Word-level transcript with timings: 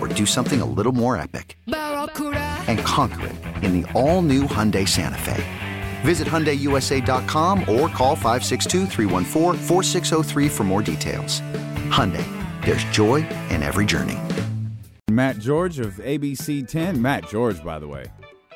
or 0.00 0.08
do 0.08 0.26
something 0.26 0.60
a 0.60 0.64
little 0.64 0.92
more 0.92 1.16
epic? 1.16 1.58
And 1.66 2.78
conquer 2.80 3.26
it 3.26 3.36
in 3.64 3.80
the 3.80 3.92
all-new 3.92 4.44
Hyundai 4.44 4.88
Santa 4.88 5.18
Fe. 5.18 5.44
Visit 6.02 6.26
HyundaiUSA.com 6.26 7.60
or 7.60 7.88
call 7.88 8.16
562 8.16 8.86
for 10.48 10.64
more 10.64 10.82
details. 10.82 11.40
Hyundai, 11.90 12.24
there's 12.64 12.84
joy 12.84 13.16
in 13.50 13.62
every 13.62 13.86
journey. 13.86 14.18
Matt 15.10 15.38
George 15.38 15.78
of 15.78 15.94
ABC 15.94 16.66
10. 16.66 17.00
Matt 17.02 17.28
George, 17.28 17.62
by 17.62 17.78
the 17.78 17.86
way. 17.86 18.06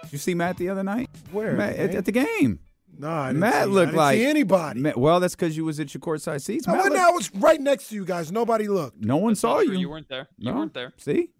Did 0.02 0.12
you 0.12 0.18
see 0.18 0.34
Matt 0.34 0.56
the 0.56 0.68
other 0.68 0.82
night? 0.82 1.10
Where? 1.32 1.52
Matt, 1.52 1.76
at, 1.76 1.94
at 1.94 2.04
the 2.04 2.12
game. 2.12 2.60
No, 2.98 3.10
I 3.10 3.28
didn't 3.28 3.40
Matt 3.40 3.64
see, 3.64 3.70
looked 3.70 3.76
I 3.82 3.84
didn't 3.86 3.96
like 3.96 4.18
see 4.18 4.24
anybody. 4.26 4.80
Ma- 4.80 4.92
well, 4.96 5.20
that's 5.20 5.34
because 5.34 5.56
you 5.56 5.64
was 5.64 5.80
at 5.80 5.92
your 5.94 6.00
courtside 6.00 6.42
seats. 6.42 6.66
I, 6.68 6.72
Matt 6.72 6.82
went, 6.82 6.94
looked- 6.94 7.04
I 7.06 7.10
was 7.10 7.30
right 7.36 7.60
next 7.60 7.88
to 7.88 7.94
you 7.94 8.04
guys. 8.04 8.30
Nobody 8.32 8.68
looked. 8.68 9.02
no 9.04 9.16
one 9.16 9.32
That's 9.32 9.40
saw 9.40 9.54
not 9.54 9.60
you. 9.64 9.70
true. 9.70 9.78
You 9.78 9.90
weren't 9.90 10.08
there. 10.08 10.28
You 10.38 10.50
No? 10.52 10.58
weren't 10.58 10.74
there. 10.74 10.92
See, 10.98 11.30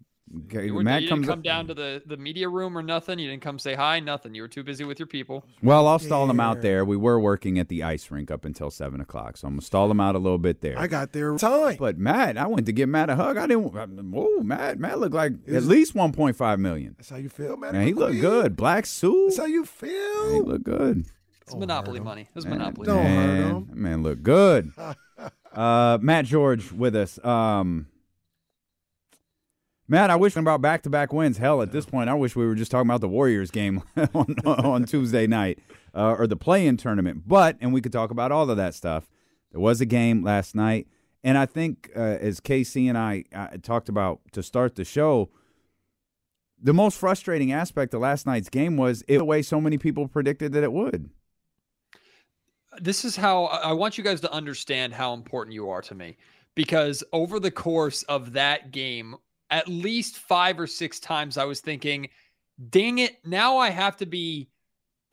okay, 0.45 0.65
You, 0.65 0.73
weren't 0.75 0.85
there. 0.85 0.93
Matt 0.95 1.03
you 1.03 1.09
comes 1.09 1.21
didn't 1.27 1.29
come 1.31 1.39
up- 1.39 1.43
down 1.43 1.67
to 1.67 1.73
the, 1.73 2.01
the 2.05 2.17
media 2.17 2.49
room 2.49 2.77
or 2.77 2.81
nothing. 2.81 3.19
You 3.19 3.29
didn't 3.29 3.43
come 3.43 3.59
say 3.59 3.75
hi, 3.75 3.99
nothing. 3.99 4.33
You 4.35 4.41
were 4.41 4.47
too 4.47 4.63
busy 4.63 4.83
with 4.83 4.99
your 4.99 5.05
people. 5.07 5.45
Well, 5.63 5.87
I'll 5.87 5.99
stall 5.99 6.27
them 6.27 6.39
out 6.39 6.61
There. 6.61 6.77
there. 6.77 6.85
We 6.85 6.97
were 6.97 7.19
working 7.19 7.57
at 7.59 7.69
the 7.69 7.83
ice 7.83 8.09
rink 8.11 8.31
up 8.31 8.43
until 8.43 8.69
seven 8.71 8.99
o'clock, 9.01 9.37
so 9.37 9.47
I'm 9.47 9.53
gonna 9.53 9.61
stall 9.61 9.87
them 9.87 9.99
out 9.99 10.15
a 10.15 10.19
little 10.19 10.37
bit 10.39 10.61
there. 10.61 10.77
I 10.77 10.87
got 10.87 11.11
there 11.13 11.35
time. 11.37 11.77
but 11.79 11.97
Matt, 11.97 12.37
I 12.37 12.47
went 12.47 12.65
to 12.65 12.71
give 12.73 12.89
Matt 12.89 13.09
a 13.09 13.15
hug. 13.15 13.37
I 13.37 13.47
didn't. 13.47 13.71
Whoa, 14.11 14.39
Matt! 14.41 14.79
Matt 14.79 14.99
looked 14.99 15.15
like 15.15 15.33
at 15.47 15.63
least 15.63 15.93
1.5 15.95 16.59
million. 16.59 16.95
That's 16.97 17.09
how 17.09 17.17
you 17.17 17.29
feel, 17.29 17.55
man. 17.57 17.73
Man, 17.73 17.87
he 17.87 17.93
looked 17.93 18.19
good. 18.19 18.55
Black 18.55 18.85
suit. 18.87 19.27
That's 19.27 19.37
how 19.37 19.45
you 19.45 19.63
feel. 19.65 19.89
He 19.89 20.31
feel. 20.37 20.43
looked 20.45 20.63
good. 20.65 21.05
It's 21.45 21.55
Monopoly 21.55 21.99
money. 21.99 22.27
It's 22.35 22.45
Monopoly 22.45 22.87
Don't 22.87 23.03
money. 23.03 23.15
hurt 23.15 23.27
man, 23.27 23.49
him. 23.49 23.69
Man, 23.73 24.03
look 24.03 24.23
good. 24.23 24.71
uh, 25.53 25.99
Matt 26.01 26.25
George 26.25 26.71
with 26.71 26.95
us. 26.95 27.23
Um, 27.23 27.85
Matt, 29.87 30.09
I 30.09 30.15
wish 30.15 30.35
we 30.35 30.39
were 30.39 30.45
talking 30.45 30.47
about 30.47 30.61
back 30.61 30.81
to 30.83 30.89
back 30.89 31.13
wins. 31.13 31.37
Hell, 31.37 31.61
at 31.61 31.71
this 31.71 31.85
point, 31.85 32.09
I 32.09 32.15
wish 32.15 32.35
we 32.35 32.47
were 32.47 32.55
just 32.55 32.71
talking 32.71 32.89
about 32.89 33.01
the 33.01 33.07
Warriors 33.07 33.51
game 33.51 33.83
on, 34.15 34.35
on 34.47 34.85
Tuesday 34.85 35.27
night 35.27 35.59
uh, 35.93 36.15
or 36.17 36.25
the 36.25 36.35
play 36.35 36.65
in 36.65 36.77
tournament. 36.77 37.23
But, 37.27 37.57
and 37.61 37.71
we 37.71 37.81
could 37.81 37.93
talk 37.93 38.09
about 38.09 38.31
all 38.31 38.49
of 38.49 38.57
that 38.57 38.73
stuff. 38.73 39.07
There 39.51 39.61
was 39.61 39.81
a 39.81 39.85
game 39.85 40.23
last 40.23 40.55
night. 40.55 40.87
And 41.23 41.37
I 41.37 41.45
think, 41.45 41.91
uh, 41.95 41.99
as 41.99 42.39
Casey 42.39 42.87
and 42.87 42.97
I 42.97 43.25
uh, 43.33 43.57
talked 43.61 43.87
about 43.87 44.21
to 44.31 44.41
start 44.41 44.75
the 44.75 44.83
show, 44.83 45.29
the 46.59 46.73
most 46.73 46.97
frustrating 46.97 47.51
aspect 47.51 47.93
of 47.93 48.01
last 48.01 48.25
night's 48.25 48.49
game 48.49 48.77
was 48.77 49.03
it 49.07 49.19
the 49.19 49.25
way 49.25 49.43
so 49.43 49.61
many 49.61 49.77
people 49.77 50.07
predicted 50.07 50.51
that 50.53 50.63
it 50.63 50.71
would. 50.73 51.11
This 52.81 53.05
is 53.05 53.15
how 53.15 53.45
I 53.45 53.73
want 53.73 53.97
you 53.97 54.03
guys 54.03 54.21
to 54.21 54.31
understand 54.31 54.93
how 54.93 55.13
important 55.13 55.53
you 55.53 55.69
are 55.69 55.81
to 55.83 55.95
me 55.95 56.17
because 56.55 57.03
over 57.11 57.39
the 57.39 57.51
course 57.51 58.03
of 58.03 58.33
that 58.33 58.71
game, 58.71 59.15
at 59.49 59.67
least 59.67 60.17
five 60.17 60.59
or 60.59 60.67
six 60.67 60.99
times, 60.99 61.37
I 61.37 61.45
was 61.45 61.59
thinking, 61.59 62.09
dang 62.69 62.99
it, 62.99 63.17
now 63.25 63.57
I 63.57 63.69
have 63.69 63.97
to 63.97 64.05
be 64.05 64.49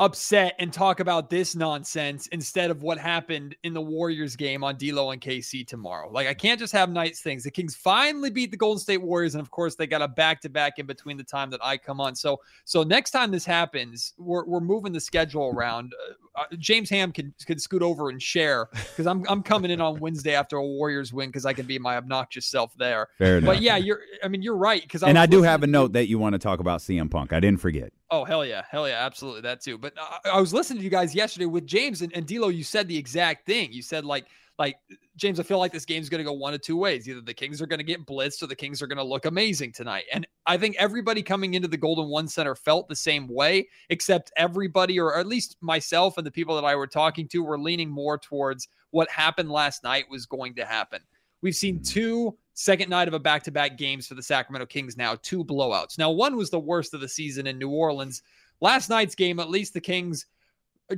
upset 0.03 0.57
and 0.59 0.73
talk 0.73 0.99
about 0.99 1.31
this 1.31 1.55
nonsense 1.55 2.27
instead 2.29 2.73
of 2.73 2.83
what 2.83 2.99
happened 2.99 3.55
in 3.63 3.73
the 3.73 3.81
Warriors 3.81 4.35
game 4.35 4.65
on 4.65 4.77
D'Lo 4.77 5.13
and 5.13 5.21
KC 5.21 5.65
tomorrow. 5.65 6.11
Like 6.11 6.27
I 6.27 6.35
can't 6.35 6.59
just 6.59 6.73
have 6.73 6.91
nice 6.91 7.21
things. 7.21 7.45
The 7.45 7.53
Kings 7.53 7.77
finally 7.77 8.29
beat 8.29 8.51
the 8.51 8.57
Golden 8.57 8.81
State 8.81 9.01
Warriors, 9.01 9.37
and 9.37 9.41
of 9.41 9.53
course 9.53 9.77
they 9.77 9.87
got 9.87 10.03
a 10.03 10.09
back 10.09 10.41
to 10.41 10.49
back 10.49 10.81
in 10.81 10.87
between 10.87 11.17
the 11.17 11.23
time 11.25 11.51
that 11.51 11.61
I 11.63 11.77
come 11.77 12.01
on. 12.01 12.17
So 12.17 12.41
so 12.65 12.83
next 12.83 13.13
time 13.13 13.31
this 13.31 13.45
happens, 13.45 14.13
we're 14.19 14.45
we're 14.45 14.61
moving 14.61 14.93
the 14.93 15.01
schedule 15.01 15.53
around. 15.55 15.93
Uh, 16.34 16.41
uh, 16.41 16.45
James 16.57 16.89
Ham 16.89 17.13
can 17.13 17.34
can 17.45 17.59
scoot 17.59 17.83
over 17.83 18.09
and 18.09 18.23
share 18.23 18.69
because 18.73 19.07
I'm 19.07 19.23
I'm 19.29 19.43
coming 19.43 19.71
in 19.71 19.83
on 19.83 20.01
Wednesday 20.01 20.34
after 20.34 20.57
a 20.57 20.65
Warriors 20.65 21.13
win 21.13 21.29
because 21.29 21.45
I 21.45 21.53
can 21.53 21.67
be 21.67 21.79
my 21.79 21.99
obnoxious 21.99 22.47
self 22.47 22.75
there. 22.79 23.09
Fair 23.19 23.37
enough. 23.37 23.49
But 23.49 23.61
yeah, 23.61 23.77
you're. 23.77 24.01
I 24.25 24.29
mean, 24.29 24.41
you're 24.41 24.57
right 24.57 24.81
because 24.81 25.03
and 25.03 25.19
I 25.19 25.27
do 25.27 25.43
have 25.43 25.63
a 25.63 25.67
note 25.67 25.93
that 25.93 26.09
you 26.09 26.19
want 26.19 26.33
to 26.33 26.39
talk 26.39 26.61
about 26.61 26.81
CM 26.81 27.11
Punk. 27.11 27.34
I 27.34 27.41
didn't 27.41 27.61
forget. 27.61 27.93
Oh 28.12 28.27
hell 28.27 28.45
yeah, 28.45 28.62
hell 28.71 28.87
yeah, 28.87 29.05
absolutely 29.06 29.41
that 29.41 29.62
too. 29.62 29.78
But 29.78 29.95
uh, 29.99 30.19
I, 30.27 30.37
I 30.37 30.41
was 30.41 30.53
listening 30.53 30.81
to 30.81 30.84
you 30.84 30.91
guys 30.91 31.15
yesterday 31.15 31.47
with 31.47 31.67
James 31.67 32.03
and, 32.03 32.12
and 32.15 32.27
D'Lo. 32.27 32.49
You 32.49 32.62
said 32.62 32.87
the 32.87 32.97
exact 32.97 33.47
thing. 33.47 33.73
You 33.73 33.81
said 33.81 34.05
like 34.05 34.27
like 34.59 34.77
James, 35.17 35.41
I 35.41 35.45
feel 35.45 35.59
like 35.59 35.73
this 35.73 35.87
game's 35.87 36.11
going 36.11 36.19
to 36.19 36.25
go 36.25 36.34
one 36.34 36.53
of 36.53 36.61
two 36.61 36.77
ways. 36.77 37.09
Either 37.09 37.22
the 37.22 37.33
Kings 37.33 37.62
are 37.62 37.67
going 37.67 37.78
to 37.78 37.84
get 37.84 38.05
blitzed 38.05 38.43
or 38.43 38.49
the 38.49 38.55
Kings 38.55 38.83
are 38.83 38.87
going 38.87 38.99
to 38.99 39.03
look 39.03 39.25
amazing 39.25 39.72
tonight. 39.72 40.05
And 40.12 40.27
I 40.45 40.59
think 40.59 40.77
everybody 40.78 41.22
coming 41.22 41.55
into 41.55 41.69
the 41.69 41.78
Golden 41.78 42.09
One 42.09 42.28
Center 42.28 42.55
felt 42.55 42.87
the 42.87 42.95
same 42.95 43.28
way, 43.28 43.67
except 43.89 44.31
everybody, 44.37 45.01
or 45.01 45.19
at 45.19 45.27
least 45.27 45.56
myself 45.62 46.19
and 46.19 46.27
the 46.27 46.31
people 46.31 46.55
that 46.56 46.67
I 46.67 46.77
were 46.77 46.87
talking 46.87 47.27
to, 47.28 47.43
were 47.43 47.59
leaning 47.59 47.91
more 47.91 48.19
towards 48.19 48.69
what 48.91 49.11
happened 49.11 49.51
last 49.51 49.83
night 49.84 50.05
was 50.11 50.27
going 50.27 50.55
to 50.56 50.67
happen. 50.67 51.01
We've 51.42 51.54
seen 51.54 51.82
two 51.82 52.36
second 52.54 52.88
night 52.91 53.08
of 53.08 53.14
a 53.14 53.19
back 53.19 53.42
to 53.44 53.50
back 53.50 53.76
games 53.76 54.06
for 54.06 54.14
the 54.14 54.22
Sacramento 54.22 54.66
Kings 54.66 54.97
now, 54.97 55.16
two 55.22 55.44
blowouts. 55.44 55.98
Now, 55.98 56.10
one 56.10 56.36
was 56.36 56.50
the 56.50 56.60
worst 56.60 56.94
of 56.94 57.00
the 57.00 57.08
season 57.08 57.47
in 57.47 57.58
New 57.58 57.70
Orleans. 57.70 58.22
Last 58.60 58.88
night's 58.91 59.14
game, 59.14 59.41
at 59.41 59.50
least 59.50 59.75
the 59.75 59.80
Kings 59.80 60.26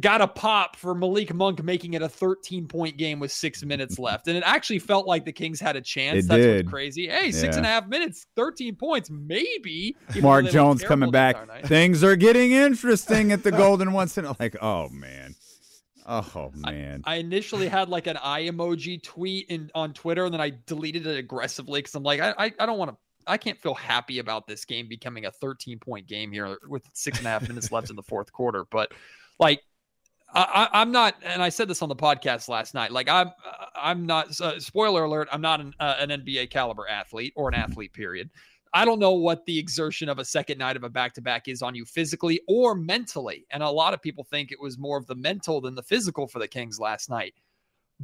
got 0.01 0.21
a 0.21 0.27
pop 0.27 0.75
for 0.77 0.95
Malik 0.95 1.33
Monk 1.33 1.63
making 1.63 1.95
it 1.95 2.03
a 2.03 2.09
13 2.09 2.67
point 2.67 2.97
game 2.97 3.21
with 3.21 3.31
six 3.31 3.63
minutes 3.65 3.99
left. 3.99 4.27
And 4.27 4.37
it 4.37 4.43
actually 4.45 4.81
felt 4.81 5.07
like 5.07 5.25
the 5.25 5.33
Kings 5.33 5.61
had 5.61 5.77
a 5.77 5.81
chance. 5.81 6.25
It 6.25 6.29
That's 6.29 6.43
did. 6.43 6.65
what's 6.67 6.73
crazy. 6.73 7.09
Hey, 7.09 7.31
six 7.31 7.55
Yeah. 7.55 7.59
and 7.59 7.67
a 7.67 7.69
half 7.69 7.87
minutes, 7.87 8.27
13 8.35 8.75
points, 8.75 9.09
maybe. 9.11 9.97
Mark 10.21 10.47
Jones 10.47 10.83
coming 10.83 11.11
back. 11.11 11.37
Things 11.67 12.03
are 12.03 12.17
getting 12.17 12.53
interesting 12.53 13.31
at 13.31 13.45
the 13.45 13.53
Golden 13.53 13.93
One 13.93 14.09
Center. 14.09 14.35
Like, 14.41 14.57
oh 14.61 14.89
man, 14.89 15.37
oh 16.07 16.53
man. 16.55 17.03
I 17.05 17.17
initially 17.17 17.69
had 17.69 17.89
like 17.89 18.07
an 18.07 18.17
eye 18.19 18.43
emoji 18.43 19.03
tweet 19.03 19.49
in 19.49 19.71
on 19.75 19.93
Twitter, 19.93 20.25
and 20.25 20.35
then 20.35 20.41
I 20.41 20.53
deleted 20.67 21.07
it 21.07 21.19
aggressively 21.19 21.81
because 21.81 21.95
I'm 21.95 22.03
like, 22.03 22.21
I, 22.21 22.35
I, 22.39 22.53
I 22.59 22.67
don't 22.67 22.79
want 22.79 22.91
to. 22.93 22.97
I 23.27 23.39
can't 23.39 23.59
feel 23.59 23.75
happy 23.75 24.19
about 24.19 24.47
this 24.47 24.67
game 24.67 24.87
becoming 24.87 25.25
a 25.25 25.31
13 25.31 25.79
point 25.79 26.07
game 26.07 26.31
here 26.31 26.59
with 26.69 26.83
six 26.93 27.19
and 27.19 27.27
a 27.27 27.31
half 27.31 27.49
minutes 27.49 27.73
left 27.73 27.89
in 27.89 27.97
the 27.97 28.03
fourth 28.03 28.31
quarter. 28.33 28.67
But 28.71 28.93
like, 29.39 29.63
I, 30.35 30.69
I, 30.73 30.81
I'm 30.81 30.93
not, 30.93 31.15
and 31.23 31.43
I 31.43 31.49
said 31.49 31.69
this 31.69 31.81
on 31.81 31.89
the 31.89 31.97
podcast 31.97 32.49
last 32.49 32.75
night. 32.75 32.91
Like, 32.91 33.09
I'm, 33.09 33.31
I'm 33.75 34.05
not. 34.05 34.39
Uh, 34.41 34.61
spoiler 34.61 35.05
alert: 35.05 35.29
I'm 35.33 35.41
not 35.41 35.61
an, 35.61 35.75
uh, 35.81 35.97
an 35.99 36.11
NBA 36.11 36.51
caliber 36.51 36.87
athlete 36.89 37.33
or 37.37 37.49
an 37.49 37.55
athlete. 37.55 37.93
Period. 37.93 38.31
I 38.75 38.85
don't 38.85 38.99
know 38.99 39.13
what 39.13 39.47
the 39.47 39.57
exertion 39.57 40.09
of 40.09 40.19
a 40.19 40.25
second 40.25 40.59
night 40.59 40.77
of 40.77 40.83
a 40.83 40.89
back 40.89 41.15
to 41.15 41.23
back 41.23 41.47
is 41.47 41.63
on 41.63 41.77
you 41.77 41.85
physically 41.85 42.41
or 42.49 42.75
mentally. 42.75 43.47
And 43.51 43.63
a 43.63 43.71
lot 43.71 43.95
of 43.95 44.03
people 44.03 44.25
think 44.25 44.51
it 44.51 44.61
was 44.61 44.79
more 44.79 44.99
of 44.99 45.07
the 45.07 45.15
mental 45.15 45.61
than 45.61 45.77
the 45.77 45.83
physical 45.83 46.27
for 46.27 46.41
the 46.41 46.49
Kings 46.49 46.81
last 46.81 47.09
night. 47.09 47.35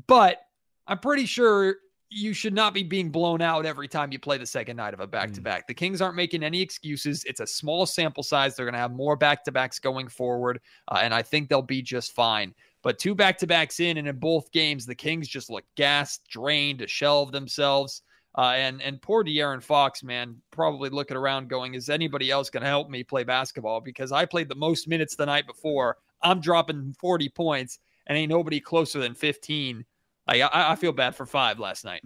But 0.07 0.39
I'm 0.87 1.01
pretty 1.01 1.27
sure 1.27 1.75
you 2.09 2.33
should 2.33 2.55
not 2.55 2.73
be 2.73 2.85
being 2.85 3.11
blown 3.11 3.43
out 3.43 3.67
every 3.67 3.89
time 3.89 4.13
you 4.13 4.19
play 4.21 4.39
the 4.39 4.47
second 4.47 4.77
night 4.77 4.95
of 4.95 5.01
a 5.01 5.07
back 5.09 5.33
to 5.33 5.41
back. 5.41 5.67
The 5.67 5.75
Kings 5.75 6.01
aren't 6.01 6.17
making 6.17 6.45
any 6.45 6.61
excuses. 6.61 7.25
It's 7.25 7.41
a 7.41 7.47
small 7.47 7.85
sample 7.85 8.23
size. 8.23 8.55
They're 8.55 8.67
going 8.67 8.75
to 8.75 8.81
have 8.81 8.93
more 8.93 9.17
back 9.17 9.45
to 9.45 9.53
backs 9.53 9.81
going 9.81 10.07
forward. 10.09 10.61
Uh, 10.87 11.01
and 11.03 11.13
I 11.13 11.23
think 11.23 11.49
they'll 11.49 11.63
be 11.63 11.83
just 11.83 12.13
fine. 12.13 12.55
But 12.83 12.99
two 12.99 13.15
back 13.15 13.39
to 13.39 13.47
backs 13.47 13.81
in, 13.81 13.99
and 13.99 14.09
in 14.09 14.19
both 14.19 14.51
games, 14.53 14.87
the 14.87 14.95
Kings 14.95 15.29
just 15.29 15.51
look 15.51 15.65
gassed, 15.77 16.27
drained, 16.29 16.87
of 17.03 17.33
themselves. 17.33 18.03
Uh, 18.37 18.53
and 18.57 18.81
and 18.81 19.03
poor 19.03 19.25
De'Aaron 19.25 19.63
Fox, 19.63 20.03
man, 20.05 20.37
probably 20.51 20.89
looking 20.89 21.17
around 21.17 21.49
going, 21.49 21.75
is 21.75 21.91
anybody 21.91 22.31
else 22.31 22.49
going 22.49 22.63
to 22.63 22.69
help 22.69 22.89
me 22.89 23.03
play 23.03 23.25
basketball? 23.25 23.81
Because 23.81 24.13
I 24.13 24.25
played 24.25 24.49
the 24.49 24.55
most 24.55 24.87
minutes 24.87 25.17
the 25.17 25.27
night 25.27 25.47
before. 25.47 25.97
I'm 26.23 26.41
dropping 26.41 26.95
40 27.01 27.29
points, 27.31 27.79
and 28.07 28.17
ain't 28.17 28.31
nobody 28.31 28.61
closer 28.61 29.01
than 29.01 29.15
15. 29.15 29.85
Like 30.29 30.43
I, 30.43 30.73
I 30.73 30.77
feel 30.77 30.93
bad 30.93 31.17
for 31.17 31.27
five 31.27 31.59
last 31.59 31.85
night. 31.85 32.03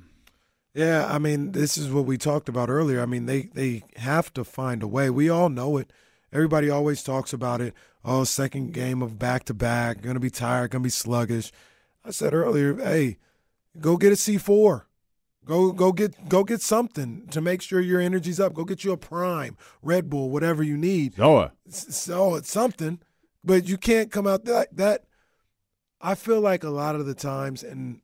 Yeah, 0.72 1.06
I 1.08 1.18
mean, 1.18 1.52
this 1.52 1.78
is 1.78 1.90
what 1.90 2.04
we 2.04 2.18
talked 2.18 2.48
about 2.48 2.68
earlier. 2.68 3.00
I 3.00 3.06
mean, 3.06 3.26
they 3.26 3.42
they 3.42 3.84
have 3.96 4.32
to 4.34 4.44
find 4.44 4.82
a 4.82 4.88
way. 4.88 5.10
We 5.10 5.28
all 5.28 5.48
know 5.48 5.76
it. 5.76 5.92
Everybody 6.32 6.68
always 6.68 7.02
talks 7.02 7.32
about 7.32 7.60
it. 7.60 7.74
Oh, 8.04 8.24
second 8.24 8.72
game 8.72 9.00
of 9.00 9.18
back 9.18 9.44
to 9.44 9.54
back, 9.54 10.00
gonna 10.00 10.20
be 10.20 10.30
tired, 10.30 10.70
gonna 10.70 10.82
be 10.82 10.90
sluggish. 10.90 11.52
I 12.04 12.10
said 12.10 12.34
earlier, 12.34 12.76
hey, 12.76 13.18
go 13.80 13.96
get 13.96 14.12
a 14.12 14.16
C 14.16 14.36
four. 14.36 14.88
Go 15.44 15.72
go 15.72 15.92
get 15.92 16.28
go 16.28 16.42
get 16.42 16.62
something 16.62 17.26
to 17.28 17.40
make 17.40 17.60
sure 17.60 17.80
your 17.80 18.00
energy's 18.00 18.40
up. 18.40 18.54
Go 18.54 18.64
get 18.64 18.82
you 18.82 18.92
a 18.92 18.96
prime, 18.96 19.56
Red 19.82 20.08
Bull, 20.08 20.30
whatever 20.30 20.62
you 20.62 20.76
need. 20.76 21.16
Zoa. 21.16 21.52
So 21.68 22.34
it's 22.36 22.50
something, 22.50 23.00
but 23.42 23.68
you 23.68 23.76
can't 23.76 24.10
come 24.10 24.26
out 24.26 24.44
that 24.46 24.74
that. 24.76 25.04
I 26.00 26.14
feel 26.14 26.40
like 26.40 26.64
a 26.64 26.70
lot 26.70 26.96
of 26.96 27.06
the 27.06 27.14
times, 27.14 27.62
and 27.62 28.00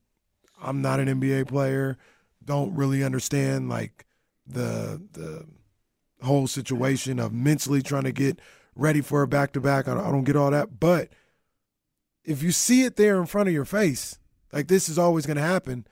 I'm 0.60 0.82
not 0.82 1.00
an 1.00 1.20
NBA 1.20 1.48
player, 1.48 1.98
don't 2.44 2.74
really 2.74 3.02
understand 3.02 3.68
like 3.68 4.06
the 4.46 5.00
the 5.12 5.46
whole 6.22 6.46
situation 6.46 7.18
of 7.18 7.32
mentally 7.32 7.82
trying 7.82 8.04
to 8.04 8.12
get 8.12 8.38
ready 8.74 9.00
for 9.00 9.22
a 9.22 9.28
back 9.28 9.52
to 9.52 9.60
back. 9.60 9.88
I 9.88 9.94
don't 9.94 10.24
get 10.24 10.36
all 10.36 10.50
that, 10.50 10.78
but 10.78 11.08
if 12.22 12.42
you 12.42 12.52
see 12.52 12.84
it 12.84 12.96
there 12.96 13.18
in 13.18 13.26
front 13.26 13.48
of 13.48 13.54
your 13.54 13.64
face, 13.64 14.18
like 14.52 14.68
this 14.68 14.90
is 14.90 14.98
always 14.98 15.24
going 15.24 15.38
to 15.38 15.42
happen 15.42 15.86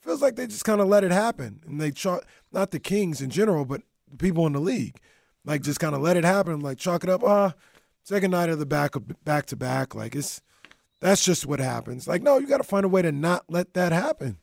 feels 0.00 0.22
like 0.22 0.36
they 0.36 0.46
just 0.46 0.64
kind 0.64 0.80
of 0.80 0.88
let 0.88 1.04
it 1.04 1.12
happen, 1.12 1.60
and 1.66 1.80
they 1.80 1.90
chalk 1.90 2.24
not 2.52 2.70
the 2.70 2.80
Kings 2.80 3.20
in 3.20 3.30
general, 3.30 3.64
but 3.64 3.82
the 4.10 4.16
people 4.16 4.46
in 4.46 4.52
the 4.52 4.60
league, 4.60 4.96
like 5.44 5.62
just 5.62 5.80
kind 5.80 5.94
of 5.94 6.00
let 6.00 6.16
it 6.16 6.24
happen, 6.24 6.60
like 6.60 6.78
chalk 6.78 7.04
it 7.04 7.10
up. 7.10 7.22
Ah, 7.24 7.54
second 8.02 8.30
night 8.30 8.48
of 8.48 8.58
the 8.58 8.66
back 8.66 8.94
back 9.24 9.46
to 9.46 9.56
back, 9.56 9.94
like 9.94 10.14
it's 10.14 10.40
that's 11.00 11.24
just 11.24 11.46
what 11.46 11.60
happens. 11.60 12.08
Like 12.08 12.22
no, 12.22 12.38
you 12.38 12.46
got 12.46 12.58
to 12.58 12.64
find 12.64 12.84
a 12.84 12.88
way 12.88 13.02
to 13.02 13.12
not 13.12 13.44
let 13.48 13.74
that 13.74 13.92
happen. 13.92 14.38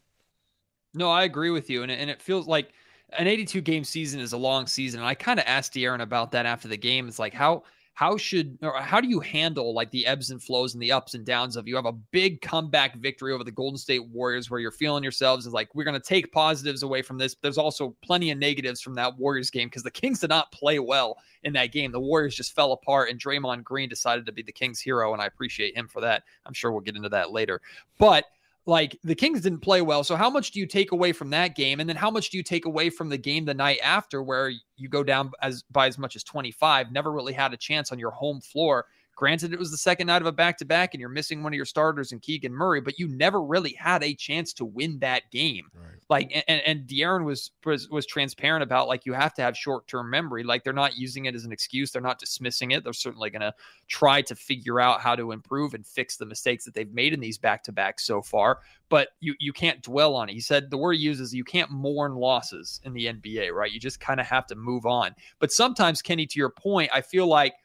No, 0.93 1.09
I 1.09 1.23
agree 1.23 1.49
with 1.49 1.69
you, 1.69 1.83
and 1.83 1.91
and 1.91 2.09
it 2.09 2.21
feels 2.21 2.47
like 2.47 2.71
an 3.17 3.27
82 3.27 3.61
game 3.61 3.83
season 3.83 4.19
is 4.19 4.33
a 4.33 4.37
long 4.37 4.67
season. 4.67 4.99
And 4.99 5.07
I 5.07 5.15
kind 5.15 5.39
of 5.39 5.45
asked 5.47 5.73
De'Aaron 5.73 6.01
about 6.01 6.31
that 6.31 6.45
after 6.45 6.67
the 6.67 6.77
game. 6.77 7.07
It's 7.07 7.19
like 7.19 7.33
how 7.33 7.63
how 7.97 8.15
should 8.15 8.59
or 8.61 8.79
how 8.79 9.01
do 9.01 9.07
you 9.07 9.19
handle 9.19 9.73
like 9.73 9.89
the 9.89 10.05
ebbs 10.05 10.29
and 10.29 10.43
flows 10.43 10.75
and 10.75 10.83
the 10.83 10.91
ups 10.91 11.15
and 11.15 11.25
downs 11.25 11.55
of 11.55 11.67
you 11.67 11.75
have 11.75 11.87
a 11.87 11.91
big 11.91 12.39
comeback 12.41 12.95
victory 12.97 13.33
over 13.33 13.43
the 13.43 13.49
Golden 13.49 13.75
State 13.75 14.07
Warriors 14.09 14.51
where 14.51 14.59
you're 14.59 14.69
feeling 14.69 15.01
yourselves 15.01 15.47
is 15.47 15.53
like 15.53 15.73
we're 15.73 15.83
going 15.83 15.99
to 15.99 16.07
take 16.07 16.31
positives 16.31 16.83
away 16.83 17.01
from 17.01 17.17
this. 17.17 17.35
There's 17.41 17.57
also 17.57 17.95
plenty 18.03 18.29
of 18.29 18.37
negatives 18.37 18.81
from 18.81 18.93
that 18.93 19.17
Warriors 19.17 19.49
game 19.49 19.67
because 19.67 19.81
the 19.81 19.89
Kings 19.89 20.19
did 20.19 20.29
not 20.29 20.51
play 20.51 20.77
well 20.77 21.17
in 21.41 21.53
that 21.53 21.71
game. 21.71 21.91
The 21.91 21.99
Warriors 21.99 22.35
just 22.35 22.53
fell 22.53 22.73
apart 22.73 23.09
and 23.09 23.19
Draymond 23.19 23.63
Green 23.63 23.89
decided 23.89 24.27
to 24.27 24.31
be 24.31 24.43
the 24.43 24.51
Kings 24.51 24.79
hero 24.79 25.13
and 25.13 25.19
I 25.19 25.25
appreciate 25.25 25.75
him 25.75 25.87
for 25.87 25.99
that. 26.01 26.21
I'm 26.45 26.53
sure 26.53 26.71
we'll 26.71 26.81
get 26.81 26.97
into 26.97 27.09
that 27.09 27.31
later. 27.31 27.61
But 27.97 28.25
like 28.67 28.99
the 29.03 29.15
Kings 29.15 29.41
didn't 29.41 29.61
play 29.61 29.81
well. 29.81 30.03
So 30.03 30.15
how 30.15 30.29
much 30.29 30.51
do 30.51 30.59
you 30.59 30.67
take 30.67 30.91
away 30.91 31.13
from 31.13 31.29
that 31.31 31.55
game? 31.55 31.79
And 31.79 31.89
then 31.89 31.95
how 31.95 32.11
much 32.11 32.29
do 32.29 32.37
you 32.37 32.43
take 32.43 32.65
away 32.65 32.89
from 32.89 33.09
the 33.09 33.17
game 33.17 33.45
the 33.45 33.53
night 33.53 33.79
after 33.81 34.21
where 34.21 34.51
you 34.75 34.89
go 34.89 35.03
down 35.03 35.31
as 35.41 35.63
by 35.71 35.87
as 35.87 35.97
much 35.97 36.15
as 36.15 36.23
25, 36.23 36.91
never 36.91 37.11
really 37.11 37.33
had 37.33 37.53
a 37.53 37.57
chance 37.57 37.91
on 37.91 37.97
your 37.97 38.11
home 38.11 38.41
floor 38.41 38.85
Granted, 39.17 39.51
it 39.51 39.57
was 39.57 39.71
the 39.71 39.77
second 39.77 40.05
night 40.05 40.21
of 40.21 40.27
a 40.27 40.31
back 40.31 40.59
to 40.59 40.65
back 40.65 40.93
and 40.93 41.01
you're 41.01 41.09
missing 41.09 41.41
one 41.41 41.51
of 41.51 41.57
your 41.57 41.65
starters 41.65 42.11
in 42.11 42.19
Keegan 42.19 42.53
Murray, 42.53 42.81
but 42.81 42.99
you 42.99 43.07
never 43.07 43.41
really 43.41 43.73
had 43.73 44.03
a 44.03 44.13
chance 44.13 44.53
to 44.53 44.63
win 44.63 44.99
that 44.99 45.23
game. 45.31 45.71
Right. 45.73 45.95
Like, 46.07 46.43
and, 46.47 46.61
and 46.61 46.87
De'Aaron 46.87 47.25
was, 47.25 47.49
was, 47.65 47.89
was 47.89 48.05
transparent 48.05 48.61
about 48.61 48.87
like, 48.87 49.07
you 49.07 49.13
have 49.13 49.33
to 49.33 49.41
have 49.41 49.57
short 49.57 49.87
term 49.87 50.11
memory. 50.11 50.43
Like, 50.43 50.63
they're 50.63 50.71
not 50.71 50.97
using 50.97 51.25
it 51.25 51.33
as 51.33 51.45
an 51.45 51.51
excuse. 51.51 51.89
They're 51.89 51.99
not 51.99 52.19
dismissing 52.19 52.71
it. 52.71 52.83
They're 52.83 52.93
certainly 52.93 53.31
going 53.31 53.41
to 53.41 53.55
try 53.87 54.21
to 54.21 54.35
figure 54.35 54.79
out 54.79 55.01
how 55.01 55.15
to 55.15 55.31
improve 55.31 55.73
and 55.73 55.83
fix 55.83 56.17
the 56.17 56.27
mistakes 56.27 56.63
that 56.65 56.75
they've 56.75 56.93
made 56.93 57.11
in 57.11 57.19
these 57.19 57.39
back 57.39 57.63
to 57.63 57.71
backs 57.71 58.05
so 58.05 58.21
far. 58.21 58.59
But 58.87 59.09
you, 59.19 59.33
you 59.39 59.51
can't 59.51 59.81
dwell 59.81 60.13
on 60.13 60.29
it. 60.29 60.33
He 60.33 60.41
said 60.41 60.69
the 60.69 60.77
word 60.77 60.93
he 60.93 61.01
uses, 61.01 61.33
you 61.33 61.43
can't 61.43 61.71
mourn 61.71 62.13
losses 62.13 62.79
in 62.83 62.93
the 62.93 63.07
NBA, 63.07 63.51
right? 63.51 63.71
You 63.71 63.79
just 63.79 63.99
kind 63.99 64.19
of 64.19 64.27
have 64.27 64.45
to 64.45 64.55
move 64.55 64.85
on. 64.85 65.15
But 65.39 65.51
sometimes, 65.51 66.03
Kenny, 66.03 66.27
to 66.27 66.37
your 66.37 66.51
point, 66.51 66.91
I 66.93 67.01
feel 67.01 67.25
like, 67.25 67.55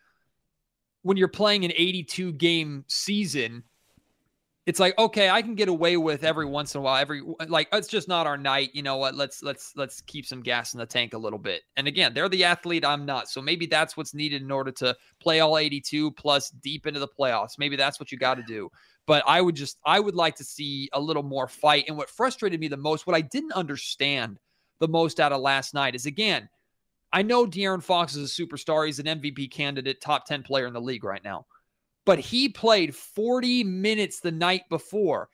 when 1.02 1.16
you're 1.16 1.28
playing 1.28 1.64
an 1.64 1.72
82 1.76 2.32
game 2.32 2.84
season, 2.88 3.64
it's 4.64 4.78
like 4.78 4.96
okay, 4.96 5.28
I 5.28 5.42
can 5.42 5.56
get 5.56 5.68
away 5.68 5.96
with 5.96 6.22
every 6.22 6.46
once 6.46 6.74
in 6.74 6.78
a 6.78 6.82
while. 6.82 7.00
Every 7.00 7.20
like 7.48 7.68
it's 7.72 7.88
just 7.88 8.06
not 8.06 8.28
our 8.28 8.38
night. 8.38 8.70
You 8.74 8.82
know 8.82 8.96
what? 8.96 9.16
Let's 9.16 9.42
let's 9.42 9.72
let's 9.74 10.00
keep 10.02 10.24
some 10.24 10.40
gas 10.40 10.72
in 10.72 10.78
the 10.78 10.86
tank 10.86 11.14
a 11.14 11.18
little 11.18 11.38
bit. 11.38 11.62
And 11.76 11.88
again, 11.88 12.14
they're 12.14 12.28
the 12.28 12.44
athlete. 12.44 12.84
I'm 12.84 13.04
not. 13.04 13.28
So 13.28 13.42
maybe 13.42 13.66
that's 13.66 13.96
what's 13.96 14.14
needed 14.14 14.40
in 14.40 14.52
order 14.52 14.70
to 14.72 14.96
play 15.20 15.40
all 15.40 15.58
82 15.58 16.12
plus 16.12 16.50
deep 16.50 16.86
into 16.86 17.00
the 17.00 17.08
playoffs. 17.08 17.58
Maybe 17.58 17.74
that's 17.74 17.98
what 17.98 18.12
you 18.12 18.18
got 18.18 18.36
to 18.36 18.44
do. 18.44 18.70
But 19.04 19.24
I 19.26 19.40
would 19.40 19.56
just 19.56 19.78
I 19.84 19.98
would 19.98 20.14
like 20.14 20.36
to 20.36 20.44
see 20.44 20.88
a 20.92 21.00
little 21.00 21.24
more 21.24 21.48
fight. 21.48 21.86
And 21.88 21.96
what 21.96 22.08
frustrated 22.08 22.60
me 22.60 22.68
the 22.68 22.76
most, 22.76 23.04
what 23.04 23.16
I 23.16 23.20
didn't 23.20 23.52
understand 23.52 24.38
the 24.78 24.86
most 24.88 25.18
out 25.18 25.32
of 25.32 25.40
last 25.40 25.74
night 25.74 25.96
is 25.96 26.06
again 26.06 26.48
I 27.12 27.22
know 27.22 27.46
De'Aaron 27.46 27.82
Fox 27.82 28.16
is 28.16 28.38
a 28.38 28.42
superstar. 28.42 28.86
He's 28.86 28.98
an 28.98 29.06
MVP 29.06 29.50
candidate, 29.50 30.00
top 30.00 30.26
10 30.26 30.42
player 30.42 30.66
in 30.66 30.72
the 30.72 30.80
league 30.80 31.04
right 31.04 31.22
now. 31.22 31.46
But 32.06 32.18
he 32.18 32.48
played 32.48 32.94
40 32.94 33.64
minutes 33.64 34.20
the 34.20 34.32
night 34.32 34.62
before, 34.70 35.28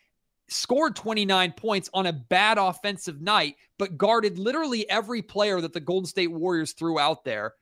scored 0.48 0.96
29 0.96 1.52
points 1.52 1.88
on 1.94 2.06
a 2.06 2.12
bad 2.12 2.58
offensive 2.58 3.20
night, 3.20 3.54
but 3.78 3.96
guarded 3.96 4.38
literally 4.38 4.88
every 4.90 5.22
player 5.22 5.60
that 5.60 5.72
the 5.72 5.80
Golden 5.80 6.06
State 6.06 6.32
Warriors 6.32 6.72
threw 6.72 6.98
out 6.98 7.24
there. 7.24 7.54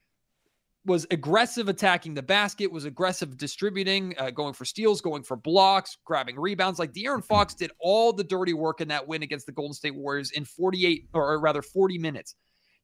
Was 0.86 1.04
aggressive 1.10 1.68
attacking 1.68 2.14
the 2.14 2.22
basket, 2.22 2.70
was 2.70 2.84
aggressive 2.84 3.36
distributing, 3.36 4.14
uh, 4.18 4.30
going 4.30 4.54
for 4.54 4.64
steals, 4.64 5.00
going 5.00 5.24
for 5.24 5.36
blocks, 5.36 5.98
grabbing 6.04 6.38
rebounds. 6.38 6.78
Like 6.78 6.92
De'Aaron 6.92 7.24
Fox 7.24 7.54
did 7.54 7.72
all 7.80 8.12
the 8.12 8.22
dirty 8.22 8.54
work 8.54 8.80
in 8.80 8.86
that 8.88 9.06
win 9.06 9.24
against 9.24 9.46
the 9.46 9.52
Golden 9.52 9.74
State 9.74 9.96
Warriors 9.96 10.30
in 10.30 10.44
48, 10.44 11.08
or 11.12 11.40
rather 11.40 11.60
40 11.60 11.98
minutes. 11.98 12.36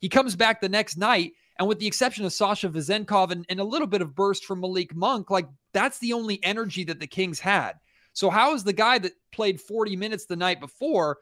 He 0.02 0.10
comes 0.10 0.37
back 0.37 0.60
the 0.60 0.69
next 0.69 0.99
night, 0.99 1.32
and 1.58 1.66
with 1.66 1.78
the 1.78 1.87
exception 1.87 2.26
of 2.26 2.32
Sasha 2.34 2.69
Vezenkov 2.69 3.31
and, 3.31 3.46
and 3.49 3.60
a 3.60 3.64
little 3.64 3.87
bit 3.87 4.02
of 4.02 4.14
burst 4.14 4.44
from 4.44 4.60
Malik 4.60 4.94
Monk, 4.94 5.31
like 5.31 5.49
that's 5.72 5.99
the 6.00 6.12
only 6.12 6.43
energy 6.44 6.84
that 6.84 7.00
the 7.00 7.06
Kings 7.06 7.40
had. 7.40 7.72
So 8.12 8.28
how 8.28 8.52
is 8.54 8.64
the 8.64 8.75
guy 8.75 8.99
that 8.99 9.12
played 9.32 9.60
40 9.60 9.96
minutes 9.96 10.26
the 10.26 10.37
night 10.37 10.60
before 10.60 11.19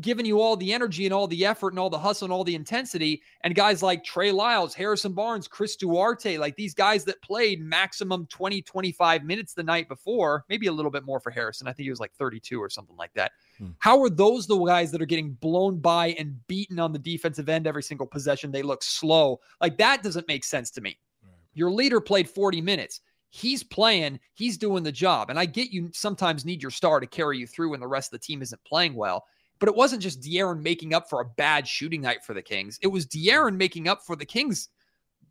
giving 0.00 0.26
you 0.26 0.40
all 0.40 0.56
the 0.56 0.72
energy 0.72 1.06
and 1.06 1.14
all 1.14 1.26
the 1.26 1.44
effort 1.44 1.70
and 1.70 1.78
all 1.78 1.90
the 1.90 1.98
hustle 1.98 2.26
and 2.26 2.32
all 2.32 2.44
the 2.44 2.54
intensity. 2.54 3.22
And 3.42 3.54
guys 3.54 3.82
like 3.82 4.04
Trey 4.04 4.30
Lyles, 4.30 4.74
Harrison 4.74 5.12
Barnes, 5.12 5.48
Chris 5.48 5.76
Duarte, 5.76 6.38
like 6.38 6.56
these 6.56 6.74
guys 6.74 7.04
that 7.04 7.20
played 7.22 7.60
maximum 7.60 8.26
20, 8.26 8.62
25 8.62 9.24
minutes 9.24 9.54
the 9.54 9.62
night 9.62 9.88
before, 9.88 10.44
maybe 10.48 10.68
a 10.68 10.72
little 10.72 10.90
bit 10.90 11.04
more 11.04 11.20
for 11.20 11.30
Harrison. 11.30 11.66
I 11.66 11.72
think 11.72 11.84
he 11.84 11.90
was 11.90 12.00
like 12.00 12.12
32 12.14 12.62
or 12.62 12.70
something 12.70 12.96
like 12.96 13.12
that. 13.14 13.32
Hmm. 13.62 13.70
How 13.78 14.02
are 14.02 14.10
those 14.10 14.46
the 14.46 14.58
guys 14.58 14.90
that 14.90 15.02
are 15.02 15.06
getting 15.06 15.32
blown 15.34 15.78
by 15.78 16.08
and 16.18 16.36
beaten 16.48 16.78
on 16.78 16.92
the 16.92 16.98
defensive 16.98 17.48
end 17.48 17.66
every 17.66 17.82
single 17.82 18.06
possession? 18.06 18.50
They 18.50 18.62
look 18.62 18.82
slow. 18.82 19.40
Like 19.60 19.78
that 19.78 20.02
doesn't 20.02 20.28
make 20.28 20.44
sense 20.44 20.70
to 20.72 20.80
me. 20.80 20.98
Right. 21.22 21.32
Your 21.54 21.70
leader 21.70 22.00
played 22.00 22.28
40 22.28 22.60
minutes 22.60 23.00
he's 23.32 23.62
playing, 23.62 24.20
he's 24.34 24.58
doing 24.58 24.82
the 24.82 24.92
job. 24.92 25.30
And 25.30 25.38
I 25.38 25.46
get 25.46 25.70
you 25.70 25.90
sometimes 25.92 26.44
need 26.44 26.62
your 26.62 26.70
star 26.70 27.00
to 27.00 27.06
carry 27.06 27.38
you 27.38 27.46
through 27.46 27.70
when 27.70 27.80
the 27.80 27.88
rest 27.88 28.12
of 28.12 28.20
the 28.20 28.24
team 28.24 28.42
isn't 28.42 28.62
playing 28.64 28.94
well. 28.94 29.24
But 29.58 29.68
it 29.68 29.74
wasn't 29.74 30.02
just 30.02 30.20
De'Aaron 30.20 30.62
making 30.62 30.92
up 30.92 31.08
for 31.08 31.20
a 31.20 31.24
bad 31.24 31.66
shooting 31.66 32.02
night 32.02 32.24
for 32.24 32.34
the 32.34 32.42
Kings. 32.42 32.78
It 32.82 32.88
was 32.88 33.06
De'Aaron 33.06 33.56
making 33.56 33.88
up 33.88 34.02
for 34.04 34.16
the 34.16 34.26
Kings 34.26 34.68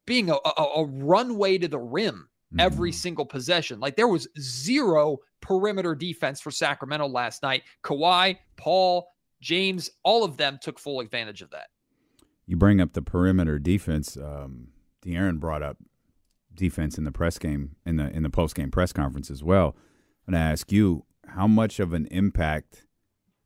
being 0.08 0.32
a, 0.32 0.34
a, 0.34 0.64
a 0.78 0.86
runway 0.86 1.60
to 1.60 1.68
the 1.68 1.80
rim 1.80 2.28
every 2.60 2.92
mm-hmm. 2.92 2.98
single 2.98 3.26
possession. 3.26 3.80
Like 3.80 3.96
there 3.96 4.08
was 4.08 4.28
zero 4.40 5.18
perimeter 5.42 5.96
defense 5.96 6.42
for 6.42 6.52
Sacramento 6.52 7.08
last 7.08 7.44
night. 7.44 7.64
Kawhi, 7.84 8.38
Paul, 8.58 9.08
James, 9.42 9.90
all 10.04 10.24
of 10.24 10.38
them 10.38 10.60
took 10.62 10.80
full 10.80 11.00
advantage 11.00 11.42
of 11.42 11.50
that. 11.52 11.68
You 12.46 12.58
bring 12.58 12.82
up 12.82 12.94
the 12.94 13.02
perimeter 13.02 13.60
defense. 13.60 14.18
Um, 14.18 14.70
De'Aaron 15.06 15.40
brought 15.40 15.64
up 15.64 15.78
defense 16.54 16.98
in 16.98 17.06
the 17.06 17.12
press 17.12 17.40
game 17.40 17.76
in 17.86 17.96
the 17.96 18.10
in 18.10 18.24
the 18.24 18.30
post 18.30 18.56
game 18.56 18.72
press 18.72 18.92
conference 18.92 19.32
as 19.32 19.44
well. 19.44 19.76
I'm 20.28 20.34
going 20.34 20.44
to 20.44 20.52
ask 20.52 20.72
you 20.72 21.06
how 21.28 21.48
much 21.48 21.80
of 21.80 21.94
an 21.94 22.08
impact 22.12 22.86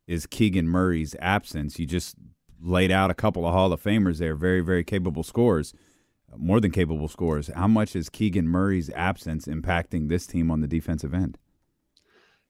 is 0.06 0.26
Keegan 0.26 0.68
Murray's 0.68 1.14
absence. 1.20 1.78
You 1.78 1.86
just 1.86 2.16
laid 2.60 2.90
out 2.90 3.10
a 3.10 3.14
couple 3.14 3.46
of 3.46 3.52
Hall 3.52 3.72
of 3.72 3.82
Famers 3.82 4.18
there, 4.18 4.34
very, 4.34 4.60
very 4.60 4.84
capable 4.84 5.22
scores, 5.22 5.74
more 6.38 6.60
than 6.60 6.70
capable 6.70 7.08
scores. 7.08 7.48
How 7.48 7.68
much 7.68 7.96
is 7.96 8.08
Keegan 8.08 8.48
Murray's 8.48 8.90
absence 8.90 9.46
impacting 9.46 10.08
this 10.08 10.26
team 10.26 10.50
on 10.50 10.60
the 10.60 10.66
defensive 10.66 11.14
end? 11.14 11.38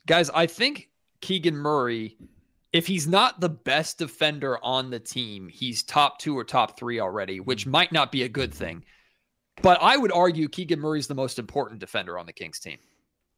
Guys, 0.07 0.31
I 0.31 0.47
think 0.47 0.90
Keegan 1.21 1.57
Murray, 1.57 2.16
if 2.73 2.87
he's 2.87 3.07
not 3.07 3.40
the 3.40 3.49
best 3.49 3.99
defender 3.99 4.62
on 4.64 4.90
the 4.90 5.00
team, 5.00 5.49
he's 5.49 5.83
top 5.83 6.19
two 6.19 6.37
or 6.38 6.45
top 6.45 6.78
three 6.78 7.00
already, 7.00 7.40
which 7.40 7.62
mm-hmm. 7.62 7.73
might 7.73 7.93
not 7.93 8.12
be 8.12 8.23
a 8.23 8.28
good 8.28 8.55
thing. 8.55 8.85
But 9.62 9.78
I 9.81 9.97
would 9.97 10.12
argue 10.12 10.49
Keegan 10.49 10.81
Murray's 10.81 11.07
the 11.07 11.14
most 11.14 11.38
important 11.38 11.81
defender 11.81 12.19
on 12.19 12.26
the 12.26 12.33
Kings 12.33 12.61
team 12.61 12.78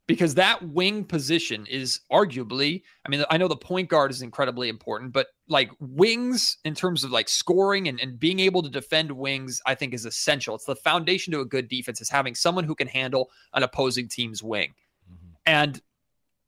because 0.09 0.33
that 0.33 0.67
wing 0.67 1.05
position 1.05 1.67
is 1.67 1.99
arguably, 2.11 2.81
I 3.05 3.09
mean, 3.09 3.23
I 3.29 3.37
know 3.37 3.47
the 3.47 3.55
point 3.55 3.89
guard 3.89 4.09
is 4.09 4.23
incredibly 4.23 4.67
important, 4.67 5.13
but 5.13 5.27
like 5.47 5.69
wings 5.79 6.57
in 6.65 6.73
terms 6.73 7.03
of 7.03 7.11
like 7.11 7.29
scoring 7.29 7.87
and, 7.87 7.99
and 7.99 8.19
being 8.19 8.39
able 8.39 8.63
to 8.63 8.69
defend 8.71 9.11
wings, 9.11 9.61
I 9.67 9.75
think 9.75 9.93
is 9.93 10.05
essential. 10.05 10.55
It's 10.55 10.65
the 10.65 10.75
foundation 10.75 11.31
to 11.33 11.41
a 11.41 11.45
good 11.45 11.67
defense 11.67 12.01
is 12.01 12.09
having 12.09 12.33
someone 12.33 12.63
who 12.63 12.73
can 12.73 12.87
handle 12.87 13.29
an 13.53 13.61
opposing 13.61 14.07
team's 14.07 14.41
wing. 14.41 14.73
Mm-hmm. 15.07 15.33
And 15.45 15.79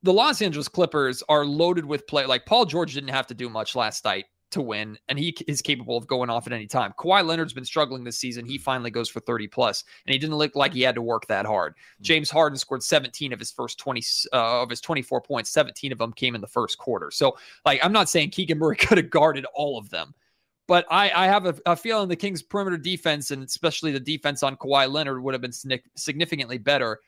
the 0.02 0.12
Los 0.12 0.42
Angeles 0.42 0.68
Clippers 0.68 1.22
are 1.30 1.46
loaded 1.46 1.86
with 1.86 2.08
play. 2.08 2.26
Like 2.26 2.48
Paul 2.48 2.66
George 2.66 2.96
didn't 2.96 3.12
have 3.12 3.28
to 3.28 3.36
do 3.36 3.48
much 3.48 3.76
last 3.76 4.04
night 4.06 4.26
to 4.52 4.62
win, 4.62 4.98
and 5.10 5.18
he 5.18 5.36
is 5.48 5.62
capable 5.62 5.98
of 5.98 6.08
going 6.08 6.30
off 6.30 6.48
at 6.48 6.54
any 6.54 6.68
time. 6.68 6.94
Kawhi 6.98 7.26
Leonard's 7.26 7.54
been 7.54 7.66
struggling 7.66 8.04
this 8.04 8.18
season. 8.18 8.46
He 8.46 8.58
finally 8.58 8.92
goes 8.92 9.10
for 9.10 9.20
30 9.20 9.48
plus, 9.48 9.84
and 10.06 10.14
he 10.14 10.20
didn't 10.20 10.36
look 10.36 10.56
like 10.56 10.74
he 10.74 10.82
had 10.82 10.96
to 10.96 11.02
work 11.02 11.26
that 11.28 11.46
hard. 11.46 11.76
Hmm. 11.98 12.04
James 12.04 12.30
Harden 12.30 12.58
scored 12.58 12.84
17 12.84 13.34
of 13.34 13.40
his 13.40 13.52
first 13.52 13.80
20 13.80 14.02
uh, 14.34 14.62
of 14.62 14.70
his 14.70 14.82
24 14.82 15.22
points. 15.22 15.50
17 15.50 15.92
of 15.92 15.98
them 15.98 16.14
came 16.14 16.36
in 16.36 16.42
the 16.42 16.48
first 16.48 16.78
quarter. 16.78 17.12
So, 17.12 17.38
like, 17.66 17.84
I'm 17.84 17.94
not 17.94 18.10
saying 18.10 18.32
Keegan 18.32 18.60
Murray 18.60 18.76
could 18.78 18.98
have 18.98 19.10
guarded 19.10 19.46
all 19.54 19.78
of 19.78 19.90
them, 19.90 20.14
but 20.68 20.86
I, 20.92 21.12
I 21.12 21.28
have 21.28 21.46
a, 21.46 21.56
a, 21.66 21.76
feeling 21.76 22.10
the 22.10 22.16
Kings' 22.16 22.42
perimeter 22.42 22.78
defense, 22.78 23.32
and 23.32 23.44
especially 23.44 23.92
the 23.92 24.00
defense 24.00 24.44
on 24.44 24.58
Kawhi 24.58 24.92
Leonard, 24.92 25.24
would 25.24 25.34
have 25.34 25.42
been 25.42 25.80
significantly 25.96 26.58
better 26.58 27.00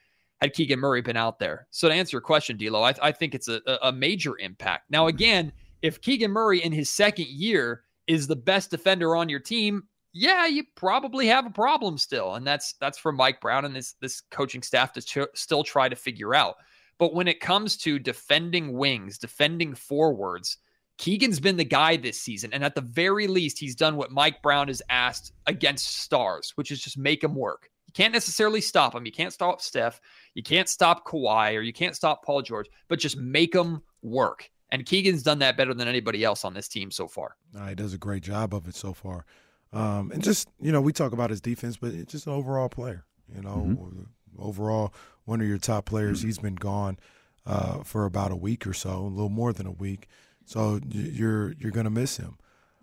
had 0.42 0.54
Keegan 0.54 0.80
Murray 0.80 1.02
been 1.02 1.16
out 1.16 1.40
there. 1.40 1.68
So, 1.72 1.90
to 1.90 1.94
answer 1.94 2.16
your 2.16 2.22
question, 2.22 2.58
D'Lo, 2.58 2.84
I, 2.84 2.94
I 3.02 3.12
think 3.12 3.36
it's 3.36 3.48
a, 3.48 3.62
a 3.82 3.92
major 3.92 4.38
impact. 4.40 4.90
Now, 4.90 5.08
again 5.08 5.52
if 5.84 6.02
Keegan 6.02 6.32
Murray 6.32 6.64
in 6.64 6.72
his 6.72 6.90
second 6.90 7.28
year 7.28 7.84
is 8.08 8.26
the 8.26 8.36
best 8.36 8.72
defender 8.72 9.16
on 9.16 9.30
your 9.30 9.42
team, 9.42 9.84
yeah, 10.14 10.48
you 10.48 10.64
probably 10.76 11.28
have 11.28 11.46
a 11.46 11.52
problem 11.52 11.98
still, 11.98 12.36
and 12.36 12.48
that's 12.48 12.74
that's 12.80 12.98
for 12.98 13.12
Mike 13.12 13.42
Brown 13.42 13.66
and 13.66 13.76
this 13.76 13.94
this 14.00 14.22
coaching 14.32 14.62
staff 14.62 14.94
to 14.94 15.02
ch- 15.02 15.36
still 15.36 15.64
try 15.64 15.90
to 15.90 15.96
figure 15.96 16.34
out. 16.34 16.56
But 17.00 17.14
when 17.14 17.28
it 17.28 17.40
comes 17.40 17.76
to 17.78 18.00
defending 18.00 18.74
wings, 18.74 19.18
defending 19.18 19.76
forwards, 19.76 20.58
Keegan's 21.00 21.40
been 21.40 21.58
the 21.58 21.66
guy 21.66 21.98
this 21.98 22.22
season, 22.22 22.54
and 22.54 22.64
at 22.64 22.76
the 22.76 22.82
very 22.82 23.28
least, 23.28 23.60
he's 23.60 23.76
done 23.76 23.98
what 23.98 24.12
Mike 24.12 24.42
Brown 24.42 24.68
has 24.68 24.82
asked 24.90 25.34
against 25.48 26.02
stars, 26.02 26.54
which 26.56 26.72
is 26.72 26.80
just 26.80 26.98
make 26.98 27.24
him 27.24 27.36
work. 27.36 27.70
You 27.88 27.94
can't 27.94 28.14
necessarily 28.14 28.62
stop 28.62 28.96
him. 28.96 29.06
You 29.06 29.12
can't 29.12 29.34
stop 29.34 29.62
Steph. 29.62 30.00
You 30.36 30.44
can't 30.44 30.70
stop 30.70 31.06
Kawhi, 31.06 31.58
or 31.58 31.62
you 31.62 31.74
can't 31.74 31.96
stop 31.96 32.24
Paul 32.24 32.44
George, 32.44 32.68
but 32.88 33.00
just 33.00 33.18
make 33.18 33.54
him 33.54 33.82
work. 34.04 34.50
And 34.74 34.88
Keegan's 34.88 35.22
done 35.22 35.38
that 35.38 35.56
better 35.56 35.76
than 35.76 35.88
anybody 35.88 36.24
else 36.24 36.44
on 36.44 36.56
this 36.56 36.68
team 36.68 36.90
so 36.90 37.08
far. 37.08 37.36
Uh, 37.56 37.68
he 37.68 37.76
does 37.76 37.94
a 37.94 37.98
great 38.00 38.24
job 38.24 38.56
of 38.56 38.68
it 38.68 38.74
so 38.74 38.92
far. 38.92 39.24
Um, 39.72 40.10
and 40.12 40.24
just, 40.24 40.50
you 40.60 40.72
know, 40.72 40.82
we 40.82 40.92
talk 40.92 41.14
about 41.14 41.30
his 41.30 41.42
defense, 41.42 41.78
but 41.78 41.94
it's 41.94 42.12
just 42.12 42.26
an 42.26 42.34
overall 42.34 42.70
player. 42.70 43.06
You 43.32 43.44
know, 43.44 43.68
mm-hmm. 43.68 44.02
overall, 44.40 44.92
one 45.26 45.42
of 45.42 45.48
your 45.48 45.60
top 45.60 45.86
players. 45.86 46.20
Mm-hmm. 46.20 46.28
He's 46.28 46.40
been 46.40 46.56
gone 46.56 46.98
uh, 47.46 47.84
for 47.84 48.06
about 48.06 48.32
a 48.32 48.36
week 48.36 48.66
or 48.66 48.74
so, 48.74 48.98
a 48.98 49.14
little 49.14 49.30
more 49.30 49.54
than 49.54 49.68
a 49.68 49.72
week. 49.72 50.08
So 50.46 50.80
you're 50.90 51.54
you're 51.60 51.72
going 51.72 51.84
to 51.84 51.92
miss 51.92 52.18
him. 52.18 52.40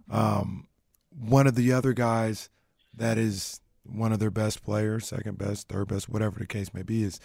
Um, 0.08 0.68
one 1.10 1.48
of 1.48 1.56
the 1.56 1.72
other 1.72 1.92
guys 1.92 2.50
that 2.94 3.18
is 3.18 3.60
one 3.82 4.12
of 4.12 4.20
their 4.20 4.30
best 4.30 4.62
players, 4.62 5.08
second 5.08 5.38
best, 5.38 5.68
third 5.68 5.88
best, 5.88 6.08
whatever 6.08 6.38
the 6.38 6.46
case 6.46 6.72
may 6.72 6.84
be, 6.84 7.02
is 7.02 7.18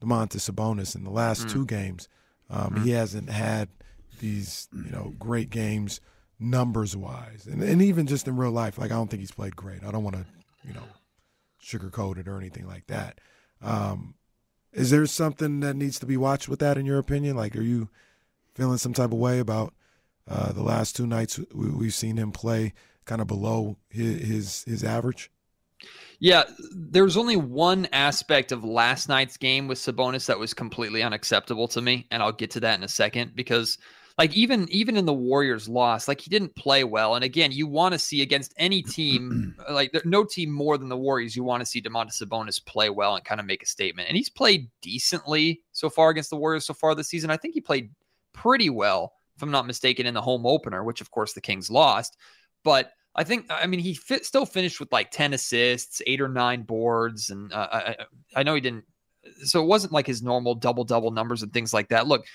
Domantas 0.00 0.50
Sabonis. 0.50 0.96
In 0.96 1.04
the 1.04 1.10
last 1.10 1.48
mm. 1.48 1.52
two 1.52 1.66
games, 1.66 2.08
um, 2.48 2.76
mm. 2.76 2.82
he 2.82 2.92
hasn't 2.92 3.28
had– 3.28 3.68
these 4.18 4.68
you 4.72 4.90
know 4.90 5.14
great 5.18 5.50
games 5.50 6.00
numbers 6.38 6.96
wise, 6.96 7.46
and 7.46 7.62
and 7.62 7.82
even 7.82 8.06
just 8.06 8.28
in 8.28 8.36
real 8.36 8.50
life. 8.50 8.78
Like 8.78 8.90
I 8.90 8.94
don't 8.94 9.08
think 9.08 9.20
he's 9.20 9.32
played 9.32 9.56
great. 9.56 9.84
I 9.84 9.90
don't 9.90 10.04
want 10.04 10.16
to 10.16 10.26
you 10.66 10.74
know 10.74 10.84
sugarcoat 11.62 12.18
it 12.18 12.28
or 12.28 12.38
anything 12.38 12.66
like 12.66 12.86
that. 12.86 13.20
Um, 13.62 14.14
is 14.72 14.90
there 14.90 15.06
something 15.06 15.60
that 15.60 15.74
needs 15.74 15.98
to 16.00 16.06
be 16.06 16.16
watched 16.16 16.48
with 16.48 16.58
that 16.60 16.76
in 16.76 16.86
your 16.86 16.98
opinion? 16.98 17.36
Like, 17.36 17.56
are 17.56 17.62
you 17.62 17.88
feeling 18.54 18.78
some 18.78 18.92
type 18.92 19.12
of 19.12 19.18
way 19.18 19.38
about 19.38 19.74
uh, 20.28 20.52
the 20.52 20.62
last 20.62 20.96
two 20.96 21.06
nights 21.06 21.40
we, 21.54 21.86
have 21.86 21.94
seen 21.94 22.16
him 22.16 22.32
play 22.32 22.74
kind 23.04 23.20
of 23.20 23.26
below 23.26 23.76
his, 23.88 24.20
his 24.20 24.64
his 24.64 24.84
average? 24.84 25.30
Yeah, 26.18 26.44
there's 26.74 27.16
only 27.16 27.36
one 27.36 27.86
aspect 27.92 28.50
of 28.50 28.64
last 28.64 29.08
night's 29.08 29.36
game 29.36 29.68
with 29.68 29.78
Sabonis 29.78 30.26
that 30.26 30.38
was 30.38 30.54
completely 30.54 31.02
unacceptable 31.02 31.68
to 31.68 31.82
me, 31.82 32.06
and 32.10 32.22
I'll 32.22 32.32
get 32.32 32.52
to 32.52 32.60
that 32.60 32.78
in 32.78 32.84
a 32.84 32.88
second 32.88 33.36
because 33.36 33.76
like 34.18 34.34
even 34.34 34.66
even 34.70 34.96
in 34.96 35.04
the 35.04 35.12
Warriors 35.12 35.68
loss, 35.68 36.08
like 36.08 36.20
he 36.20 36.30
didn't 36.30 36.54
play 36.56 36.84
well. 36.84 37.16
And 37.16 37.24
again, 37.24 37.52
you 37.52 37.66
want 37.66 37.92
to 37.92 37.98
see 37.98 38.22
against 38.22 38.54
any 38.56 38.82
team, 38.82 39.54
like 39.70 39.94
no 40.06 40.24
team 40.24 40.50
more 40.50 40.78
than 40.78 40.88
the 40.88 40.96
Warriors, 40.96 41.36
you 41.36 41.44
want 41.44 41.60
to 41.60 41.66
see 41.66 41.82
Domantas 41.82 42.22
Sabonis 42.22 42.64
play 42.64 42.88
well 42.88 43.16
and 43.16 43.24
kind 43.24 43.40
of 43.40 43.46
make 43.46 43.62
a 43.62 43.66
statement. 43.66 44.08
And 44.08 44.16
he's 44.16 44.30
played 44.30 44.70
decently 44.80 45.62
so 45.72 45.90
far 45.90 46.08
against 46.10 46.30
the 46.30 46.36
Warriors 46.36 46.64
so 46.64 46.72
far 46.72 46.94
this 46.94 47.08
season. 47.08 47.30
I 47.30 47.36
think 47.36 47.52
he 47.52 47.60
played 47.60 47.90
pretty 48.32 48.70
well, 48.70 49.12
if 49.36 49.42
I'm 49.42 49.50
not 49.50 49.66
mistaken, 49.66 50.06
in 50.06 50.14
the 50.14 50.22
home 50.22 50.46
opener, 50.46 50.82
which 50.82 51.02
of 51.02 51.10
course 51.10 51.34
the 51.34 51.42
Kings 51.42 51.70
lost. 51.70 52.16
But 52.64 52.92
I 53.14 53.24
think, 53.24 53.46
I 53.50 53.66
mean, 53.66 53.80
he 53.80 53.94
fit, 53.94 54.24
still 54.24 54.46
finished 54.46 54.80
with 54.80 54.92
like 54.92 55.10
10 55.10 55.34
assists, 55.34 56.00
eight 56.06 56.22
or 56.22 56.28
nine 56.28 56.62
boards. 56.62 57.30
And 57.30 57.52
uh, 57.52 57.68
I, 57.70 57.96
I 58.34 58.42
know 58.42 58.54
he 58.54 58.60
didn't, 58.62 58.84
so 59.44 59.62
it 59.62 59.66
wasn't 59.66 59.92
like 59.92 60.06
his 60.06 60.22
normal 60.22 60.54
double 60.54 60.84
double 60.84 61.10
numbers 61.10 61.42
and 61.42 61.52
things 61.52 61.74
like 61.74 61.88
that. 61.88 62.06
Look, 62.06 62.26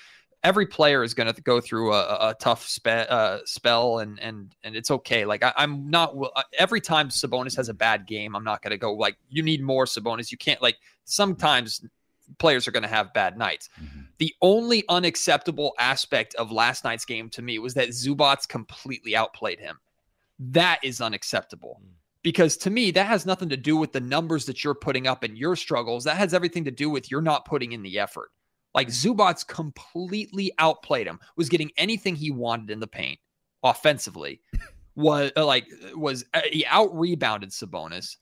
every 0.44 0.66
player 0.66 1.02
is 1.02 1.14
going 1.14 1.32
to 1.32 1.42
go 1.42 1.60
through 1.60 1.92
a, 1.92 2.30
a 2.30 2.36
tough 2.40 2.66
spe- 2.66 2.86
uh, 2.86 3.38
spell 3.44 3.98
and 4.00 4.18
and 4.20 4.54
and 4.64 4.76
it's 4.76 4.90
okay. 4.90 5.24
Like 5.24 5.42
I, 5.42 5.52
am 5.56 5.88
not 5.88 6.14
every 6.58 6.80
time 6.80 7.08
Sabonis 7.08 7.56
has 7.56 7.68
a 7.68 7.74
bad 7.74 8.06
game, 8.06 8.34
I'm 8.34 8.44
not 8.44 8.62
going 8.62 8.72
to 8.72 8.78
go 8.78 8.92
like 8.92 9.16
you 9.28 9.42
need 9.42 9.62
more 9.62 9.84
Sabonis. 9.84 10.30
You 10.30 10.38
can't 10.38 10.60
like 10.62 10.76
sometimes 11.04 11.84
players 12.38 12.66
are 12.66 12.72
going 12.72 12.82
to 12.82 12.88
have 12.88 13.12
bad 13.12 13.36
nights. 13.36 13.68
Mm-hmm. 13.82 14.00
The 14.18 14.34
only 14.40 14.84
unacceptable 14.88 15.74
aspect 15.78 16.34
of 16.36 16.52
last 16.52 16.84
night's 16.84 17.04
game 17.04 17.28
to 17.30 17.42
me 17.42 17.58
was 17.58 17.74
that 17.74 17.88
Zubac 17.88 18.48
completely 18.48 19.16
outplayed 19.16 19.60
him. 19.60 19.78
That 20.38 20.80
is 20.82 21.00
unacceptable. 21.00 21.80
Mm. 21.82 21.90
Because 22.22 22.56
to 22.58 22.70
me, 22.70 22.92
that 22.92 23.08
has 23.08 23.26
nothing 23.26 23.48
to 23.48 23.56
do 23.56 23.76
with 23.76 23.92
the 23.92 24.00
numbers 24.00 24.46
that 24.46 24.62
you're 24.62 24.74
putting 24.74 25.08
up 25.08 25.24
in 25.24 25.34
your 25.34 25.56
struggles. 25.56 26.04
That 26.04 26.16
has 26.16 26.32
everything 26.32 26.64
to 26.64 26.70
do 26.70 26.88
with 26.88 27.10
you're 27.10 27.20
not 27.20 27.44
putting 27.44 27.72
in 27.72 27.82
the 27.82 27.98
effort. 27.98 28.30
Like 28.74 28.88
Zubac 28.88 29.46
completely 29.46 30.52
outplayed 30.58 31.06
him, 31.06 31.20
was 31.36 31.48
getting 31.48 31.70
anything 31.76 32.16
he 32.16 32.30
wanted 32.30 32.70
in 32.70 32.80
the 32.80 32.86
paint 32.86 33.18
offensively. 33.62 34.40
Was 34.94 35.32
uh, 35.36 35.46
like 35.46 35.66
was 35.94 36.24
uh, 36.34 36.42
he 36.50 36.66
out 36.66 36.94
rebounded 36.94 37.50
Sabonis. 37.50 38.16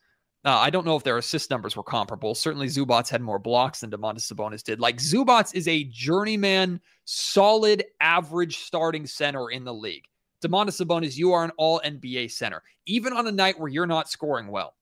Uh, 0.44 0.56
I 0.56 0.70
don't 0.70 0.86
know 0.86 0.96
if 0.96 1.02
their 1.02 1.18
assist 1.18 1.50
numbers 1.50 1.76
were 1.76 1.82
comparable. 1.82 2.34
Certainly, 2.34 2.68
Zubac 2.68 3.08
had 3.08 3.20
more 3.20 3.38
blocks 3.38 3.80
than 3.80 3.90
Domantas 3.90 4.32
Sabonis 4.32 4.62
did. 4.62 4.80
Like 4.80 4.96
Zubac 4.96 5.54
is 5.54 5.68
a 5.68 5.84
journeyman, 5.84 6.80
solid, 7.04 7.84
average 8.00 8.58
starting 8.58 9.06
center 9.06 9.50
in 9.50 9.64
the 9.64 9.74
league. 9.74 10.04
Domantas 10.42 10.80
Sabonis, 10.80 11.16
you 11.16 11.32
are 11.32 11.44
an 11.44 11.50
All 11.58 11.80
NBA 11.84 12.30
center, 12.30 12.62
even 12.86 13.12
on 13.12 13.26
a 13.26 13.32
night 13.32 13.58
where 13.58 13.68
you're 13.68 13.86
not 13.86 14.08
scoring 14.08 14.46
well, 14.46 14.74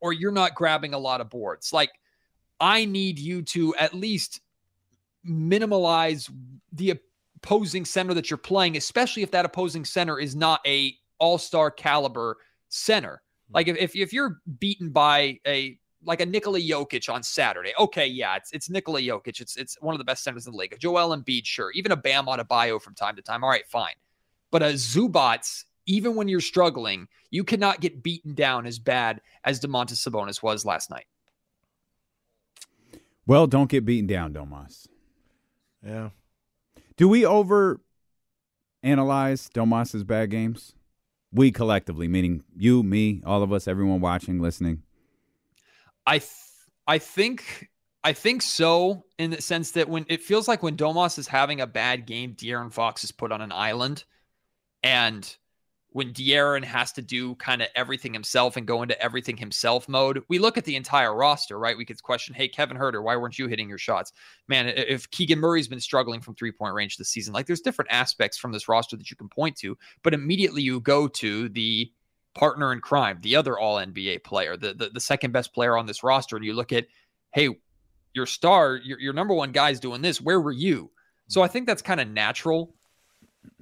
or 0.00 0.12
you're 0.12 0.32
not 0.32 0.54
grabbing 0.54 0.94
a 0.94 0.98
lot 0.98 1.20
of 1.20 1.30
boards. 1.30 1.72
Like 1.72 1.92
I 2.60 2.84
need 2.84 3.18
you 3.18 3.42
to 3.42 3.74
at 3.76 3.94
least 3.94 4.40
minimize 5.24 6.30
the 6.72 7.00
opposing 7.42 7.84
center 7.84 8.14
that 8.14 8.30
you're 8.30 8.38
playing, 8.38 8.76
especially 8.76 9.22
if 9.22 9.30
that 9.30 9.44
opposing 9.44 9.84
center 9.84 10.18
is 10.18 10.36
not 10.36 10.60
a 10.66 10.94
all-star 11.18 11.70
caliber 11.70 12.38
center. 12.68 13.22
Hmm. 13.48 13.54
Like 13.54 13.68
if, 13.68 13.76
if, 13.76 13.96
if 13.96 14.12
you're 14.12 14.40
beaten 14.58 14.90
by 14.90 15.38
a 15.46 15.78
like 16.02 16.22
a 16.22 16.26
Nikola 16.26 16.58
Jokic 16.58 17.12
on 17.12 17.22
Saturday, 17.22 17.72
okay, 17.78 18.06
yeah, 18.06 18.36
it's 18.36 18.52
it's 18.52 18.70
Nikola 18.70 19.00
Jokic. 19.00 19.40
It's 19.40 19.56
it's 19.56 19.76
one 19.80 19.94
of 19.94 19.98
the 19.98 20.04
best 20.04 20.24
centers 20.24 20.46
in 20.46 20.52
the 20.52 20.58
league. 20.58 20.76
Joel 20.78 21.16
Embiid, 21.16 21.44
sure. 21.44 21.70
Even 21.72 21.92
a 21.92 21.96
Bam 21.96 22.26
Adebayo 22.26 22.80
from 22.80 22.94
time 22.94 23.16
to 23.16 23.22
time. 23.22 23.44
All 23.44 23.50
right, 23.50 23.66
fine. 23.66 23.94
But 24.50 24.62
a 24.62 24.72
Zubac, 24.72 25.64
even 25.86 26.14
when 26.14 26.26
you're 26.28 26.40
struggling, 26.40 27.06
you 27.30 27.44
cannot 27.44 27.80
get 27.80 28.02
beaten 28.02 28.34
down 28.34 28.66
as 28.66 28.78
bad 28.78 29.20
as 29.44 29.60
Domantas 29.60 30.06
Sabonis 30.06 30.42
was 30.42 30.64
last 30.64 30.90
night. 30.90 31.06
Well, 33.26 33.46
don't 33.46 33.70
get 33.70 33.84
beaten 33.84 34.06
down, 34.06 34.32
Domas. 34.32 34.88
Yeah. 35.84 36.10
Do 36.96 37.08
we 37.08 37.24
over 37.24 37.80
analyze 38.82 39.48
Domas's 39.48 40.04
bad 40.04 40.30
games? 40.30 40.74
We 41.32 41.52
collectively, 41.52 42.08
meaning 42.08 42.42
you, 42.56 42.82
me, 42.82 43.22
all 43.24 43.42
of 43.42 43.52
us, 43.52 43.68
everyone 43.68 44.00
watching, 44.00 44.40
listening. 44.40 44.82
I 46.06 46.18
th- 46.18 46.30
I 46.86 46.98
think 46.98 47.70
I 48.02 48.12
think 48.12 48.42
so 48.42 49.04
in 49.18 49.30
the 49.30 49.40
sense 49.40 49.72
that 49.72 49.88
when 49.88 50.06
it 50.08 50.22
feels 50.22 50.48
like 50.48 50.62
when 50.62 50.76
Domas 50.76 51.18
is 51.18 51.28
having 51.28 51.60
a 51.60 51.66
bad 51.66 52.06
game, 52.06 52.34
De'Aaron 52.34 52.72
Fox 52.72 53.04
is 53.04 53.12
put 53.12 53.30
on 53.30 53.40
an 53.40 53.52
island 53.52 54.04
and 54.82 55.36
when 55.92 56.12
De'Aaron 56.12 56.62
has 56.62 56.92
to 56.92 57.02
do 57.02 57.34
kind 57.36 57.62
of 57.62 57.68
everything 57.74 58.14
himself 58.14 58.56
and 58.56 58.66
go 58.66 58.82
into 58.82 59.00
everything 59.02 59.36
himself 59.36 59.88
mode, 59.88 60.22
we 60.28 60.38
look 60.38 60.56
at 60.56 60.64
the 60.64 60.76
entire 60.76 61.14
roster, 61.14 61.58
right? 61.58 61.76
We 61.76 61.84
could 61.84 62.00
question, 62.02 62.34
hey, 62.34 62.48
Kevin 62.48 62.76
Huerter, 62.76 63.02
why 63.02 63.16
weren't 63.16 63.38
you 63.38 63.48
hitting 63.48 63.68
your 63.68 63.78
shots? 63.78 64.12
Man, 64.46 64.68
if 64.68 65.10
Keegan 65.10 65.40
Murray's 65.40 65.66
been 65.66 65.80
struggling 65.80 66.20
from 66.20 66.34
three 66.36 66.52
point 66.52 66.74
range 66.74 66.96
this 66.96 67.08
season, 67.08 67.34
like 67.34 67.46
there's 67.46 67.60
different 67.60 67.90
aspects 67.90 68.38
from 68.38 68.52
this 68.52 68.68
roster 68.68 68.96
that 68.96 69.10
you 69.10 69.16
can 69.16 69.28
point 69.28 69.56
to, 69.56 69.76
but 70.02 70.14
immediately 70.14 70.62
you 70.62 70.80
go 70.80 71.08
to 71.08 71.48
the 71.48 71.90
partner 72.34 72.72
in 72.72 72.80
crime, 72.80 73.18
the 73.22 73.34
other 73.34 73.58
all 73.58 73.76
NBA 73.76 74.22
player, 74.22 74.56
the, 74.56 74.74
the, 74.74 74.90
the 74.90 75.00
second 75.00 75.32
best 75.32 75.52
player 75.52 75.76
on 75.76 75.86
this 75.86 76.04
roster, 76.04 76.36
and 76.36 76.44
you 76.44 76.52
look 76.52 76.72
at, 76.72 76.86
hey, 77.32 77.48
your 78.12 78.26
star, 78.26 78.76
your, 78.76 79.00
your 79.00 79.12
number 79.12 79.34
one 79.34 79.50
guy's 79.50 79.80
doing 79.80 80.02
this. 80.02 80.20
Where 80.20 80.40
were 80.40 80.52
you? 80.52 80.90
So 81.28 81.42
I 81.42 81.48
mm. 81.48 81.52
think 81.52 81.66
that's 81.66 81.82
kind 81.82 82.00
of 82.00 82.08
natural 82.08 82.74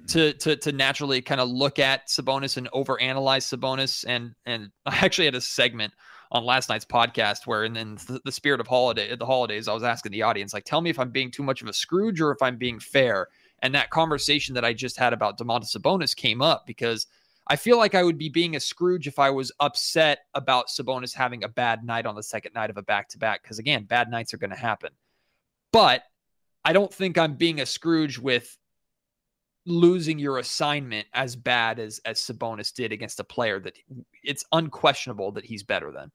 to 0.07 0.33
to 0.33 0.55
to 0.55 0.71
naturally 0.71 1.21
kind 1.21 1.41
of 1.41 1.49
look 1.49 1.79
at 1.79 2.07
Sabonis 2.07 2.57
and 2.57 2.69
overanalyze 2.71 3.57
Sabonis. 3.57 4.05
And 4.07 4.33
and 4.45 4.71
I 4.85 4.97
actually 4.97 5.25
had 5.25 5.35
a 5.35 5.41
segment 5.41 5.93
on 6.31 6.45
last 6.45 6.69
night's 6.69 6.85
podcast 6.85 7.47
where, 7.47 7.63
in, 7.63 7.75
in 7.75 7.97
the, 8.23 8.31
spirit 8.31 8.61
of 8.61 8.67
holiday 8.67 9.15
the 9.15 9.25
holidays, 9.25 9.67
I 9.67 9.73
was 9.73 9.83
asking 9.83 10.11
the 10.11 10.21
audience 10.21 10.53
like, 10.53 10.63
tell 10.63 10.81
me 10.81 10.89
if 10.89 10.99
I'm 10.99 11.09
being 11.09 11.31
too 11.31 11.43
much 11.43 11.61
of 11.61 11.67
a 11.67 11.73
Scrooge 11.73 12.21
or 12.21 12.31
if 12.31 12.41
I'm 12.41 12.57
being 12.57 12.79
fair. 12.79 13.27
And 13.61 13.73
that 13.75 13.89
conversation 13.89 14.53
that 14.55 14.63
I 14.63 14.73
just 14.73 14.97
had 14.97 15.11
about 15.11 15.37
Domantas 15.37 15.75
Sabonis 15.75 16.15
came 16.15 16.41
up 16.41 16.65
because 16.65 17.07
I 17.47 17.55
feel 17.55 17.77
like 17.77 17.95
I 17.95 18.03
would 18.03 18.17
be 18.17 18.29
being 18.29 18.55
a 18.55 18.59
Scrooge 18.59 19.07
if 19.07 19.17
I 19.17 19.31
was 19.31 19.51
upset 19.59 20.19
about 20.35 20.67
Sabonis 20.67 21.13
having 21.13 21.43
a 21.43 21.49
bad 21.49 21.83
night 21.83 22.05
on 22.05 22.15
the 22.15 22.23
second 22.23 22.53
night 22.53 22.69
of 22.69 22.77
a 22.77 22.83
back 22.83 23.09
to 23.09 23.17
back. 23.17 23.41
Because 23.41 23.59
again, 23.59 23.83
bad 23.85 24.09
nights 24.09 24.33
are 24.33 24.37
going 24.37 24.51
to 24.51 24.55
happen. 24.55 24.91
But 25.73 26.03
I 26.63 26.73
don't 26.73 26.93
think 26.93 27.17
I'm 27.17 27.35
being 27.35 27.59
a 27.59 27.65
Scrooge 27.65 28.19
with 28.19 28.55
losing 29.65 30.19
your 30.19 30.37
assignment 30.37 31.07
as 31.13 31.35
bad 31.35 31.79
as 31.79 31.99
as 32.05 32.19
Sabonis 32.19 32.73
did 32.73 32.91
against 32.91 33.19
a 33.19 33.23
player 33.23 33.59
that 33.59 33.77
it's 34.23 34.43
unquestionable 34.51 35.31
that 35.33 35.45
he's 35.45 35.63
better 35.63 35.91
than. 35.91 36.11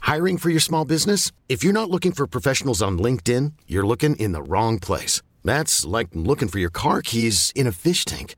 Hiring 0.00 0.38
for 0.38 0.50
your 0.50 0.60
small 0.60 0.84
business? 0.84 1.32
If 1.48 1.64
you're 1.64 1.72
not 1.72 1.90
looking 1.90 2.12
for 2.12 2.26
professionals 2.26 2.82
on 2.82 2.98
LinkedIn, 2.98 3.52
you're 3.66 3.86
looking 3.86 4.16
in 4.16 4.32
the 4.32 4.42
wrong 4.42 4.78
place. 4.78 5.22
That's 5.44 5.84
like 5.84 6.08
looking 6.12 6.48
for 6.48 6.58
your 6.58 6.70
car 6.70 7.02
keys 7.02 7.52
in 7.54 7.66
a 7.66 7.72
fish 7.72 8.04
tank. 8.04 8.34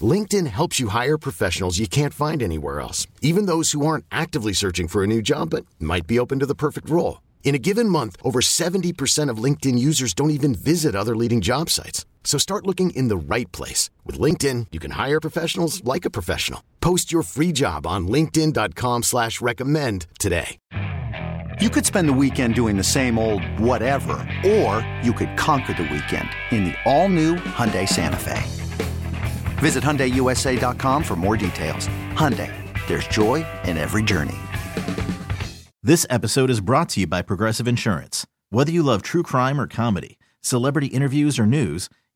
LinkedIn 0.00 0.46
helps 0.46 0.78
you 0.78 0.88
hire 0.88 1.18
professionals 1.18 1.78
you 1.78 1.88
can't 1.88 2.14
find 2.14 2.42
anywhere 2.42 2.80
else, 2.80 3.06
even 3.20 3.46
those 3.46 3.72
who 3.72 3.84
aren't 3.84 4.04
actively 4.12 4.52
searching 4.52 4.88
for 4.88 5.02
a 5.02 5.06
new 5.06 5.22
job 5.22 5.50
but 5.50 5.66
might 5.80 6.06
be 6.06 6.18
open 6.18 6.38
to 6.38 6.46
the 6.46 6.54
perfect 6.54 6.88
role. 6.88 7.20
In 7.42 7.54
a 7.54 7.58
given 7.58 7.88
month, 7.88 8.16
over 8.22 8.40
70% 8.40 9.30
of 9.30 9.42
LinkedIn 9.42 9.78
users 9.78 10.14
don't 10.14 10.30
even 10.30 10.54
visit 10.54 10.94
other 10.94 11.16
leading 11.16 11.40
job 11.40 11.70
sites. 11.70 12.04
So 12.28 12.36
start 12.36 12.66
looking 12.66 12.90
in 12.90 13.08
the 13.08 13.16
right 13.16 13.50
place. 13.52 13.88
With 14.04 14.18
LinkedIn, 14.18 14.66
you 14.70 14.78
can 14.80 14.90
hire 14.90 15.18
professionals 15.18 15.82
like 15.82 16.04
a 16.04 16.10
professional. 16.10 16.62
Post 16.82 17.10
your 17.10 17.22
free 17.22 17.52
job 17.52 17.86
on 17.86 18.06
linkedin.com 18.06 19.04
slash 19.04 19.40
recommend 19.40 20.06
today. 20.18 20.58
You 21.58 21.70
could 21.70 21.86
spend 21.86 22.06
the 22.06 22.12
weekend 22.12 22.54
doing 22.54 22.76
the 22.76 22.84
same 22.84 23.18
old 23.18 23.42
whatever, 23.58 24.28
or 24.44 24.86
you 25.02 25.14
could 25.14 25.38
conquer 25.38 25.72
the 25.72 25.84
weekend 25.84 26.28
in 26.50 26.64
the 26.64 26.74
all-new 26.84 27.36
Hyundai 27.36 27.88
Santa 27.88 28.18
Fe. 28.18 28.44
Visit 29.56 29.82
HyundaiUSA.com 29.82 31.04
for 31.04 31.16
more 31.16 31.38
details. 31.38 31.88
Hyundai, 32.12 32.52
there's 32.86 33.08
joy 33.08 33.46
in 33.64 33.78
every 33.78 34.02
journey. 34.02 34.36
This 35.82 36.04
episode 36.10 36.50
is 36.50 36.60
brought 36.60 36.90
to 36.90 37.00
you 37.00 37.06
by 37.06 37.22
Progressive 37.22 37.66
Insurance. 37.66 38.26
Whether 38.50 38.70
you 38.70 38.82
love 38.82 39.00
true 39.00 39.22
crime 39.22 39.58
or 39.58 39.66
comedy, 39.66 40.18
celebrity 40.40 40.88
interviews 40.88 41.38
or 41.38 41.46
news, 41.46 41.88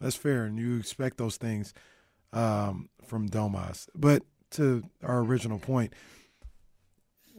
That's 0.00 0.16
fair, 0.16 0.44
and 0.44 0.58
you 0.58 0.76
expect 0.78 1.16
those 1.16 1.36
things 1.36 1.72
um, 2.32 2.88
from 3.06 3.28
Domas. 3.28 3.88
But 3.94 4.22
to 4.52 4.82
our 5.02 5.20
original 5.20 5.58
point, 5.58 5.92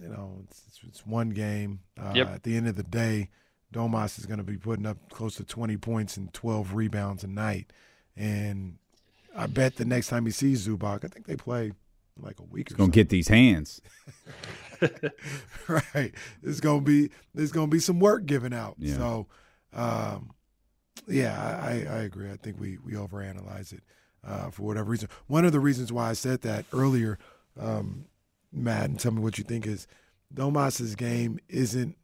you 0.01 0.07
know, 0.07 0.39
it's, 0.43 0.63
it's, 0.67 0.79
it's 0.87 1.05
one 1.05 1.29
game. 1.29 1.79
Uh, 1.99 2.13
Yep. 2.15 2.27
At 2.29 2.43
the 2.43 2.55
end 2.55 2.67
of 2.67 2.75
the 2.75 2.83
day, 2.83 3.29
Domas 3.73 4.17
is 4.17 4.25
going 4.25 4.37
to 4.37 4.43
be 4.43 4.57
putting 4.57 4.85
up 4.85 4.97
close 5.09 5.35
to 5.35 5.43
20 5.43 5.77
points 5.77 6.17
and 6.17 6.33
12 6.33 6.73
rebounds 6.73 7.23
a 7.23 7.27
night. 7.27 7.71
And 8.15 8.77
I 9.35 9.47
bet 9.47 9.75
the 9.75 9.85
next 9.85 10.07
time 10.07 10.25
he 10.25 10.31
sees 10.31 10.67
Zubac, 10.67 11.03
I 11.05 11.07
think 11.07 11.27
they 11.27 11.35
play 11.35 11.71
like 12.19 12.39
a 12.39 12.43
week 12.43 12.71
or 12.71 12.75
Gonna 12.75 12.91
get 12.91 13.09
these 13.09 13.27
hands. 13.27 13.81
right. 15.67 16.13
It's 16.43 16.59
gonna 16.59 16.81
be 16.81 17.09
there's 17.33 17.51
gonna 17.51 17.67
be 17.67 17.79
some 17.79 17.99
work 17.99 18.25
given 18.25 18.53
out. 18.53 18.75
Yeah. 18.77 18.95
So, 18.95 19.27
um, 19.73 20.31
yeah, 21.07 21.59
I, 21.61 21.71
I 21.71 21.99
agree. 22.03 22.31
I 22.31 22.37
think 22.37 22.59
we 22.59 22.77
we 22.83 22.93
overanalyze 22.93 23.73
it 23.73 23.83
uh, 24.25 24.49
for 24.49 24.63
whatever 24.63 24.89
reason. 24.89 25.09
One 25.27 25.45
of 25.45 25.51
the 25.51 25.59
reasons 25.59 25.91
why 25.91 26.09
I 26.09 26.13
said 26.13 26.41
that 26.41 26.65
earlier, 26.73 27.17
um, 27.59 28.05
Matt, 28.51 28.89
and 28.89 28.99
tell 28.99 29.11
me 29.11 29.21
what 29.21 29.37
you 29.37 29.43
think 29.43 29.65
is 29.65 29.87
Domas's 30.33 30.95
game 30.95 31.39
isn't 31.47 31.95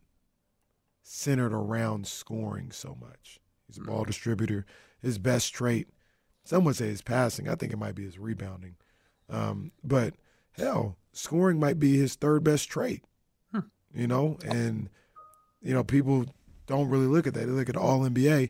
centered 1.01 1.53
around 1.53 2.07
scoring 2.07 2.71
so 2.71 2.97
much. 2.99 3.39
He's 3.67 3.77
a 3.77 3.81
ball 3.81 4.05
distributor. 4.05 4.65
His 5.01 5.17
best 5.17 5.53
trait, 5.53 5.89
some 6.45 6.63
would 6.63 6.77
say, 6.77 6.87
is 6.87 7.01
passing. 7.01 7.49
I 7.49 7.55
think 7.55 7.73
it 7.73 7.77
might 7.79 7.95
be 7.95 8.03
his 8.05 8.17
rebounding. 8.17 8.75
Um, 9.29 9.71
but 9.83 10.13
hell, 10.53 10.97
scoring 11.11 11.59
might 11.59 11.79
be 11.79 11.97
his 11.97 12.15
third 12.15 12.43
best 12.43 12.69
trait. 12.69 13.03
You 13.93 14.07
know, 14.07 14.37
and 14.45 14.89
you 15.61 15.73
know 15.73 15.83
people 15.83 16.25
don't 16.65 16.89
really 16.89 17.05
look 17.07 17.27
at 17.27 17.33
that. 17.33 17.45
They 17.45 17.51
look 17.51 17.69
at 17.69 17.77
All 17.77 18.01
NBA. 18.01 18.49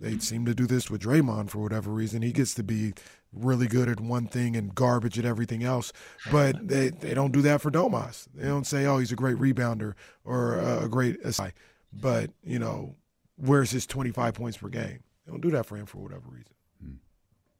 They 0.00 0.18
seem 0.18 0.44
to 0.46 0.54
do 0.54 0.66
this 0.66 0.90
with 0.90 1.02
Draymond 1.02 1.50
for 1.50 1.58
whatever 1.58 1.90
reason. 1.90 2.22
He 2.22 2.32
gets 2.32 2.54
to 2.54 2.62
be 2.62 2.94
really 3.32 3.66
good 3.66 3.88
at 3.88 4.00
one 4.00 4.26
thing 4.26 4.56
and 4.56 4.74
garbage 4.74 5.18
at 5.18 5.24
everything 5.24 5.64
else. 5.64 5.92
But 6.30 6.68
they, 6.68 6.90
they 6.90 7.14
don't 7.14 7.32
do 7.32 7.42
that 7.42 7.60
for 7.60 7.70
Domas. 7.70 8.28
They 8.34 8.46
don't 8.46 8.66
say, 8.66 8.86
oh, 8.86 8.98
he's 8.98 9.12
a 9.12 9.16
great 9.16 9.36
rebounder 9.36 9.94
or 10.24 10.58
a 10.58 10.88
great 10.88 11.24
aside. 11.24 11.54
But, 11.92 12.30
you 12.42 12.58
know, 12.58 12.96
where's 13.36 13.70
his 13.70 13.86
25 13.86 14.34
points 14.34 14.56
per 14.58 14.68
game? 14.68 15.02
They 15.24 15.32
don't 15.32 15.40
do 15.40 15.50
that 15.52 15.66
for 15.66 15.76
him 15.76 15.86
for 15.86 15.98
whatever 15.98 16.28
reason. 16.28 16.54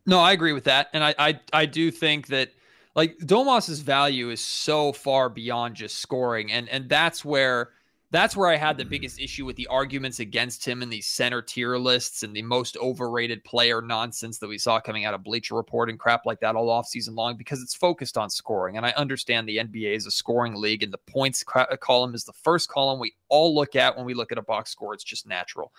No, 0.07 0.21
I 0.21 0.33
agree 0.33 0.53
with 0.53 0.65
that, 0.65 0.89
and 0.93 1.03
I 1.03 1.15
I, 1.19 1.41
I 1.53 1.67
do 1.67 1.91
think 1.91 2.27
that 2.27 2.51
like 2.95 3.17
Domas's 3.19 3.81
value 3.81 4.31
is 4.31 4.41
so 4.41 4.93
far 4.93 5.29
beyond 5.29 5.77
just 5.77 5.97
scoring, 5.99 6.53
and 6.53 6.69
and 6.69 6.89
that's 6.89 7.25
where 7.25 7.71
that's 8.15 8.37
where 8.37 8.49
I 8.49 8.57
had 8.57 8.77
the 8.77 8.85
mm-hmm. 8.85 8.91
biggest 8.91 9.19
issue 9.19 9.45
with 9.45 9.57
the 9.57 9.67
arguments 9.67 10.21
against 10.21 10.65
him 10.65 10.83
in 10.83 10.91
these 10.91 11.07
center 11.07 11.43
tier 11.43 11.77
lists 11.79 12.23
and 12.23 12.35
the 12.35 12.43
most 12.43 12.77
overrated 12.77 13.43
player 13.45 13.83
nonsense 13.83 14.39
that 14.39 14.47
we 14.47 14.59
saw 14.59 14.79
coming 14.79 15.05
out 15.05 15.15
of 15.15 15.25
Bleacher 15.25 15.55
Report 15.55 15.91
and 15.91 15.99
crap 15.99 16.25
like 16.25 16.39
that 16.41 16.55
all 16.55 16.69
offseason 16.69 17.17
long 17.17 17.37
because 17.37 17.63
it's 17.63 17.75
focused 17.75 18.17
on 18.17 18.31
scoring. 18.31 18.77
And 18.77 18.87
I 18.87 18.91
understand 18.91 19.49
the 19.49 19.59
NBA 19.59 19.97
is 19.97 20.07
a 20.07 20.11
scoring 20.11 20.55
league 20.55 20.83
and 20.83 20.93
the 20.93 20.99
points 20.99 21.43
cra- 21.43 21.67
uh, 21.71 21.77
column 21.77 22.15
is 22.15 22.25
the 22.25 22.33
first 22.33 22.69
column 22.69 23.01
we 23.01 23.15
all 23.29 23.55
look 23.55 23.75
at 23.75 23.97
when 23.97 24.07
we 24.07 24.15
look 24.15 24.31
at 24.31 24.39
a 24.39 24.43
box 24.43 24.71
score. 24.71 24.95
It's 24.95 25.03
just 25.03 25.27
natural. 25.27 25.73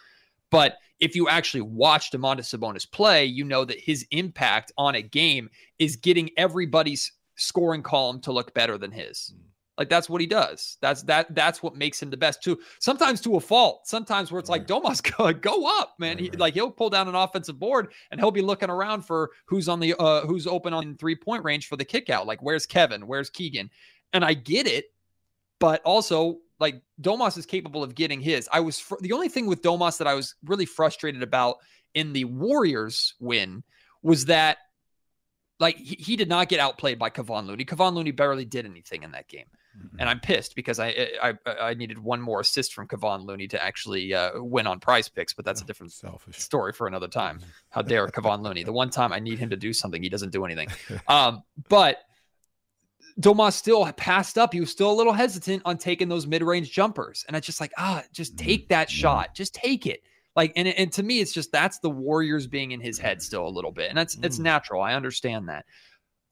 But 0.51 0.77
if 0.99 1.15
you 1.15 1.29
actually 1.29 1.61
watch 1.61 2.11
Domantas 2.11 2.53
Sabonis 2.53 2.89
play, 2.89 3.25
you 3.25 3.43
know 3.43 3.65
that 3.65 3.79
his 3.79 4.05
impact 4.11 4.71
on 4.77 4.95
a 4.95 5.01
game 5.01 5.49
is 5.79 5.95
getting 5.95 6.29
everybody's 6.37 7.11
scoring 7.35 7.81
column 7.83 8.19
to 8.21 8.31
look 8.31 8.53
better 8.53 8.77
than 8.77 8.91
his. 8.91 9.33
Mm. 9.35 9.54
Like 9.77 9.89
that's 9.89 10.09
what 10.09 10.21
he 10.21 10.27
does. 10.27 10.77
That's 10.81 11.03
that 11.03 11.33
that's 11.35 11.61
what 11.61 11.75
makes 11.75 12.01
him 12.01 12.09
the 12.09 12.17
best 12.17 12.41
too. 12.41 12.57
Sometimes 12.79 13.19
to 13.21 13.35
a 13.35 13.39
fault. 13.39 13.87
Sometimes 13.87 14.31
where 14.31 14.39
it's 14.39 14.49
like 14.49 14.67
Domas 14.67 15.01
go, 15.17 15.33
go 15.33 15.79
up, 15.79 15.95
man. 15.99 16.17
He, 16.17 16.31
like 16.31 16.53
he'll 16.53 16.71
pull 16.71 16.89
down 16.89 17.07
an 17.09 17.15
offensive 17.15 17.59
board 17.59 17.91
and 18.11 18.19
he'll 18.19 18.31
be 18.31 18.41
looking 18.41 18.69
around 18.69 19.01
for 19.05 19.31
who's 19.45 19.67
on 19.67 19.79
the 19.79 19.93
uh 19.99 20.21
who's 20.25 20.47
open 20.47 20.73
on 20.73 20.95
three 20.95 21.15
point 21.15 21.43
range 21.43 21.67
for 21.67 21.75
the 21.75 21.85
kick 21.85 22.09
out. 22.09 22.25
Like 22.25 22.41
where's 22.41 22.65
Kevin? 22.65 23.05
Where's 23.05 23.29
Keegan? 23.29 23.69
And 24.13 24.23
I 24.23 24.33
get 24.33 24.65
it, 24.65 24.85
but 25.59 25.81
also 25.83 26.37
like 26.59 26.81
Domas 27.01 27.37
is 27.37 27.45
capable 27.45 27.83
of 27.83 27.95
getting 27.95 28.21
his. 28.21 28.47
I 28.53 28.61
was 28.61 28.79
fr- 28.79 28.95
the 29.01 29.11
only 29.11 29.27
thing 29.27 29.45
with 29.45 29.61
Domas 29.61 29.97
that 29.97 30.07
I 30.07 30.13
was 30.13 30.35
really 30.45 30.65
frustrated 30.65 31.21
about 31.21 31.57
in 31.93 32.13
the 32.13 32.23
Warriors 32.25 33.15
win 33.19 33.63
was 34.01 34.25
that 34.25 34.57
like 35.59 35.77
he, 35.77 35.95
he 35.95 36.15
did 36.15 36.29
not 36.29 36.47
get 36.47 36.59
outplayed 36.61 36.97
by 36.97 37.09
Kevon 37.09 37.45
Looney. 37.45 37.65
Kevon 37.65 37.93
Looney 37.93 38.11
barely 38.11 38.45
did 38.45 38.65
anything 38.65 39.03
in 39.03 39.11
that 39.11 39.27
game. 39.27 39.47
And 39.97 40.09
I'm 40.09 40.19
pissed 40.19 40.55
because 40.55 40.79
I, 40.79 41.09
I 41.21 41.33
I 41.45 41.73
needed 41.73 41.97
one 41.97 42.21
more 42.21 42.41
assist 42.41 42.73
from 42.73 42.87
Kevon 42.87 43.25
Looney 43.25 43.47
to 43.49 43.63
actually 43.63 44.13
uh, 44.13 44.41
win 44.41 44.67
on 44.67 44.79
PrizePicks, 44.79 45.35
but 45.35 45.45
that's 45.45 45.61
a 45.61 45.65
different 45.65 45.93
Selfish. 45.93 46.37
story 46.39 46.73
for 46.73 46.87
another 46.87 47.07
time. 47.07 47.39
How 47.69 47.81
dare 47.81 48.07
Kevon 48.07 48.41
Looney? 48.41 48.63
The 48.63 48.73
one 48.73 48.89
time 48.89 49.13
I 49.13 49.19
need 49.19 49.39
him 49.39 49.51
to 49.51 49.57
do 49.57 49.73
something, 49.73 50.01
he 50.01 50.09
doesn't 50.09 50.31
do 50.31 50.43
anything. 50.45 50.67
Um, 51.07 51.43
but 51.69 51.99
Domas 53.19 53.53
still 53.53 53.89
passed 53.93 54.37
up. 54.37 54.53
He 54.53 54.59
was 54.59 54.69
still 54.69 54.91
a 54.91 54.93
little 54.93 55.13
hesitant 55.13 55.61
on 55.65 55.77
taking 55.77 56.09
those 56.09 56.27
mid-range 56.27 56.71
jumpers, 56.71 57.23
and 57.27 57.37
I 57.37 57.39
just 57.39 57.61
like 57.61 57.71
ah, 57.77 58.03
just 58.11 58.37
take 58.37 58.69
that 58.69 58.89
shot, 58.89 59.33
just 59.33 59.53
take 59.53 59.85
it. 59.87 60.01
Like, 60.35 60.51
and 60.57 60.67
and 60.67 60.91
to 60.93 61.03
me, 61.03 61.21
it's 61.21 61.31
just 61.31 61.51
that's 61.51 61.79
the 61.79 61.89
Warriors 61.89 62.47
being 62.47 62.71
in 62.71 62.81
his 62.81 62.99
head 62.99 63.21
still 63.21 63.47
a 63.47 63.49
little 63.49 63.71
bit, 63.71 63.89
and 63.89 63.97
that's 63.97 64.17
it's 64.21 64.39
natural. 64.39 64.81
I 64.81 64.93
understand 64.93 65.47
that. 65.47 65.65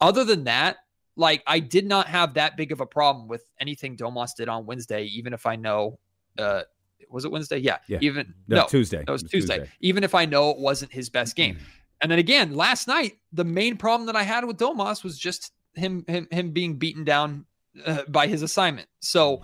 Other 0.01 0.25
than 0.25 0.43
that, 0.43 0.77
like 1.15 1.43
I 1.47 1.60
did 1.60 1.86
not 1.86 2.08
have 2.08 2.34
that 2.36 2.58
big 2.58 2.71
of 2.71 2.82
a 2.82 2.86
problem 2.86 3.28
with 3.28 3.43
anything 3.60 3.95
Domas 3.97 4.36
did 4.36 4.49
on 4.49 4.65
Wednesday, 4.65 5.04
even 5.06 5.34
if 5.34 5.45
I 5.45 5.56
know 5.56 5.99
uh 6.38 6.63
Was 7.10 7.26
it 7.26 7.32
Wednesday? 7.32 7.58
Yeah. 7.60 7.78
Yeah. 7.88 7.99
Even 8.02 8.34
No, 8.47 8.56
no, 8.62 8.67
Tuesday. 8.67 9.04
Was 9.08 9.08
It 9.08 9.12
was 9.12 9.23
Tuesday. 9.23 9.58
Tuesday. 9.60 9.71
Even 9.82 10.04
if 10.04 10.15
I 10.15 10.26
know 10.26 10.49
it 10.49 10.58
wasn't 10.58 10.91
his 10.91 11.10
best 11.10 11.36
game. 11.36 11.58
And 12.02 12.12
then 12.12 12.19
again, 12.19 12.56
last 12.56 12.88
night, 12.88 13.19
the 13.32 13.45
main 13.45 13.78
problem 13.78 14.08
that 14.08 14.15
I 14.15 14.23
had 14.23 14.43
with 14.45 14.58
Domas 14.58 15.04
was 15.04 15.17
just 15.17 15.52
him 15.76 16.04
him 16.08 16.28
him 16.32 16.52
being 16.52 16.78
beaten 16.78 17.04
down 17.04 17.45
uh, 17.86 18.04
by 18.08 18.28
his 18.28 18.41
assignment. 18.41 18.88
So 18.99 19.41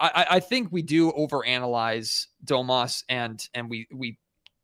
I, 0.00 0.08
I- 0.14 0.26
I 0.36 0.40
think 0.40 0.68
we 0.72 0.82
do 0.82 1.12
overanalyze 1.12 2.26
Domas 2.44 3.04
and 3.08 3.42
and 3.54 3.70
we 3.70 3.86
we 3.94 4.18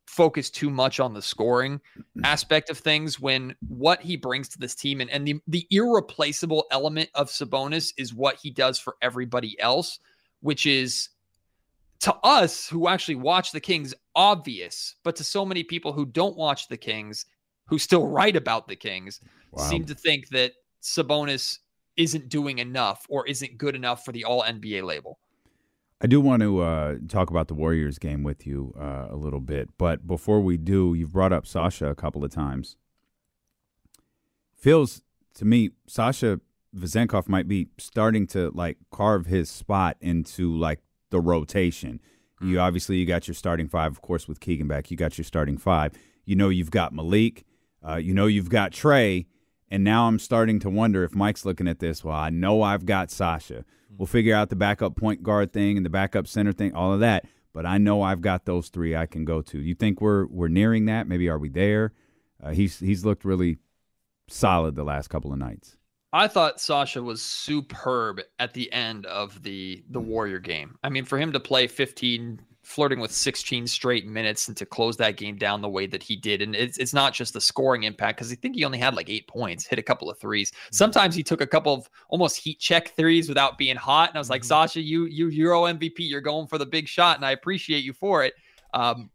focus 0.07 0.49
too 0.49 0.69
much 0.69 0.99
on 0.99 1.13
the 1.13 1.21
scoring 1.21 1.79
mm-hmm. 1.97 2.25
aspect 2.25 2.69
of 2.69 2.77
things 2.77 3.19
when 3.19 3.55
what 3.67 4.01
he 4.01 4.15
brings 4.15 4.47
to 4.49 4.57
this 4.57 4.73
team 4.73 5.01
and, 5.01 5.09
and 5.11 5.27
the, 5.27 5.39
the 5.47 5.67
irreplaceable 5.69 6.65
element 6.71 7.09
of 7.13 7.27
Sabonis 7.27 7.93
is 7.97 8.13
what 8.13 8.37
he 8.41 8.49
does 8.49 8.79
for 8.79 8.95
everybody 9.01 9.59
else, 9.59 9.99
which 10.39 10.65
is 10.65 11.09
to 11.99 12.15
us 12.23 12.67
who 12.67 12.87
actually 12.87 13.15
watch 13.15 13.51
the 13.51 13.59
Kings 13.59 13.93
obvious, 14.15 14.95
but 15.03 15.15
to 15.17 15.23
so 15.23 15.45
many 15.45 15.63
people 15.63 15.91
who 15.91 16.05
don't 16.05 16.37
watch 16.37 16.67
the 16.67 16.77
Kings, 16.77 17.25
who 17.65 17.77
still 17.77 18.07
write 18.07 18.35
about 18.35 18.67
the 18.67 18.75
Kings, 18.75 19.19
Wow. 19.51 19.63
seem 19.63 19.85
to 19.85 19.95
think 19.95 20.29
that 20.29 20.53
Sabonis 20.81 21.59
isn't 21.95 22.29
doing 22.29 22.59
enough 22.59 23.05
or 23.09 23.25
isn't 23.27 23.57
good 23.57 23.75
enough 23.75 24.05
for 24.05 24.11
the 24.11 24.23
all 24.23 24.43
NBA 24.43 24.83
label. 24.83 25.19
I 25.99 26.05
do 26.05 26.21
want 26.21 26.43
to 26.43 26.61
uh, 26.61 26.95
talk 27.07 27.31
about 27.31 27.47
the 27.47 27.55
Warriors 27.55 27.97
game 27.97 28.21
with 28.21 28.45
you 28.45 28.73
uh, 28.79 29.07
a 29.09 29.15
little 29.15 29.39
bit, 29.39 29.69
but 29.79 30.05
before 30.05 30.41
we 30.41 30.55
do, 30.55 30.93
you've 30.93 31.11
brought 31.11 31.33
up 31.33 31.47
Sasha 31.47 31.87
a 31.87 31.95
couple 31.95 32.23
of 32.23 32.31
times. 32.31 32.77
Feels 34.55 35.01
to 35.35 35.45
me, 35.45 35.71
Sasha 35.87 36.39
Vezenkov 36.75 37.27
might 37.27 37.47
be 37.47 37.69
starting 37.77 38.27
to 38.27 38.51
like 38.51 38.77
carve 38.91 39.25
his 39.25 39.49
spot 39.49 39.97
into 39.99 40.55
like 40.55 40.81
the 41.09 41.19
rotation. 41.19 41.99
You 42.39 42.59
obviously 42.59 42.97
you 42.97 43.05
got 43.07 43.27
your 43.27 43.33
starting 43.33 43.67
five, 43.67 43.91
of 43.91 44.01
course, 44.01 44.27
with 44.27 44.39
Keegan 44.39 44.67
back. 44.67 44.91
You 44.91 44.97
got 44.97 45.17
your 45.17 45.25
starting 45.25 45.57
five. 45.57 45.93
You 46.25 46.35
know 46.35 46.49
you've 46.49 46.69
got 46.69 46.93
Malik. 46.93 47.45
Uh, 47.87 47.95
you 47.95 48.13
know 48.13 48.27
you've 48.27 48.49
got 48.49 48.71
Trey. 48.71 49.25
And 49.69 49.83
now 49.83 50.07
I'm 50.07 50.19
starting 50.19 50.59
to 50.59 50.69
wonder 50.69 51.03
if 51.03 51.15
Mike's 51.15 51.45
looking 51.45 51.67
at 51.67 51.79
this. 51.79 52.03
Well, 52.03 52.15
I 52.15 52.29
know 52.29 52.61
I've 52.61 52.85
got 52.85 53.09
Sasha. 53.09 53.65
We'll 53.95 54.07
figure 54.07 54.35
out 54.35 54.49
the 54.49 54.55
backup 54.55 54.95
point 54.95 55.23
guard 55.23 55.53
thing 55.53 55.77
and 55.77 55.85
the 55.85 55.89
backup 55.89 56.27
center 56.27 56.51
thing, 56.51 56.73
all 56.73 56.93
of 56.93 56.99
that. 56.99 57.25
But 57.53 57.65
I 57.65 57.77
know 57.77 58.01
I've 58.01 58.21
got 58.21 58.45
those 58.45 58.69
three 58.69 58.95
I 58.95 59.05
can 59.05 59.25
go 59.25 59.41
to. 59.41 59.59
You 59.59 59.73
think 59.73 60.01
we're 60.01 60.27
we're 60.27 60.47
nearing 60.47 60.85
that? 60.85 61.07
Maybe 61.07 61.29
are 61.29 61.39
we 61.39 61.49
there? 61.49 61.93
Uh, 62.41 62.51
he's 62.51 62.79
he's 62.79 63.05
looked 63.05 63.25
really 63.25 63.57
solid 64.27 64.75
the 64.75 64.83
last 64.83 65.07
couple 65.07 65.31
of 65.31 65.39
nights. 65.39 65.76
I 66.17 66.27
thought 66.27 66.59
Sasha 66.59 67.03
was 67.03 67.21
superb 67.21 68.21
at 68.39 68.51
the 68.51 68.73
end 68.73 69.05
of 69.05 69.43
the 69.43 69.83
the 69.91 70.01
mm. 70.01 70.05
Warrior 70.05 70.39
game. 70.39 70.75
I 70.83 70.89
mean, 70.89 71.05
for 71.05 71.19
him 71.19 71.31
to 71.31 71.39
play 71.39 71.67
15, 71.67 72.41
flirting 72.63 72.99
with 72.99 73.11
16 73.11 73.67
straight 73.67 74.07
minutes, 74.07 74.47
and 74.47 74.57
to 74.57 74.65
close 74.65 74.97
that 74.97 75.15
game 75.15 75.35
down 75.35 75.61
the 75.61 75.69
way 75.69 75.85
that 75.85 76.01
he 76.01 76.15
did, 76.15 76.41
and 76.41 76.55
it's 76.55 76.79
it's 76.79 76.91
not 76.93 77.13
just 77.13 77.33
the 77.33 77.41
scoring 77.41 77.83
impact 77.83 78.17
because 78.17 78.31
I 78.31 78.35
think 78.35 78.55
he 78.55 78.65
only 78.65 78.79
had 78.79 78.95
like 78.95 79.11
eight 79.11 79.27
points, 79.27 79.67
hit 79.67 79.77
a 79.77 79.83
couple 79.83 80.09
of 80.09 80.17
threes. 80.17 80.49
Mm. 80.49 80.55
Sometimes 80.71 81.13
he 81.13 81.21
took 81.21 81.39
a 81.39 81.47
couple 81.47 81.73
of 81.75 81.87
almost 82.09 82.37
heat 82.37 82.59
check 82.59 82.95
threes 82.95 83.29
without 83.29 83.59
being 83.59 83.75
hot, 83.75 84.09
and 84.09 84.17
I 84.17 84.19
was 84.19 84.31
like, 84.31 84.41
mm-hmm. 84.41 84.47
Sasha, 84.47 84.81
you 84.81 85.05
you 85.05 85.27
Euro 85.27 85.65
MVP, 85.65 85.99
you're 85.99 86.19
going 86.19 86.47
for 86.47 86.57
the 86.57 86.65
big 86.65 86.87
shot, 86.87 87.17
and 87.17 87.25
I 87.25 87.31
appreciate 87.31 87.83
you 87.83 87.93
for 87.93 88.23
it. 88.23 88.33
Um, 88.73 89.11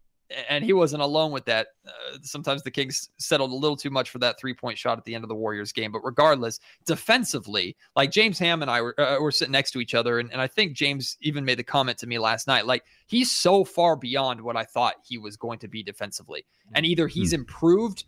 and 0.49 0.63
he 0.63 0.73
wasn't 0.73 1.01
alone 1.01 1.31
with 1.31 1.45
that. 1.45 1.67
Uh, 1.87 2.17
sometimes 2.21 2.63
the 2.63 2.71
Kings 2.71 3.09
settled 3.17 3.51
a 3.51 3.55
little 3.55 3.75
too 3.75 3.89
much 3.89 4.09
for 4.09 4.19
that 4.19 4.39
three 4.39 4.53
point 4.53 4.77
shot 4.77 4.97
at 4.97 5.03
the 5.05 5.15
end 5.15 5.23
of 5.23 5.27
the 5.27 5.35
Warriors 5.35 5.71
game. 5.71 5.91
But 5.91 6.03
regardless, 6.03 6.59
defensively, 6.85 7.75
like 7.95 8.11
James 8.11 8.39
Ham 8.39 8.61
and 8.61 8.71
I 8.71 8.81
were, 8.81 8.99
uh, 8.99 9.19
were 9.19 9.31
sitting 9.31 9.51
next 9.51 9.71
to 9.71 9.79
each 9.79 9.93
other. 9.93 10.19
And, 10.19 10.31
and 10.31 10.41
I 10.41 10.47
think 10.47 10.73
James 10.73 11.17
even 11.21 11.45
made 11.45 11.59
the 11.59 11.63
comment 11.63 11.97
to 11.99 12.07
me 12.07 12.19
last 12.19 12.47
night 12.47 12.65
like, 12.65 12.83
he's 13.07 13.31
so 13.31 13.63
far 13.63 13.95
beyond 13.95 14.41
what 14.41 14.57
I 14.57 14.63
thought 14.63 14.95
he 15.03 15.17
was 15.17 15.37
going 15.37 15.59
to 15.59 15.67
be 15.67 15.83
defensively. 15.83 16.45
And 16.73 16.85
either 16.85 17.07
he's 17.07 17.33
improved 17.33 18.05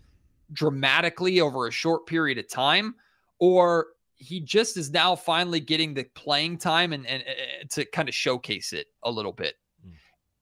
dramatically 0.53 1.41
over 1.41 1.67
a 1.67 1.71
short 1.71 2.05
period 2.07 2.37
of 2.37 2.47
time 2.47 2.95
or 3.39 3.87
he 4.15 4.39
just 4.39 4.77
is 4.77 4.91
now 4.91 5.15
finally 5.15 5.59
getting 5.59 5.93
the 5.93 6.05
playing 6.15 6.57
time 6.57 6.93
and, 6.93 7.05
and 7.05 7.23
uh, 7.23 7.65
to 7.69 7.85
kind 7.85 8.07
of 8.07 8.15
showcase 8.15 8.73
it 8.73 8.87
a 9.03 9.11
little 9.11 9.33
bit. 9.33 9.55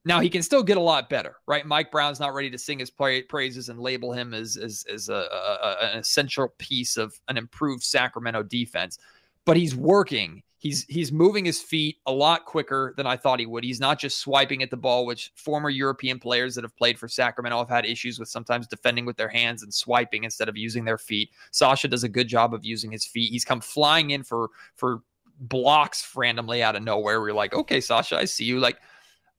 Now 0.05 0.19
he 0.19 0.29
can 0.29 0.41
still 0.43 0.63
get 0.63 0.75
a 0.77 0.81
lot 0.81 1.09
better, 1.09 1.37
right? 1.47 1.65
Mike 1.65 1.91
Brown's 1.91 2.19
not 2.19 2.33
ready 2.33 2.49
to 2.49 2.57
sing 2.57 2.79
his 2.79 2.89
pra- 2.89 3.23
praises 3.29 3.69
and 3.69 3.79
label 3.79 4.11
him 4.11 4.33
as 4.33 4.57
as, 4.57 4.85
as 4.91 5.09
a, 5.09 5.13
a, 5.13 5.17
a- 5.63 5.77
an 5.93 5.99
essential 5.99 6.53
piece 6.57 6.97
of 6.97 7.13
an 7.29 7.37
improved 7.37 7.83
Sacramento 7.83 8.43
defense, 8.43 8.97
but 9.45 9.55
he's 9.57 9.75
working. 9.75 10.43
He's 10.57 10.85
he's 10.85 11.11
moving 11.11 11.43
his 11.43 11.61
feet 11.61 11.97
a 12.05 12.11
lot 12.11 12.45
quicker 12.45 12.93
than 12.95 13.05
I 13.05 13.17
thought 13.17 13.39
he 13.41 13.45
would. 13.45 13.65
He's 13.65 13.81
not 13.81 13.99
just 13.99 14.19
swiping 14.19 14.63
at 14.63 14.69
the 14.71 14.77
ball, 14.77 15.05
which 15.05 15.31
former 15.35 15.69
European 15.69 16.19
players 16.19 16.55
that 16.55 16.63
have 16.63 16.75
played 16.77 16.97
for 16.97 17.09
Sacramento 17.09 17.57
have 17.57 17.69
had 17.69 17.85
issues 17.85 18.17
with 18.17 18.29
sometimes 18.29 18.65
defending 18.65 19.05
with 19.05 19.17
their 19.17 19.27
hands 19.27 19.61
and 19.63 19.73
swiping 19.73 20.23
instead 20.23 20.47
of 20.47 20.55
using 20.55 20.85
their 20.85 20.97
feet. 20.97 21.31
Sasha 21.51 21.89
does 21.89 22.05
a 22.05 22.09
good 22.09 22.29
job 22.29 22.53
of 22.53 22.63
using 22.63 22.91
his 22.91 23.05
feet. 23.05 23.29
He's 23.29 23.43
come 23.43 23.59
flying 23.59 24.11
in 24.11 24.23
for 24.23 24.49
for 24.75 25.01
blocks 25.37 26.09
randomly 26.15 26.63
out 26.63 26.77
of 26.77 26.83
nowhere. 26.83 27.19
We're 27.19 27.33
like, 27.33 27.53
okay, 27.53 27.81
Sasha, 27.81 28.15
I 28.17 28.23
see 28.23 28.45
you. 28.45 28.59
Like, 28.61 28.79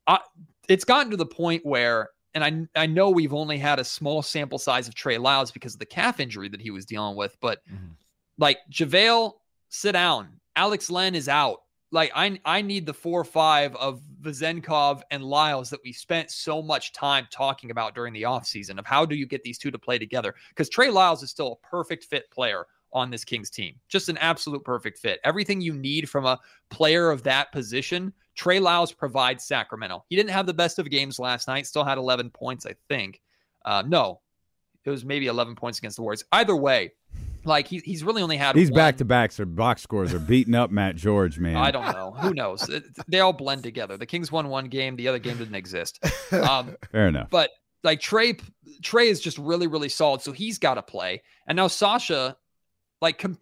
I, 0.07 0.19
it's 0.69 0.85
gotten 0.85 1.11
to 1.11 1.17
the 1.17 1.27
point 1.27 1.65
where, 1.65 2.11
and 2.35 2.69
I 2.77 2.83
I 2.83 2.87
know 2.87 3.11
we've 3.11 3.35
only 3.35 3.59
had 3.59 3.79
a 3.79 3.85
small 3.85 4.23
sample 4.23 4.59
size 4.59 4.89
of 4.89 4.95
Trey 4.95 5.19
Lyles 5.19 5.51
because 5.51 5.75
of 5.75 5.79
the 5.79 5.87
calf 5.87 6.21
injury 6.21 6.49
that 6.49 6.61
he 6.61 6.71
was 6.71 6.85
dealing 6.85 7.17
with, 7.17 7.37
but 7.41 7.61
mm-hmm. 7.71 7.93
like 8.39 8.59
JaVale, 8.71 9.33
sit 9.69 9.93
down. 9.93 10.29
Alex 10.57 10.91
Len 10.91 11.15
is 11.15 11.29
out. 11.29 11.59
Like 11.93 12.11
I 12.15 12.41
I 12.45 12.61
need 12.61 12.87
the 12.87 12.95
four 12.95 13.21
or 13.21 13.25
five 13.25 13.77
of 13.77 14.01
Vezenkov 14.21 15.03
and 15.11 15.23
Lyles 15.23 15.71
that 15.71 15.81
we 15.85 15.93
spent 15.93 16.31
so 16.31 16.61
much 16.61 16.93
time 16.93 17.29
talking 17.31 17.71
about 17.71 17.95
during 17.95 18.13
the 18.13 18.23
offseason 18.23 18.79
of 18.79 18.87
how 18.87 19.05
do 19.05 19.15
you 19.15 19.27
get 19.27 19.43
these 19.45 19.59
two 19.59 19.71
to 19.71 19.79
play 19.79 19.99
together? 19.99 20.35
Because 20.49 20.69
Trey 20.69 20.91
Lyles 20.91 21.23
is 21.23 21.31
still 21.31 21.61
a 21.63 21.67
perfect 21.67 22.05
fit 22.05 22.31
player 22.31 22.67
on 22.95 23.11
this 23.11 23.25
Kings 23.25 23.51
team. 23.51 23.75
Just 23.89 24.09
an 24.09 24.17
absolute 24.19 24.65
perfect 24.65 24.99
fit. 24.99 25.21
Everything 25.25 25.61
you 25.61 25.75
need 25.75 26.09
from 26.09 26.25
a 26.25 26.39
player 26.71 27.11
of 27.11 27.23
that 27.25 27.53
position, 27.53 28.13
Trey 28.37 28.61
Lyles 28.61 28.93
provides 28.93 29.45
Sacramento. 29.45 30.05
He 30.09 30.17
didn't 30.17 30.31
have 30.31 30.47
the 30.47 30.55
best 30.55 30.79
of 30.79 30.89
games 30.89 31.19
last 31.19 31.49
night, 31.49 31.67
still 31.67 31.85
had 31.85 31.99
11 31.99 32.31
points, 32.31 32.65
I 32.67 32.75
think. 32.89 33.21
Uh, 33.65 33.83
no, 33.87 34.21
it 34.85 34.91
was 34.91 35.05
maybe 35.05 35.27
11 35.27 35.55
points 35.57 35.79
against 35.79 35.97
the 35.97 36.03
Warriors. 36.03 36.25
Either 36.33 36.55
way, 36.57 36.93
like 37.45 37.67
he, 37.67 37.79
he's 37.85 38.03
really 38.05 38.23
only 38.23 38.37
had 38.37 38.55
These 38.57 38.71
one- 38.71 38.77
back 38.79 38.97
to 38.99 39.05
backs 39.05 39.39
or 39.41 39.45
box 39.47 39.83
scores 39.83 40.15
are 40.15 40.19
beating 40.19 40.55
up 40.55 40.71
Matt 40.71 40.97
George, 40.97 41.39
man. 41.39 41.57
I 41.57 41.71
don't 41.71 41.93
know. 41.93 42.13
Who 42.21 42.33
knows? 42.33 42.71
They 43.09 43.21
all 43.21 43.33
blend 43.33 43.63
together. 43.63 43.97
The 43.97 44.07
Kings 44.07 44.31
won 44.33 44.49
one 44.49 44.67
game, 44.69 44.97
the 44.97 45.09
other 45.09 45.19
game 45.19 45.37
didn't 45.37 45.55
exist. 45.57 45.99
Um, 46.33 46.77
Fair 46.93 47.09
enough. 47.09 47.29
but 47.31 47.51
like 47.83 48.01
Trey, 48.01 48.39
Trey 48.83 49.09
is 49.09 49.21
just 49.21 49.37
really, 49.37 49.67
really 49.67 49.91
solid. 49.91 50.23
So 50.23 50.33
he's 50.33 50.59
got 50.59 50.75
to 50.75 50.83
play. 50.83 51.23
And 51.47 51.57
now 51.57 51.67
Sasha, 51.67 52.35
like, 53.05 53.19
com- 53.19 53.39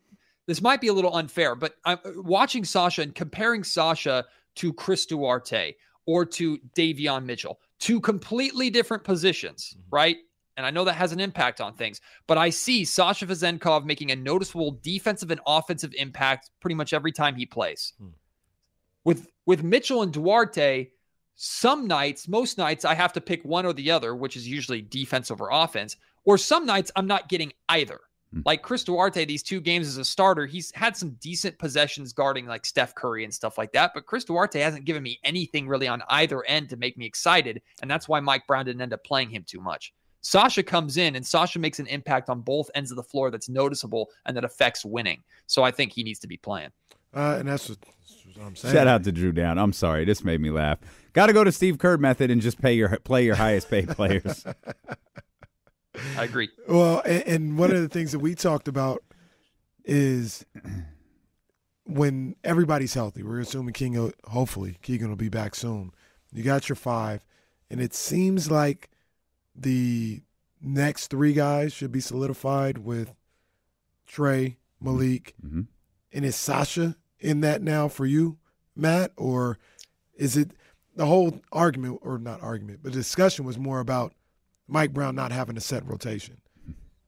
this 0.46 0.60
might 0.60 0.80
be 0.80 0.88
a 0.88 0.92
little 0.92 1.14
unfair, 1.14 1.54
but 1.54 1.76
I'm 1.84 1.98
watching 2.16 2.64
Sasha 2.64 3.02
and 3.02 3.14
comparing 3.14 3.64
Sasha 3.64 4.24
to 4.56 4.72
Chris 4.72 5.06
Duarte 5.06 5.74
or 6.04 6.26
to 6.26 6.58
Davion 6.76 7.24
Mitchell, 7.24 7.60
two 7.78 8.00
completely 8.00 8.68
different 8.68 9.04
positions, 9.04 9.74
mm-hmm. 9.74 9.94
right? 9.94 10.16
And 10.56 10.66
I 10.66 10.70
know 10.70 10.84
that 10.84 10.94
has 10.94 11.12
an 11.12 11.20
impact 11.20 11.60
on 11.60 11.74
things, 11.74 12.00
but 12.26 12.36
I 12.36 12.50
see 12.50 12.84
Sasha 12.84 13.26
Vezenkov 13.26 13.84
making 13.84 14.10
a 14.10 14.16
noticeable 14.16 14.78
defensive 14.82 15.30
and 15.30 15.40
offensive 15.46 15.94
impact 15.96 16.50
pretty 16.60 16.74
much 16.74 16.92
every 16.92 17.12
time 17.12 17.36
he 17.36 17.46
plays. 17.46 17.94
Hmm. 17.98 18.08
With 19.04 19.28
with 19.46 19.62
Mitchell 19.62 20.02
and 20.02 20.12
Duarte, 20.12 20.90
some 21.36 21.86
nights, 21.86 22.28
most 22.28 22.58
nights, 22.58 22.84
I 22.84 22.94
have 22.94 23.14
to 23.14 23.20
pick 23.20 23.42
one 23.44 23.64
or 23.64 23.72
the 23.72 23.90
other, 23.90 24.14
which 24.14 24.36
is 24.36 24.46
usually 24.46 24.82
defense 24.82 25.30
over 25.30 25.48
offense. 25.50 25.96
Or 26.24 26.36
some 26.36 26.66
nights 26.66 26.92
I'm 26.94 27.06
not 27.06 27.28
getting 27.28 27.52
either. 27.68 28.00
Like 28.44 28.62
Chris 28.62 28.84
Duarte, 28.84 29.24
these 29.24 29.42
two 29.42 29.60
games 29.60 29.86
as 29.86 29.98
a 29.98 30.04
starter, 30.04 30.46
he's 30.46 30.72
had 30.74 30.96
some 30.96 31.16
decent 31.20 31.58
possessions 31.58 32.12
guarding 32.12 32.46
like 32.46 32.64
Steph 32.64 32.94
Curry 32.94 33.24
and 33.24 33.32
stuff 33.32 33.58
like 33.58 33.72
that. 33.72 33.92
But 33.94 34.06
Chris 34.06 34.24
Duarte 34.24 34.60
hasn't 34.60 34.84
given 34.84 35.02
me 35.02 35.18
anything 35.24 35.68
really 35.68 35.88
on 35.88 36.02
either 36.08 36.42
end 36.44 36.70
to 36.70 36.76
make 36.76 36.96
me 36.96 37.04
excited. 37.04 37.60
And 37.82 37.90
that's 37.90 38.08
why 38.08 38.20
Mike 38.20 38.46
Brown 38.46 38.64
didn't 38.64 38.82
end 38.82 38.92
up 38.92 39.04
playing 39.04 39.30
him 39.30 39.44
too 39.46 39.60
much. 39.60 39.92
Sasha 40.22 40.62
comes 40.62 40.96
in 40.96 41.16
and 41.16 41.26
Sasha 41.26 41.58
makes 41.58 41.78
an 41.78 41.86
impact 41.88 42.30
on 42.30 42.40
both 42.40 42.70
ends 42.74 42.90
of 42.90 42.96
the 42.96 43.02
floor 43.02 43.30
that's 43.30 43.48
noticeable 43.48 44.08
and 44.24 44.36
that 44.36 44.44
affects 44.44 44.84
winning. 44.84 45.22
So 45.46 45.62
I 45.62 45.70
think 45.70 45.92
he 45.92 46.04
needs 46.04 46.20
to 46.20 46.28
be 46.28 46.36
playing. 46.36 46.70
Uh, 47.14 47.36
and 47.40 47.48
that's 47.48 47.68
what, 47.68 47.78
that's 47.80 48.24
what 48.36 48.46
I'm 48.46 48.56
saying. 48.56 48.74
Shout 48.74 48.86
out 48.86 49.04
to 49.04 49.12
Drew 49.12 49.32
Down. 49.32 49.58
I'm 49.58 49.72
sorry, 49.72 50.04
this 50.04 50.24
made 50.24 50.40
me 50.40 50.50
laugh. 50.50 50.78
Got 51.12 51.26
to 51.26 51.32
go 51.32 51.44
to 51.44 51.52
Steve 51.52 51.78
Kerr 51.78 51.98
method 51.98 52.30
and 52.30 52.40
just 52.40 52.60
pay 52.62 52.72
your 52.72 52.96
play 53.00 53.24
your 53.24 53.34
highest 53.34 53.68
paid 53.68 53.88
players. 53.88 54.46
I 56.16 56.24
agree. 56.24 56.48
Well, 56.68 57.00
and, 57.04 57.22
and 57.26 57.58
one 57.58 57.70
of 57.70 57.80
the 57.80 57.88
things 57.88 58.12
that 58.12 58.18
we 58.20 58.34
talked 58.34 58.68
about 58.68 59.02
is 59.84 60.44
when 61.84 62.36
everybody's 62.44 62.94
healthy. 62.94 63.22
We're 63.22 63.40
assuming 63.40 63.72
King, 63.74 64.12
hopefully 64.24 64.78
Keegan 64.82 65.08
will 65.08 65.16
be 65.16 65.28
back 65.28 65.54
soon. 65.54 65.92
You 66.32 66.42
got 66.42 66.68
your 66.68 66.76
five, 66.76 67.24
and 67.70 67.80
it 67.80 67.94
seems 67.94 68.50
like 68.50 68.90
the 69.54 70.22
next 70.60 71.08
three 71.08 71.32
guys 71.32 71.72
should 71.72 71.92
be 71.92 72.00
solidified 72.00 72.78
with 72.78 73.14
Trey, 74.06 74.58
Malik, 74.80 75.34
Mhm. 75.44 75.66
and 76.12 76.24
is 76.24 76.36
Sasha 76.36 76.96
in 77.18 77.40
that 77.40 77.62
now 77.62 77.88
for 77.88 78.06
you, 78.06 78.38
Matt, 78.76 79.12
or 79.16 79.58
is 80.16 80.36
it? 80.36 80.52
the 80.94 81.06
whole 81.06 81.40
argument, 81.52 81.98
or 82.02 82.18
not 82.18 82.42
argument, 82.42 82.80
but 82.82 82.92
discussion 82.92 83.46
was 83.46 83.56
more 83.56 83.80
about 83.80 84.12
Mike 84.72 84.92
Brown 84.92 85.14
not 85.14 85.32
having 85.32 85.56
a 85.56 85.60
set 85.60 85.86
rotation. 85.86 86.38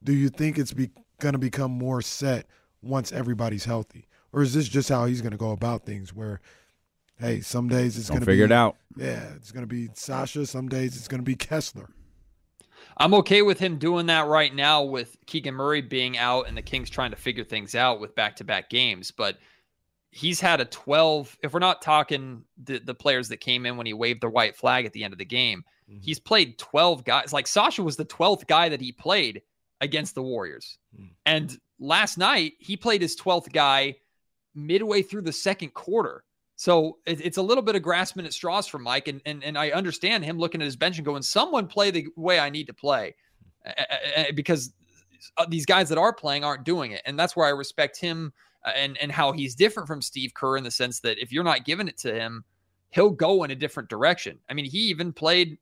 Do 0.03 0.12
you 0.12 0.29
think 0.29 0.59
it's 0.59 0.72
be, 0.72 0.90
going 1.18 1.33
to 1.33 1.38
become 1.38 1.70
more 1.70 2.03
set 2.03 2.46
once 2.83 3.12
everybody's 3.12 3.64
healthy, 3.64 4.07
or 4.33 4.42
is 4.42 4.53
this 4.53 4.68
just 4.68 4.88
how 4.88 5.07
he's 5.07 5.22
going 5.22 5.33
to 5.33 5.38
go 5.38 5.53
about 5.53 5.85
things? 5.85 6.14
Where, 6.14 6.40
hey, 7.18 7.40
some 7.40 7.68
days 7.68 7.96
it's 7.96 8.09
going 8.09 8.20
to 8.20 8.27
figure 8.27 8.46
be, 8.46 8.53
it 8.53 8.57
out. 8.57 8.77
Yeah, 8.96 9.22
it's 9.37 9.50
going 9.50 9.62
to 9.62 9.66
be 9.66 9.88
Sasha. 9.94 10.46
Some 10.46 10.68
days 10.68 10.96
it's 10.96 11.09
going 11.09 11.20
to 11.20 11.24
be 11.24 11.37
Kessler. 11.37 11.88
I'm 12.98 13.14
okay 13.14 13.42
with 13.42 13.59
him 13.59 13.79
doing 13.79 14.07
that 14.07 14.27
right 14.27 14.55
now 14.55 14.83
with 14.83 15.16
Keegan 15.27 15.55
Murray 15.55 15.81
being 15.81 16.16
out 16.16 16.46
and 16.46 16.57
the 16.57 16.62
Kings 16.62 16.90
trying 16.90 17.11
to 17.11 17.16
figure 17.16 17.44
things 17.44 17.74
out 17.74 17.98
with 17.98 18.14
back 18.14 18.37
to 18.37 18.44
back 18.44 18.70
games. 18.70 19.11
But 19.11 19.38
he's 20.11 20.40
had 20.40 20.61
a 20.61 20.64
12, 20.66 21.38
if 21.42 21.53
we're 21.53 21.59
not 21.59 21.83
talking 21.83 22.44
the, 22.62 22.79
the 22.79 22.94
players 22.94 23.29
that 23.31 23.38
came 23.38 23.66
in 23.66 23.77
when 23.77 23.87
he 23.87 23.94
waved 23.94 24.20
the 24.20 24.29
white 24.29 24.55
flag 24.55 24.85
at 24.85 24.92
the 24.92 25.03
end 25.03 25.12
of 25.12 25.18
the 25.18 25.24
game, 25.24 25.64
mm-hmm. 25.90 26.01
he's 26.03 26.18
played 26.18 26.59
12 26.59 27.05
guys. 27.05 27.33
Like 27.33 27.47
Sasha 27.47 27.83
was 27.83 27.97
the 27.97 28.05
12th 28.05 28.47
guy 28.47 28.68
that 28.68 28.81
he 28.81 28.92
played 28.92 29.42
against 29.81 30.14
the 30.14 30.23
Warriors. 30.23 30.79
Mm-hmm. 30.94 31.12
And 31.27 31.59
last 31.79 32.18
night, 32.18 32.55
he 32.59 32.77
played 32.77 33.03
his 33.03 33.16
12th 33.16 33.53
guy 33.53 33.97
midway 34.55 35.03
through 35.03 35.23
the 35.23 35.33
second 35.33 35.75
quarter. 35.75 36.25
So 36.57 36.99
it, 37.07 37.20
it's 37.25 37.37
a 37.37 37.42
little 37.42 37.62
bit 37.62 37.75
of 37.75 37.83
grasping 37.83 38.25
at 38.25 38.33
straws 38.33 38.66
for 38.66 38.79
Mike, 38.79 39.09
and, 39.09 39.20
and 39.27 39.42
and 39.42 39.59
I 39.59 39.70
understand 39.70 40.25
him 40.25 40.38
looking 40.38 40.61
at 40.61 40.66
his 40.66 40.77
bench 40.77 40.99
and 40.99 41.05
going, 41.05 41.23
"Someone 41.23 41.66
play 41.66 41.90
the 41.90 42.07
way 42.16 42.38
I 42.38 42.49
need 42.49 42.68
to 42.68 42.75
play," 42.75 43.16
because 44.35 44.73
uh, 45.37 45.47
these 45.49 45.66
guys 45.66 45.88
that 45.88 45.99
are 45.99 46.12
playing 46.12 46.44
aren't 46.44 46.64
doing 46.64 46.92
it, 46.92 47.03
and 47.07 47.18
that's 47.18 47.35
where 47.35 47.47
I 47.47 47.51
respect 47.51 47.99
him 47.99 48.33
uh, 48.64 48.70
and 48.77 48.97
and 48.99 49.11
how 49.11 49.33
he's 49.33 49.55
different 49.57 49.88
from 49.88 50.01
Steve 50.01 50.33
Kerr 50.35 50.57
in 50.57 50.64
the 50.64 50.70
sense 50.70 51.01
that 51.01 51.18
if 51.18 51.33
you're 51.33 51.44
not 51.44 51.64
giving 51.64 51.88
it 51.88 51.99
to 51.99 52.14
him, 52.14 52.44
he'll 52.90 53.11
go 53.11 53.42
in 53.42 53.51
a 53.51 53.57
different 53.57 53.88
direction. 53.88 54.38
I 54.49 54.55
mean, 54.55 54.66
he 54.66 54.79
even 54.79 55.12
played 55.12 55.59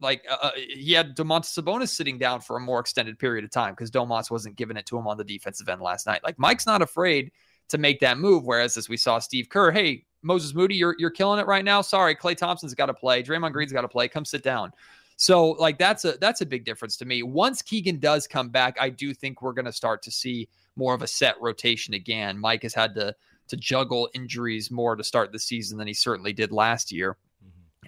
like 0.00 0.24
uh, 0.30 0.36
uh 0.42 0.50
he 0.56 0.92
had 0.92 1.16
Domantas 1.16 1.58
Sabonis 1.58 1.88
sitting 1.88 2.18
down 2.18 2.40
for 2.40 2.56
a 2.56 2.60
more 2.60 2.80
extended 2.80 3.18
period 3.18 3.44
of 3.44 3.50
time 3.50 3.72
because 3.72 3.90
Domas 3.90 4.30
wasn't 4.30 4.56
giving 4.56 4.76
it 4.76 4.86
to 4.86 4.98
him 4.98 5.06
on 5.06 5.16
the 5.16 5.24
defensive 5.24 5.68
end 5.68 5.80
last 5.80 6.06
night. 6.06 6.22
Like 6.24 6.38
Mike's 6.38 6.66
not 6.66 6.82
afraid 6.82 7.32
to 7.68 7.78
make 7.78 8.00
that 8.00 8.18
move. 8.18 8.44
Whereas 8.44 8.76
as 8.76 8.88
we 8.88 8.96
saw 8.96 9.18
Steve 9.18 9.48
Kerr, 9.48 9.70
hey, 9.70 10.04
Moses 10.22 10.54
Moody, 10.54 10.74
you're 10.74 10.96
you're 10.98 11.10
killing 11.10 11.40
it 11.40 11.46
right 11.46 11.64
now. 11.64 11.80
Sorry, 11.80 12.14
Klay 12.14 12.36
Thompson's 12.36 12.74
got 12.74 12.86
to 12.86 12.94
play. 12.94 13.22
Draymond 13.22 13.52
Green's 13.52 13.72
got 13.72 13.82
to 13.82 13.88
play. 13.88 14.08
Come 14.08 14.24
sit 14.24 14.42
down. 14.42 14.72
So 15.16 15.50
like 15.52 15.78
that's 15.78 16.04
a 16.04 16.12
that's 16.12 16.40
a 16.40 16.46
big 16.46 16.64
difference 16.64 16.96
to 16.98 17.04
me. 17.04 17.22
Once 17.22 17.62
Keegan 17.62 17.98
does 17.98 18.26
come 18.26 18.48
back, 18.48 18.76
I 18.80 18.88
do 18.88 19.12
think 19.12 19.42
we're 19.42 19.52
going 19.52 19.66
to 19.66 19.72
start 19.72 20.02
to 20.02 20.10
see 20.10 20.48
more 20.76 20.94
of 20.94 21.02
a 21.02 21.06
set 21.06 21.36
rotation 21.40 21.94
again. 21.94 22.38
Mike 22.38 22.62
has 22.62 22.74
had 22.74 22.94
to 22.94 23.14
to 23.48 23.56
juggle 23.56 24.08
injuries 24.14 24.70
more 24.70 24.96
to 24.96 25.04
start 25.04 25.32
the 25.32 25.38
season 25.38 25.76
than 25.76 25.86
he 25.88 25.94
certainly 25.94 26.32
did 26.32 26.52
last 26.52 26.92
year. 26.92 27.16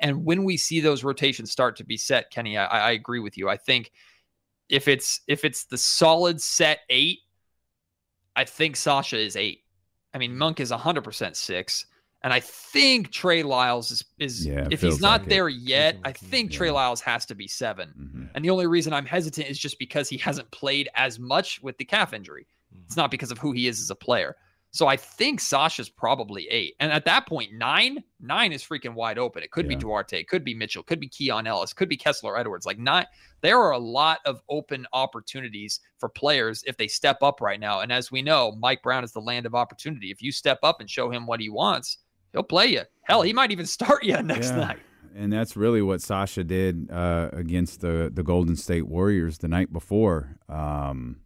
And 0.03 0.25
when 0.25 0.45
we 0.45 0.57
see 0.57 0.81
those 0.81 1.05
rotations 1.05 1.51
start 1.51 1.77
to 1.77 1.85
be 1.85 1.97
set, 1.97 2.31
Kenny, 2.31 2.59
I, 2.59 2.67
I 2.67 2.91
agree 2.91 3.21
with 3.21 3.39
you. 3.39 3.49
I 3.49 3.57
think 3.57 3.93
if 4.69 4.89
it's 4.89 5.21
if 5.29 5.45
it's 5.45 5.65
the 5.65 5.79
solid 5.79 6.41
set 6.43 6.81
eight, 6.91 7.21
I 8.35 8.45
think 8.45 8.77
Sasha 8.77 9.19
is 9.19 9.37
eight. 9.37 9.61
I 10.13 10.19
mean, 10.19 10.37
Monk 10.37 10.61
is 10.61 10.71
100% 10.71 11.37
six. 11.37 11.87
And 12.25 12.33
I 12.33 12.39
think 12.39 13.11
Trey 13.11 13.43
Lyles 13.43 13.91
is, 13.91 14.05
is 14.19 14.47
yeah, 14.47 14.69
if 14.71 14.81
he's 14.81 15.01
not 15.01 15.23
like 15.23 15.31
there 15.31 15.49
it. 15.49 15.57
yet, 15.57 15.99
I 16.05 16.13
think 16.13 16.53
yeah. 16.53 16.59
Trey 16.59 16.71
Lyles 16.71 17.01
has 17.01 17.27
to 17.27 17.35
be 17.35 17.49
7 17.49 17.89
mm-hmm. 17.89 18.25
And 18.35 18.45
the 18.45 18.51
only 18.51 18.69
reason 18.69 18.93
I'm 18.93 19.07
hesitant 19.07 19.49
is 19.49 19.59
just 19.59 19.77
because 19.79 20.09
he 20.09 20.19
hasn't 20.19 20.49
played 20.53 20.89
as 20.95 21.19
much 21.19 21.61
with 21.63 21.79
the 21.79 21.85
calf 21.85 22.13
injury. 22.13 22.47
Mm-hmm. 22.73 22.85
It's 22.87 22.97
not 22.97 23.11
because 23.11 23.33
of 23.33 23.39
who 23.39 23.51
he 23.51 23.67
is 23.67 23.81
as 23.81 23.91
a 23.91 23.97
player. 23.97 24.37
So 24.75 24.87
I 24.87 24.97
think 24.97 25.39
Sasha's 25.39 25.91
probably 25.91 26.49
eight. 26.49 26.77
And 26.81 26.91
at 26.91 27.05
that 27.05 27.27
point, 27.27 27.53
nine, 27.53 28.03
nine 28.21 28.53
is 28.53 28.63
freaking 28.63 28.95
wide 28.95 29.19
open. 29.19 29.43
It 29.43 29.51
could 29.51 29.67
yeah. 29.67 29.77
be 29.77 29.77
Duarte, 29.77 30.19
it 30.19 30.29
could 30.29 30.45
be 30.45 30.55
Mitchell, 30.55 30.83
could 30.83 30.99
be 30.99 31.09
Keon 31.09 31.47
Ellis, 31.47 31.75
could 31.75 31.91
be 31.91 31.97
Kessler 31.97 32.39
Edwards. 32.39 32.65
Like 32.65 32.79
nine, 32.79 33.07
there 33.43 33.61
are 33.61 33.73
a 33.73 33.79
lot 33.79 34.21
of 34.25 34.41
open 34.49 34.87
opportunities 34.95 35.81
for 35.99 36.09
players 36.09 36.65
if 36.67 36.79
they 36.79 36.89
step 36.89 37.19
up 37.23 37.43
right 37.43 37.61
now. 37.61 37.81
And 37.81 37.93
as 37.93 38.11
we 38.11 38.23
know, 38.23 38.57
Mike 38.59 38.83
Brown 38.83 39.05
is 39.05 39.13
the 39.13 39.21
land 39.21 39.45
of 39.45 39.55
opportunity. 39.55 40.11
If 40.11 40.23
you 40.23 40.33
step 40.33 40.59
up 40.63 40.81
and 40.81 40.89
show 40.89 41.11
him 41.11 41.27
what 41.27 41.41
he 41.41 41.51
wants, 41.51 41.99
he'll 42.33 42.43
play 42.43 42.69
you. 42.69 42.83
Hell, 43.03 43.21
he 43.21 43.35
might 43.35 43.51
even 43.51 43.67
start 43.79 44.05
you 44.05 44.23
next 44.23 44.51
yeah. 44.51 44.57
night. 44.57 44.79
And 45.15 45.31
that's 45.31 45.55
really 45.55 45.83
what 45.83 46.01
Sasha 46.01 46.45
did 46.45 46.91
uh, 46.91 47.29
against 47.35 47.83
the 47.83 48.11
the 48.11 48.23
Golden 48.23 48.57
State 48.57 48.89
Warriors 48.89 49.37
the 49.37 49.49
night 49.49 49.71
before. 49.71 50.39
Um, 50.49 51.21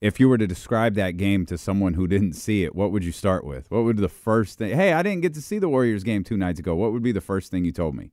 if 0.00 0.20
you 0.20 0.28
were 0.28 0.38
to 0.38 0.46
describe 0.46 0.94
that 0.94 1.16
game 1.16 1.46
to 1.46 1.56
someone 1.56 1.94
who 1.94 2.06
didn't 2.06 2.34
see 2.34 2.64
it, 2.64 2.74
what 2.74 2.92
would 2.92 3.04
you 3.04 3.12
start 3.12 3.44
with? 3.44 3.70
What 3.70 3.84
would 3.84 3.96
the 3.96 4.08
first 4.08 4.58
thing? 4.58 4.76
Hey, 4.76 4.92
I 4.92 5.02
didn't 5.02 5.22
get 5.22 5.34
to 5.34 5.42
see 5.42 5.58
the 5.58 5.68
Warriors 5.68 6.04
game 6.04 6.24
two 6.24 6.36
nights 6.36 6.60
ago. 6.60 6.74
What 6.74 6.92
would 6.92 7.02
be 7.02 7.12
the 7.12 7.20
first 7.20 7.50
thing 7.50 7.64
you 7.64 7.72
told 7.72 7.94
me? 7.94 8.10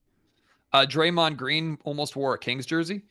Uh, 0.73 0.85
Draymond 0.85 1.37
Green 1.37 1.77
almost 1.83 2.15
wore 2.15 2.33
a 2.33 2.39
Kings 2.39 2.65
jersey. 2.65 3.01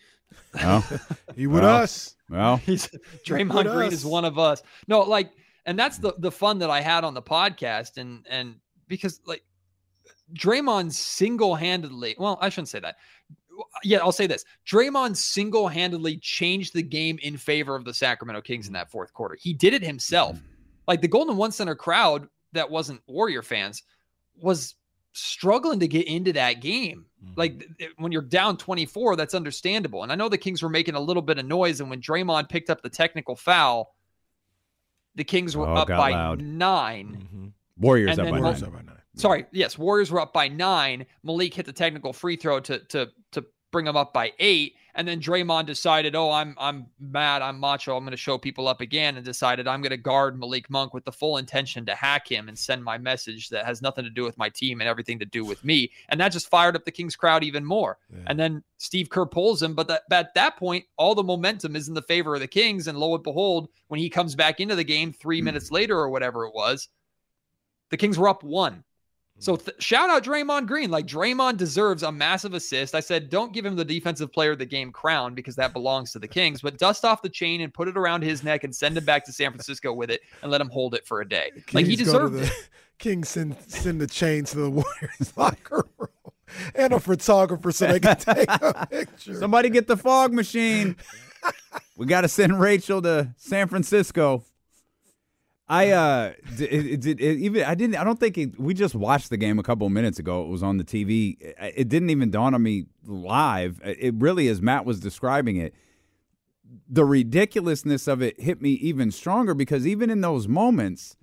Oh, 0.62 0.98
he 1.34 1.46
with 1.46 1.62
well, 1.62 1.82
us. 1.82 2.16
Well, 2.28 2.56
he's 2.64 2.88
Draymond 3.26 3.70
Green 3.70 3.88
us. 3.88 3.92
is 3.92 4.06
one 4.06 4.24
of 4.24 4.38
us. 4.38 4.62
No, 4.88 5.00
like, 5.00 5.32
and 5.66 5.78
that's 5.78 5.98
the 5.98 6.14
the 6.18 6.30
fun 6.30 6.58
that 6.60 6.70
I 6.70 6.80
had 6.80 7.04
on 7.04 7.12
the 7.12 7.22
podcast, 7.22 7.98
and 7.98 8.26
and 8.30 8.56
because 8.88 9.20
like 9.26 9.44
Draymond 10.32 10.92
single 10.92 11.54
handedly. 11.54 12.14
Well, 12.18 12.38
I 12.40 12.48
shouldn't 12.48 12.68
say 12.68 12.80
that 12.80 12.96
yeah, 13.82 13.98
I'll 13.98 14.12
say 14.12 14.26
this. 14.26 14.44
Draymond 14.66 15.16
single 15.16 15.68
handedly 15.68 16.16
changed 16.18 16.74
the 16.74 16.82
game 16.82 17.18
in 17.22 17.36
favor 17.36 17.76
of 17.76 17.84
the 17.84 17.94
Sacramento 17.94 18.42
Kings 18.42 18.66
in 18.66 18.72
that 18.74 18.90
fourth 18.90 19.12
quarter. 19.12 19.36
He 19.40 19.52
did 19.52 19.74
it 19.74 19.82
himself. 19.82 20.36
Mm-hmm. 20.36 20.46
Like 20.86 21.00
the 21.00 21.08
Golden 21.08 21.36
One 21.36 21.52
Center 21.52 21.74
crowd 21.74 22.28
that 22.52 22.70
wasn't 22.70 23.00
Warrior 23.06 23.42
fans 23.42 23.82
was 24.40 24.74
struggling 25.12 25.80
to 25.80 25.88
get 25.88 26.06
into 26.06 26.32
that 26.32 26.60
game. 26.60 27.06
Mm-hmm. 27.24 27.34
Like 27.36 27.64
when 27.96 28.12
you're 28.12 28.22
down 28.22 28.56
24, 28.56 29.16
that's 29.16 29.34
understandable. 29.34 30.02
And 30.02 30.12
I 30.12 30.14
know 30.14 30.28
the 30.28 30.38
Kings 30.38 30.62
were 30.62 30.68
making 30.68 30.94
a 30.94 31.00
little 31.00 31.22
bit 31.22 31.38
of 31.38 31.46
noise. 31.46 31.80
And 31.80 31.90
when 31.90 32.00
Draymond 32.00 32.48
picked 32.48 32.70
up 32.70 32.82
the 32.82 32.90
technical 32.90 33.36
foul, 33.36 33.94
the 35.14 35.24
Kings 35.24 35.56
were 35.56 35.68
oh, 35.68 35.74
up 35.74 35.88
by 35.88 36.12
loud. 36.12 36.40
9 36.40 37.06
mm-hmm. 37.06 37.46
Warriors 37.78 38.18
up 38.18 38.28
by 38.28 38.40
nine. 38.40 38.99
Sorry, 39.16 39.46
yes, 39.50 39.76
Warriors 39.76 40.10
were 40.10 40.20
up 40.20 40.32
by 40.32 40.48
nine. 40.48 41.04
Malik 41.22 41.54
hit 41.54 41.66
the 41.66 41.72
technical 41.72 42.12
free 42.12 42.36
throw 42.36 42.60
to 42.60 42.78
to 42.78 43.10
to 43.32 43.44
bring 43.72 43.84
them 43.84 43.96
up 43.96 44.12
by 44.12 44.32
eight, 44.38 44.76
and 44.94 45.06
then 45.06 45.20
Draymond 45.20 45.66
decided, 45.66 46.14
"Oh, 46.14 46.30
I'm 46.30 46.54
I'm 46.58 46.86
mad, 47.00 47.42
I'm 47.42 47.58
macho, 47.58 47.96
I'm 47.96 48.04
going 48.04 48.12
to 48.12 48.16
show 48.16 48.38
people 48.38 48.68
up 48.68 48.80
again," 48.80 49.16
and 49.16 49.24
decided 49.24 49.66
I'm 49.66 49.82
going 49.82 49.90
to 49.90 49.96
guard 49.96 50.38
Malik 50.38 50.70
Monk 50.70 50.94
with 50.94 51.04
the 51.04 51.12
full 51.12 51.38
intention 51.38 51.84
to 51.86 51.94
hack 51.94 52.30
him 52.30 52.48
and 52.48 52.56
send 52.56 52.84
my 52.84 52.98
message 52.98 53.48
that 53.48 53.66
has 53.66 53.82
nothing 53.82 54.04
to 54.04 54.10
do 54.10 54.22
with 54.22 54.38
my 54.38 54.48
team 54.48 54.80
and 54.80 54.88
everything 54.88 55.18
to 55.18 55.24
do 55.24 55.44
with 55.44 55.64
me, 55.64 55.90
and 56.08 56.20
that 56.20 56.30
just 56.30 56.48
fired 56.48 56.76
up 56.76 56.84
the 56.84 56.92
Kings 56.92 57.16
crowd 57.16 57.42
even 57.42 57.64
more. 57.64 57.98
Yeah. 58.12 58.22
And 58.26 58.38
then 58.38 58.62
Steve 58.78 59.10
Kerr 59.10 59.26
pulls 59.26 59.60
him, 59.60 59.74
but, 59.74 59.88
that, 59.88 60.02
but 60.08 60.26
at 60.26 60.34
that 60.34 60.56
point, 60.56 60.84
all 60.96 61.14
the 61.14 61.22
momentum 61.22 61.74
is 61.74 61.88
in 61.88 61.94
the 61.94 62.02
favor 62.02 62.34
of 62.34 62.40
the 62.40 62.48
Kings, 62.48 62.86
and 62.86 62.96
lo 62.96 63.14
and 63.14 63.24
behold, 63.24 63.68
when 63.88 63.98
he 63.98 64.08
comes 64.08 64.36
back 64.36 64.60
into 64.60 64.76
the 64.76 64.84
game 64.84 65.12
3 65.12 65.40
mm. 65.40 65.44
minutes 65.44 65.70
later 65.70 65.98
or 65.98 66.10
whatever 66.10 66.46
it 66.46 66.54
was, 66.54 66.88
the 67.90 67.96
Kings 67.96 68.16
were 68.18 68.28
up 68.28 68.44
one 68.44 68.84
so 69.40 69.56
th- 69.56 69.82
shout 69.82 70.10
out 70.10 70.22
Draymond 70.22 70.66
Green. 70.66 70.90
Like 70.90 71.06
Draymond 71.06 71.56
deserves 71.56 72.02
a 72.02 72.12
massive 72.12 72.52
assist. 72.52 72.94
I 72.94 73.00
said, 73.00 73.30
don't 73.30 73.52
give 73.52 73.64
him 73.64 73.74
the 73.74 73.84
defensive 73.84 74.30
player 74.30 74.52
of 74.52 74.58
the 74.58 74.66
game 74.66 74.92
crown 74.92 75.34
because 75.34 75.56
that 75.56 75.72
belongs 75.72 76.12
to 76.12 76.18
the 76.18 76.28
Kings, 76.28 76.60
but 76.60 76.78
dust 76.78 77.06
off 77.06 77.22
the 77.22 77.28
chain 77.28 77.62
and 77.62 77.72
put 77.72 77.88
it 77.88 77.96
around 77.96 78.22
his 78.22 78.44
neck 78.44 78.64
and 78.64 78.74
send 78.74 78.98
him 78.98 79.04
back 79.04 79.24
to 79.24 79.32
San 79.32 79.50
Francisco 79.50 79.92
with 79.94 80.10
it 80.10 80.20
and 80.42 80.50
let 80.52 80.60
him 80.60 80.68
hold 80.68 80.94
it 80.94 81.06
for 81.06 81.22
a 81.22 81.28
day. 81.28 81.50
Kings 81.54 81.74
like 81.74 81.86
he 81.86 81.96
deserved 81.96 82.34
the, 82.34 82.42
it. 82.42 82.68
Kings 82.98 83.30
send 83.30 83.56
send 83.66 83.98
the 83.98 84.06
chain 84.06 84.44
to 84.44 84.56
the 84.58 84.70
Warriors 84.70 85.32
locker 85.36 85.86
room 85.98 86.08
and 86.74 86.92
a 86.92 87.00
photographer 87.00 87.72
so 87.72 87.86
they 87.86 87.98
can 87.98 88.16
take 88.18 88.46
a 88.48 88.86
picture. 88.90 89.34
Somebody 89.34 89.70
get 89.70 89.86
the 89.86 89.96
fog 89.96 90.34
machine. 90.34 90.96
we 91.96 92.04
got 92.04 92.20
to 92.20 92.28
send 92.28 92.60
Rachel 92.60 93.00
to 93.02 93.32
San 93.38 93.68
Francisco. 93.68 94.44
I 95.70 95.90
uh 95.90 96.32
did, 96.56 97.06
it, 97.06 97.06
it, 97.06 97.20
even 97.20 97.62
I 97.62 97.76
didn't 97.76 97.94
I 97.94 98.02
don't 98.02 98.18
think 98.18 98.36
it, 98.36 98.58
we 98.58 98.74
just 98.74 98.96
watched 98.96 99.30
the 99.30 99.36
game 99.36 99.60
a 99.60 99.62
couple 99.62 99.86
of 99.86 99.92
minutes 99.92 100.18
ago. 100.18 100.42
It 100.42 100.48
was 100.48 100.64
on 100.64 100.78
the 100.78 100.84
TV. 100.84 101.36
It 101.40 101.88
didn't 101.88 102.10
even 102.10 102.32
dawn 102.32 102.54
on 102.54 102.62
me 102.62 102.86
live. 103.06 103.80
It 103.84 104.14
really, 104.18 104.48
as 104.48 104.60
Matt 104.60 104.84
was 104.84 104.98
describing 104.98 105.56
it, 105.56 105.72
the 106.88 107.04
ridiculousness 107.04 108.08
of 108.08 108.20
it 108.20 108.40
hit 108.40 108.60
me 108.60 108.70
even 108.70 109.12
stronger 109.12 109.54
because 109.54 109.86
even 109.86 110.10
in 110.10 110.22
those 110.22 110.48
moments, 110.48 111.16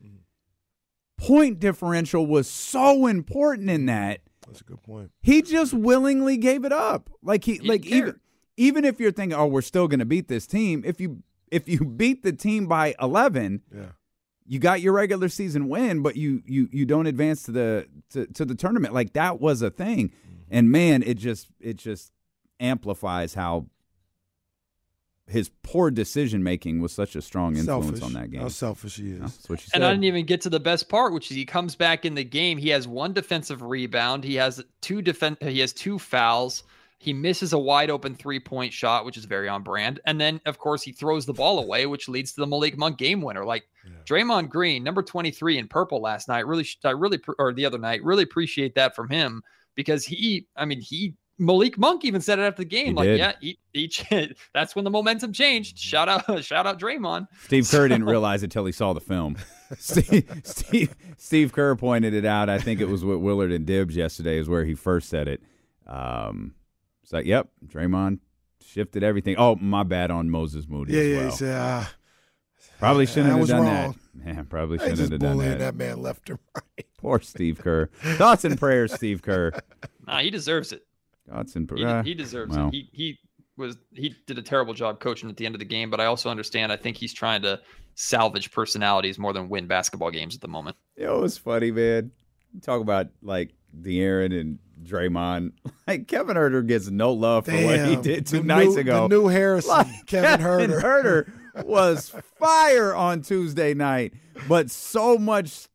point 1.17 1.59
differential 1.59 2.25
was 2.25 2.49
so 2.49 3.05
important 3.05 3.69
in 3.69 3.85
that. 3.87 4.21
That's 4.45 4.61
a 4.61 4.63
good 4.63 4.81
point. 4.81 5.11
He 5.21 5.41
just 5.41 5.73
willingly 5.73 6.37
gave 6.37 6.63
it 6.63 6.71
up. 6.71 7.09
Like 7.21 7.43
he, 7.43 7.55
he 7.55 7.67
like 7.67 7.85
even 7.85 8.17
even 8.55 8.85
if 8.85 8.97
you're 8.97 9.11
thinking, 9.11 9.37
oh, 9.37 9.47
we're 9.47 9.61
still 9.61 9.89
going 9.89 9.99
to 9.99 10.05
beat 10.05 10.29
this 10.29 10.47
team. 10.47 10.83
If 10.85 11.01
you 11.01 11.21
if 11.51 11.67
you 11.67 11.83
beat 11.83 12.23
the 12.23 12.31
team 12.31 12.67
by 12.67 12.95
eleven, 12.97 13.61
yeah 13.75 13.87
you 14.47 14.59
got 14.59 14.81
your 14.81 14.93
regular 14.93 15.29
season 15.29 15.67
win, 15.67 16.01
but 16.01 16.15
you 16.15 16.41
you 16.45 16.69
you 16.71 16.85
don't 16.85 17.07
advance 17.07 17.43
to 17.43 17.51
the 17.51 17.87
to, 18.11 18.25
to 18.27 18.45
the 18.45 18.55
tournament. 18.55 18.93
Like 18.93 19.13
that 19.13 19.39
was 19.39 19.61
a 19.61 19.69
thing. 19.69 20.09
Mm-hmm. 20.09 20.33
And 20.49 20.71
man, 20.71 21.03
it 21.03 21.15
just 21.15 21.47
it 21.59 21.75
just 21.75 22.11
amplifies 22.59 23.33
how 23.33 23.67
his 25.27 25.49
poor 25.61 25.91
decision 25.91 26.41
making 26.41 26.81
was 26.81 26.93
such 26.93 27.15
a 27.15 27.21
strong 27.21 27.57
influence 27.57 27.99
selfish. 27.99 28.03
on 28.03 28.13
that 28.13 28.31
game. 28.31 28.41
How 28.41 28.47
selfish 28.47 28.95
he 28.95 29.11
is. 29.11 29.19
That's 29.19 29.49
what 29.49 29.61
you 29.61 29.71
And 29.73 29.83
I 29.83 29.91
didn't 29.91 30.05
even 30.05 30.25
get 30.25 30.41
to 30.41 30.49
the 30.49 30.59
best 30.59 30.87
part, 30.87 31.13
which 31.13 31.29
is 31.29 31.35
he 31.35 31.45
comes 31.45 31.75
back 31.75 32.05
in 32.05 32.15
the 32.15 32.23
game. 32.23 32.57
He 32.57 32.69
has 32.69 32.87
one 32.87 33.11
defensive 33.11 33.61
rebound. 33.61 34.23
He 34.23 34.35
has 34.35 34.63
two 34.79 35.01
defense. 35.01 35.37
He 35.41 35.59
has 35.59 35.73
two 35.73 35.99
fouls. 35.99 36.63
He 36.99 37.13
misses 37.13 37.53
a 37.53 37.59
wide 37.59 37.89
open 37.89 38.15
three 38.15 38.39
point 38.39 38.73
shot, 38.73 39.05
which 39.05 39.17
is 39.17 39.25
very 39.25 39.47
on 39.47 39.61
brand. 39.61 39.99
And 40.05 40.19
then, 40.19 40.41
of 40.45 40.57
course, 40.57 40.81
he 40.81 40.91
throws 40.91 41.25
the 41.25 41.33
ball 41.33 41.59
away, 41.59 41.85
which 41.85 42.09
leads 42.09 42.33
to 42.33 42.41
the 42.41 42.47
Malik 42.47 42.77
Monk 42.77 42.97
game 42.97 43.21
winner. 43.21 43.45
Like 43.45 43.67
Draymond 44.05 44.49
Green, 44.49 44.83
number 44.83 45.03
23 45.03 45.57
in 45.57 45.67
purple 45.67 46.01
last 46.01 46.27
night, 46.27 46.47
really, 46.47 46.67
I 46.83 46.91
really, 46.91 47.19
or 47.37 47.53
the 47.53 47.65
other 47.65 47.77
night, 47.77 48.03
really 48.03 48.23
appreciate 48.23 48.75
that 48.75 48.95
from 48.95 49.09
him 49.09 49.43
because 49.75 50.05
he, 50.05 50.47
I 50.55 50.65
mean, 50.65 50.81
he, 50.81 51.13
Malik 51.39 51.77
Monk 51.77 52.03
even 52.03 52.19
said 52.19 52.39
it 52.39 52.41
after 52.41 52.63
the 52.63 52.65
game. 52.65 52.87
He 52.87 52.93
like, 52.93 53.05
did. 53.05 53.19
yeah, 53.19 53.33
he, 53.39 53.59
he, 53.73 54.35
that's 54.53 54.75
when 54.75 54.83
the 54.83 54.89
momentum 54.89 55.31
changed. 55.33 55.77
Shout 55.77 56.09
out, 56.09 56.43
shout 56.43 56.65
out 56.65 56.79
Draymond. 56.79 57.27
Steve 57.45 57.67
Kerr 57.69 57.87
didn't 57.87 58.05
realize 58.05 58.43
it 58.43 58.51
till 58.51 58.65
he 58.65 58.71
saw 58.71 58.93
the 58.93 59.01
film. 59.01 59.37
Steve, 59.77 60.41
Steve, 60.43 60.95
Steve 61.17 61.53
Kerr 61.53 61.75
pointed 61.75 62.13
it 62.13 62.25
out. 62.25 62.49
I 62.49 62.57
think 62.57 62.81
it 62.81 62.87
was 62.87 63.05
with 63.05 63.19
Willard 63.19 63.51
and 63.51 63.65
Dibs 63.65 63.95
yesterday, 63.95 64.39
is 64.39 64.49
where 64.49 64.65
he 64.65 64.73
first 64.73 65.09
said 65.09 65.27
it. 65.27 65.41
Um, 65.85 66.55
it's 67.07 67.13
like, 67.13 67.25
yep, 67.25 67.47
Draymond 67.65 68.19
shifted 68.61 69.01
everything. 69.01 69.35
Oh, 69.37 69.55
my 69.55 69.83
bad 69.83 70.11
on 70.11 70.29
Moses 70.29 70.67
Moody 70.67 70.91
Yeah, 70.91 70.99
as 70.99 71.07
yeah. 71.07 71.15
well. 71.17 71.29
He 71.29 71.35
said, 71.37 71.57
ah, 71.61 71.93
Probably 72.79 73.05
shouldn't 73.05 73.27
I 73.27 73.29
have 73.29 73.39
was 73.39 73.49
done 73.49 73.63
wrong. 73.63 73.95
that. 74.15 74.25
Man, 74.35 74.45
probably 74.45 74.77
shouldn't 74.77 74.97
just 74.97 75.11
have 75.13 75.21
done 75.21 75.37
that. 75.37 75.59
that 75.59 75.75
man 75.75 76.01
left 76.01 76.27
him 76.29 76.37
right. 76.53 76.85
Poor 76.97 77.21
Steve 77.21 77.59
Kerr. 77.59 77.87
Thoughts 78.17 78.43
and 78.43 78.59
prayers, 78.59 78.93
Steve 78.93 79.21
Kerr. 79.21 79.51
Nah, 80.05 80.19
he 80.19 80.29
deserves 80.29 80.73
it. 80.73 80.85
Thoughts 81.29 81.55
and 81.55 81.69
He, 81.69 81.83
prayers. 81.83 82.05
he 82.05 82.13
deserves 82.13 82.55
well. 82.55 82.67
it. 82.69 82.73
He 82.73 82.89
he 82.91 83.19
was 83.57 83.77
he 83.93 84.15
did 84.25 84.37
a 84.37 84.41
terrible 84.41 84.73
job 84.73 84.99
coaching 84.99 85.29
at 85.29 85.37
the 85.37 85.45
end 85.45 85.55
of 85.55 85.59
the 85.59 85.65
game, 85.65 85.89
but 85.89 85.99
I 86.01 86.05
also 86.05 86.29
understand. 86.29 86.71
I 86.71 86.77
think 86.77 86.97
he's 86.97 87.13
trying 87.13 87.41
to 87.43 87.59
salvage 87.95 88.51
personalities 88.51 89.17
more 89.17 89.33
than 89.33 89.49
win 89.49 89.67
basketball 89.67 90.11
games 90.11 90.35
at 90.35 90.41
the 90.41 90.47
moment. 90.47 90.77
It 90.95 91.09
was 91.09 91.37
funny, 91.37 91.71
man. 91.71 92.11
Talk 92.61 92.81
about 92.81 93.07
like 93.21 93.53
De'Aaron 93.75 94.37
and 94.39 94.59
Draymond. 94.83 95.53
Like 95.87 96.09
Kevin 96.09 96.35
Huerter 96.35 96.67
gets 96.67 96.89
no 96.89 97.13
love 97.13 97.45
for 97.45 97.53
what 97.53 97.79
he 97.87 97.95
did 97.95 98.27
two 98.27 98.43
nights 98.43 98.73
new, 98.73 98.81
ago. 98.81 99.07
The 99.07 99.15
new 99.15 99.27
Harrison, 99.27 99.69
Like, 99.69 99.87
Kevin 100.05 100.45
Huerter. 100.45 100.81
Huerter 100.81 101.65
was 101.65 102.13
fire 102.37 102.93
on 102.93 103.21
Tuesday 103.21 103.73
night, 103.73 104.13
but 104.49 104.69
so 104.69 105.17
much 105.17 105.69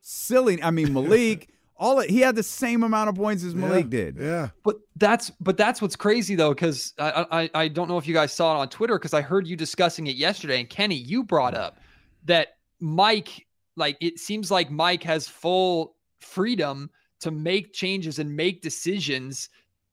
silly. 0.00 0.60
I 0.60 0.72
mean, 0.72 0.92
Malik, 0.92 1.50
all 1.76 2.00
he 2.00 2.18
had 2.18 2.34
the 2.34 2.42
same 2.42 2.82
amount 2.82 3.10
of 3.10 3.14
points 3.14 3.44
as 3.44 3.54
Malik 3.54 3.84
yeah, 3.84 3.90
did. 3.90 4.16
Yeah. 4.16 4.48
But 4.64 4.78
that's 4.96 5.30
but 5.40 5.56
that's 5.56 5.80
what's 5.80 5.94
crazy 5.94 6.34
though, 6.34 6.52
because 6.52 6.94
I, 6.98 7.26
I 7.30 7.50
I 7.54 7.68
don't 7.68 7.86
know 7.86 7.98
if 7.98 8.08
you 8.08 8.14
guys 8.14 8.32
saw 8.32 8.56
it 8.56 8.58
on 8.58 8.68
Twitter 8.68 8.98
because 8.98 9.14
I 9.14 9.20
heard 9.20 9.46
you 9.46 9.54
discussing 9.54 10.08
it 10.08 10.16
yesterday, 10.16 10.58
and 10.58 10.68
Kenny, 10.68 10.96
you 10.96 11.22
brought 11.22 11.54
up 11.54 11.78
that 12.24 12.56
Mike, 12.80 13.46
like 13.76 13.96
it 14.00 14.18
seems 14.18 14.50
like 14.50 14.68
Mike 14.68 15.04
has 15.04 15.28
full 15.28 15.94
freedom 16.18 16.90
to 17.20 17.30
make 17.30 17.72
changes 17.72 18.18
and 18.18 18.34
make 18.34 18.62
decisions 18.62 19.48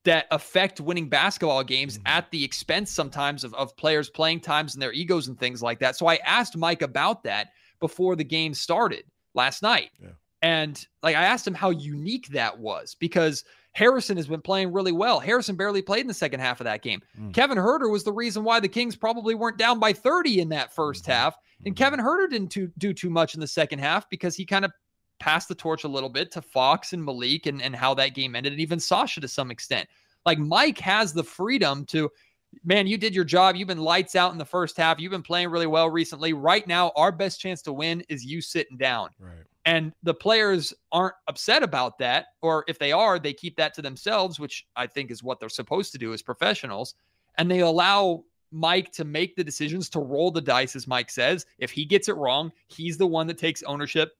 that 0.05 0.27
affect 0.31 0.79
winning 0.79 1.09
basketball 1.09 1.63
games 1.63 1.97
mm-hmm. 1.97 2.07
at 2.07 2.29
the 2.31 2.43
expense 2.43 2.91
sometimes 2.91 3.43
of, 3.43 3.53
of 3.55 3.75
players 3.75 4.09
playing 4.09 4.39
times 4.39 4.75
and 4.75 4.81
their 4.81 4.93
egos 4.93 5.27
and 5.27 5.37
things 5.37 5.61
like 5.61 5.79
that. 5.79 5.95
So 5.95 6.07
I 6.07 6.17
asked 6.17 6.55
Mike 6.55 6.83
about 6.83 7.23
that 7.23 7.49
before 7.79 8.15
the 8.15 8.23
game 8.23 8.53
started 8.53 9.03
last 9.33 9.61
night. 9.61 9.89
Yeah. 10.01 10.09
And 10.41 10.87
like 11.01 11.15
I 11.15 11.23
asked 11.23 11.47
him 11.47 11.55
how 11.55 11.71
unique 11.71 12.27
that 12.29 12.59
was 12.59 12.95
because 12.99 13.43
Harrison 13.71 14.15
has 14.15 14.27
been 14.27 14.41
playing 14.41 14.71
really 14.71 14.91
well. 14.91 15.19
Harrison 15.19 15.55
barely 15.55 15.81
played 15.81 16.01
in 16.01 16.07
the 16.07 16.13
second 16.13 16.39
half 16.39 16.61
of 16.61 16.65
that 16.65 16.81
game. 16.81 17.01
Mm. 17.19 17.33
Kevin 17.33 17.57
Huerter 17.57 17.91
was 17.91 18.03
the 18.03 18.13
reason 18.13 18.43
why 18.43 18.59
the 18.59 18.67
Kings 18.67 18.95
probably 18.95 19.33
weren't 19.33 19.57
down 19.57 19.79
by 19.79 19.91
30 19.91 20.39
in 20.39 20.49
that 20.49 20.73
1st 20.73 21.01
mm-hmm. 21.01 21.11
half. 21.11 21.35
And 21.65 21.75
mm-hmm. 21.75 21.83
Kevin 21.83 21.99
Huerter 21.99 22.29
didn't 22.29 22.49
too, 22.49 22.71
do 22.77 22.93
too 22.93 23.09
much 23.09 23.33
in 23.33 23.41
the 23.41 23.47
second 23.47 23.79
half 23.79 24.09
because 24.09 24.35
he 24.35 24.45
kind 24.45 24.65
of 24.65 24.71
passed 25.19 25.47
the 25.47 25.55
torch 25.55 25.83
a 25.83 25.87
little 25.87 26.09
bit 26.09 26.31
to 26.31 26.41
Fox 26.41 26.93
and 26.93 27.03
Malik 27.03 27.45
and, 27.45 27.61
and 27.61 27.75
how 27.75 27.93
that 27.95 28.13
game 28.13 28.35
ended, 28.35 28.53
and 28.53 28.61
even 28.61 28.79
Sasha 28.79 29.21
to 29.21 29.27
some 29.27 29.51
extent. 29.51 29.87
Like 30.25 30.39
Mike 30.39 30.79
has 30.79 31.13
the 31.13 31.23
freedom 31.23 31.85
to, 31.85 32.09
man, 32.63 32.87
you 32.87 32.97
did 32.97 33.13
your 33.13 33.25
job. 33.25 33.55
You've 33.55 33.67
been 33.67 33.77
lights 33.77 34.15
out 34.15 34.31
in 34.31 34.37
the 34.37 34.45
first 34.45 34.77
half. 34.77 34.99
You've 34.99 35.11
been 35.11 35.21
playing 35.21 35.49
really 35.49 35.67
well 35.67 35.89
recently. 35.89 36.33
Right 36.33 36.65
now, 36.67 36.91
our 36.95 37.11
best 37.11 37.39
chance 37.39 37.61
to 37.63 37.73
win 37.73 38.03
is 38.09 38.25
you 38.25 38.41
sitting 38.41 38.77
down. 38.77 39.09
Right. 39.19 39.43
And 39.65 39.93
the 40.03 40.13
players 40.13 40.73
aren't 40.91 41.15
upset 41.27 41.63
about 41.63 41.97
that. 41.99 42.27
Or 42.41 42.63
if 42.67 42.79
they 42.79 42.91
are, 42.91 43.19
they 43.19 43.33
keep 43.33 43.55
that 43.57 43.73
to 43.75 43.81
themselves, 43.81 44.39
which 44.39 44.65
I 44.75 44.87
think 44.87 45.11
is 45.11 45.23
what 45.23 45.39
they're 45.39 45.49
supposed 45.49 45.91
to 45.93 45.97
do 45.97 46.13
as 46.13 46.21
professionals. 46.21 46.95
And 47.37 47.49
they 47.49 47.59
allow 47.59 48.23
Mike 48.51 48.91
to 48.93 49.03
make 49.03 49.35
the 49.35 49.43
decisions 49.43 49.89
to 49.89 49.99
roll 49.99 50.31
the 50.31 50.41
dice, 50.41 50.75
as 50.75 50.87
Mike 50.87 51.09
says. 51.09 51.45
If 51.57 51.71
he 51.71 51.83
gets 51.83 52.09
it 52.09 52.15
wrong, 52.15 52.51
he's 52.67 52.97
the 52.97 53.07
one 53.07 53.27
that 53.27 53.37
takes 53.37 53.63
ownership 53.63 54.13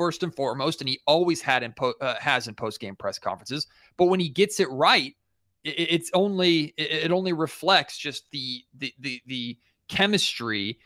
first 0.00 0.22
and 0.22 0.34
foremost. 0.34 0.80
And 0.80 0.88
he 0.88 0.98
always 1.06 1.42
had 1.42 1.62
in 1.62 1.74
po- 1.74 1.92
uh, 2.00 2.14
has 2.20 2.48
in 2.48 2.54
post 2.54 2.80
game 2.80 2.96
press 2.96 3.18
conferences. 3.18 3.66
But 3.98 4.06
when 4.06 4.18
he 4.18 4.30
gets 4.30 4.58
it 4.58 4.70
right, 4.70 5.14
it, 5.62 5.74
it's 5.78 6.10
only 6.14 6.72
it, 6.78 7.04
it 7.04 7.12
only 7.12 7.34
reflects 7.34 7.98
just 7.98 8.24
the 8.30 8.64
the 8.78 8.94
the 8.98 9.20
the 9.26 9.58
chemistry 9.88 10.78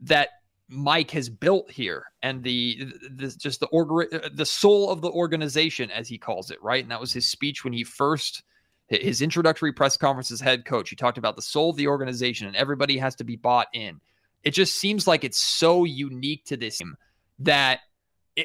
that 0.00 0.30
Mike 0.68 1.10
has 1.10 1.28
built 1.28 1.70
here 1.70 2.04
and 2.22 2.42
the, 2.42 2.90
the 3.14 3.28
just 3.38 3.60
the 3.60 3.66
org 3.66 4.08
the 4.32 4.46
soul 4.46 4.88
of 4.90 5.02
the 5.02 5.10
organization 5.10 5.90
as 5.90 6.08
he 6.08 6.16
calls 6.16 6.50
it 6.50 6.60
right 6.62 6.82
and 6.82 6.90
that 6.90 7.00
was 7.00 7.12
his 7.12 7.26
speech 7.26 7.62
when 7.62 7.72
he 7.72 7.84
first 7.84 8.42
his 8.88 9.22
introductory 9.22 9.72
press 9.72 9.96
conference 9.96 10.30
as 10.32 10.40
head 10.40 10.64
coach 10.64 10.90
he 10.90 10.96
talked 10.96 11.18
about 11.18 11.36
the 11.36 11.42
soul 11.42 11.70
of 11.70 11.76
the 11.76 11.86
organization 11.86 12.48
and 12.48 12.56
everybody 12.56 12.98
has 12.98 13.14
to 13.14 13.22
be 13.22 13.36
bought 13.36 13.68
in 13.72 14.00
it 14.42 14.50
just 14.50 14.74
seems 14.76 15.06
like 15.06 15.22
it's 15.22 15.38
so 15.38 15.84
unique 15.84 16.44
to 16.44 16.56
this 16.56 16.78
team 16.78 16.96
that 17.38 17.80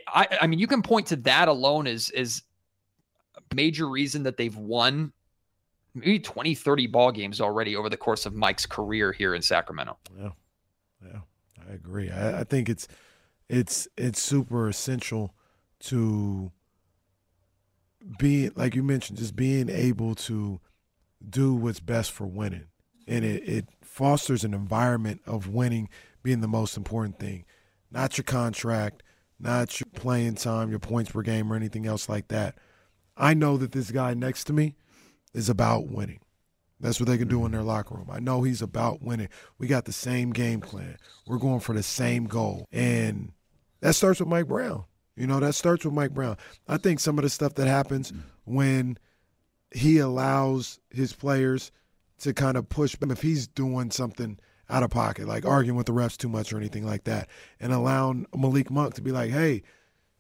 I 0.08 0.28
I 0.42 0.48
mean 0.48 0.60
you 0.60 0.68
can 0.68 0.82
point 0.82 1.08
to 1.08 1.16
that 1.18 1.48
alone 1.48 1.88
as 1.88 2.12
a 3.36 3.56
major 3.56 3.88
reason 3.88 4.24
that 4.24 4.38
they've 4.38 4.56
won 4.56 5.12
maybe 5.94 6.20
20 6.20 6.56
30 6.56 6.88
ball 6.88 7.12
games 7.12 7.42
already 7.42 7.76
over 7.76 7.90
the 7.90 7.98
course 7.98 8.26
of 8.26 8.34
Mike's 8.34 8.66
career 8.66 9.12
here 9.12 9.36
in 9.36 9.42
Sacramento. 9.42 9.98
Yeah, 10.18 10.30
yeah, 11.06 11.20
I 11.70 11.74
agree. 11.74 12.10
I, 12.10 12.42
I 12.42 12.44
think 12.44 12.70
it's 12.70 12.88
it's 13.50 13.88
it's 13.98 14.22
super 14.22 14.70
essential 14.70 15.34
to 15.82 16.52
be 18.18 18.50
like 18.50 18.76
you 18.76 18.84
mentioned, 18.84 19.20
just 19.20 19.36
being 19.36 19.70
able 19.70 20.16
to 20.16 20.60
do 21.28 21.54
what's 21.54 21.80
best 21.80 22.12
for 22.12 22.26
winning, 22.26 22.68
and 23.08 23.26
it, 23.26 23.48
it 23.48 23.70
fosters 23.82 24.44
an 24.44 24.54
environment 24.54 25.22
of 25.26 25.48
winning 25.48 25.90
being 26.24 26.42
the 26.42 26.48
most 26.48 26.78
important 26.78 27.20
thing, 27.20 27.46
not 27.92 28.18
your 28.18 28.24
contract, 28.24 29.04
not 29.42 29.80
your 29.80 29.88
playing 29.94 30.36
time, 30.36 30.70
your 30.70 30.80
points 30.80 31.12
per 31.12 31.22
game, 31.22 31.52
or 31.52 31.56
anything 31.56 31.86
else 31.86 32.08
like 32.08 32.28
that. 32.30 32.56
I 33.18 33.34
know 33.34 33.58
that 33.58 33.72
this 33.72 33.92
guy 33.92 34.14
next 34.14 34.46
to 34.46 34.54
me 34.54 34.76
is 35.34 35.50
about 35.50 35.88
winning. 35.88 36.20
That's 36.80 37.00
what 37.00 37.08
they 37.08 37.18
can 37.18 37.28
do 37.28 37.40
in 37.40 37.46
mm-hmm. 37.46 37.54
their 37.54 37.64
locker 37.64 37.96
room. 37.96 38.10
I 38.12 38.20
know 38.20 38.42
he's 38.42 38.62
about 38.62 39.02
winning. 39.02 39.30
We 39.58 39.68
got 39.68 39.86
the 39.86 39.92
same 39.92 40.32
game 40.32 40.62
plan. 40.62 40.98
We're 41.28 41.38
going 41.38 41.60
for 41.60 41.74
the 41.74 41.84
same 41.84 42.26
goal. 42.26 42.66
And 42.72 43.32
that 43.82 43.94
starts 43.94 44.20
with 44.20 44.30
Mike 44.30 44.48
Brown. 44.48 44.86
You 45.16 45.28
know, 45.28 45.40
that 45.40 45.54
starts 45.54 45.86
with 45.86 45.94
Mike 45.94 46.12
Brown. 46.12 46.38
I 46.68 46.78
think 46.78 47.00
some 47.00 47.20
of 47.20 47.24
the 47.24 47.30
stuff 47.30 47.56
that 47.56 47.68
happens 47.68 48.12
when 48.46 48.98
he 49.72 50.00
allows 50.00 50.80
his 50.90 51.14
players 51.14 51.72
to 52.20 52.34
kind 52.34 52.58
of 52.58 52.70
push 52.70 52.96
him 53.00 53.12
if 53.12 53.22
he's 53.22 53.48
doing 53.48 53.92
something 53.92 54.40
out 54.72 54.84
of 54.84 54.90
pocket, 54.90 55.28
like 55.28 55.46
arguing 55.46 55.78
with 55.78 55.86
the 55.86 55.94
refs 55.94 56.18
too 56.18 56.30
much 56.30 56.52
or 56.52 56.58
anything 56.58 56.86
like 56.86 57.04
that, 57.04 57.28
and 57.60 57.74
allowing 57.74 58.26
Malik 58.36 58.72
Monk 58.72 58.96
to 58.96 59.02
be 59.02 59.12
like, 59.12 59.30
hey, 59.30 59.62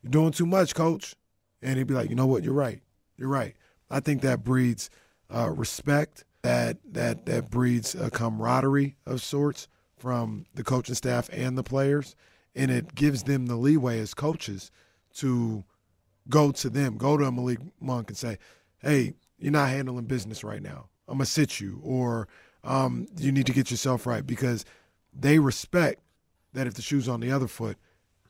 you're 0.03 0.11
doing 0.11 0.31
too 0.31 0.45
much, 0.45 0.75
coach. 0.75 1.15
And 1.61 1.77
he'd 1.77 1.87
be 1.87 1.93
like, 1.93 2.09
you 2.09 2.15
know 2.15 2.27
what, 2.27 2.43
you're 2.43 2.53
right. 2.53 2.81
You're 3.17 3.29
right. 3.29 3.55
I 3.89 3.99
think 3.99 4.21
that 4.21 4.43
breeds 4.43 4.89
uh, 5.33 5.49
respect 5.49 6.25
that 6.41 6.77
that 6.91 7.25
that 7.27 7.49
breeds 7.49 7.93
a 7.95 8.09
camaraderie 8.09 8.95
of 9.05 9.21
sorts 9.21 9.67
from 9.97 10.45
the 10.55 10.63
coaching 10.63 10.95
staff 10.95 11.29
and 11.31 11.57
the 11.57 11.63
players, 11.63 12.15
and 12.55 12.71
it 12.71 12.95
gives 12.95 13.23
them 13.23 13.45
the 13.45 13.55
leeway 13.55 13.99
as 13.99 14.13
coaches 14.13 14.71
to 15.15 15.63
go 16.29 16.51
to 16.51 16.69
them, 16.69 16.97
go 16.97 17.15
to 17.15 17.31
Malik 17.31 17.59
Monk 17.79 18.09
and 18.09 18.17
say, 18.17 18.37
"Hey, 18.79 19.13
you're 19.37 19.51
not 19.51 19.69
handling 19.69 20.05
business 20.05 20.43
right 20.43 20.61
now. 20.61 20.89
I'm 21.07 21.17
gonna 21.17 21.25
sit 21.25 21.59
you, 21.59 21.79
or 21.83 22.27
um, 22.63 23.07
you 23.17 23.31
need 23.31 23.45
to 23.47 23.53
get 23.53 23.71
yourself 23.71 24.05
right," 24.05 24.25
because 24.25 24.65
they 25.13 25.39
respect 25.39 26.01
that 26.53 26.67
if 26.67 26.73
the 26.75 26.81
shoe's 26.81 27.07
on 27.09 27.19
the 27.19 27.31
other 27.31 27.47
foot, 27.47 27.77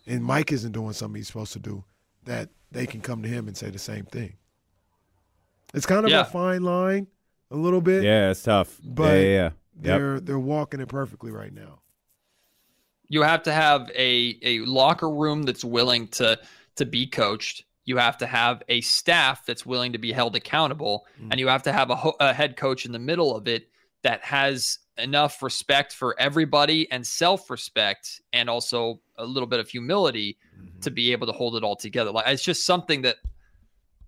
and 0.08 0.24
Mike 0.24 0.52
isn't 0.52 0.72
doing 0.72 0.94
something 0.94 1.20
he's 1.20 1.28
supposed 1.28 1.54
to 1.54 1.60
do, 1.60 1.84
that 2.26 2.50
they 2.72 2.86
can 2.86 3.02
come 3.02 3.22
to 3.24 3.30
him 3.30 3.48
and 3.48 3.58
say 3.58 3.70
the 3.70 3.80
same 3.80 4.06
thing. 4.06 4.36
It's 5.74 5.86
kind 5.86 6.06
of 6.06 6.12
Yeah. 6.12 6.22
a 6.22 6.26
fine 6.26 6.64
line, 6.64 7.08
a 7.50 7.56
little 7.56 7.82
bit. 7.82 8.04
Yeah, 8.04 8.32
it's 8.32 8.44
tough. 8.44 8.80
But 8.84 9.14
yeah, 9.16 9.22
yeah, 9.22 9.32
yeah. 9.32 9.44
Yep. 9.44 9.52
They're 9.84 10.20
they're 10.20 10.40
walking 10.40 10.80
it 10.80 10.88
perfectly 10.90 11.32
right 11.32 11.54
now. 11.54 11.80
you 13.08 13.22
have 13.24 13.44
to 13.44 13.52
have 13.52 13.90
a 13.96 14.38
a 14.42 14.60
locker 14.60 15.10
room 15.10 15.44
that's 15.44 15.64
willing 15.66 16.08
to 16.10 16.40
to 16.76 16.86
be 16.86 17.06
coached 17.08 17.66
you 17.84 17.98
have 17.98 18.18
to 18.18 18.26
have 18.28 18.62
a 18.70 18.80
staff 18.82 19.44
that's 19.46 19.66
willing 19.66 19.92
to 19.92 19.98
be 19.98 20.12
held 20.14 20.36
accountable 20.36 21.06
and 21.30 21.40
you 21.40 21.48
have 21.48 21.64
to 21.64 21.74
have 21.74 21.90
a, 21.90 21.96
ho- 21.96 22.16
a 22.22 22.32
head 22.32 22.56
coach 22.56 22.86
in 22.86 22.92
the 22.94 23.00
middle 23.00 23.36
of 23.36 23.48
it 23.48 23.70
that 24.04 24.24
has 24.24 24.80
enough 24.98 25.42
respect 25.42 25.94
for 25.94 26.16
everybody 26.20 26.90
and 26.92 27.06
self-respect 27.06 28.22
and 28.34 28.50
also 28.50 29.00
a 29.18 29.26
little 29.26 29.48
bit 29.48 29.60
of 29.60 29.70
humility 29.70 30.38
to 30.82 30.90
mm-hmm. 30.90 30.96
be 30.96 31.12
able 31.12 31.28
to 31.28 31.34
hold 31.34 31.56
it 31.56 31.64
all 31.64 31.76
together. 31.76 32.12
Like 32.12 32.28
it's 32.28 32.44
just 32.44 32.66
something 32.66 33.02
that 33.04 33.18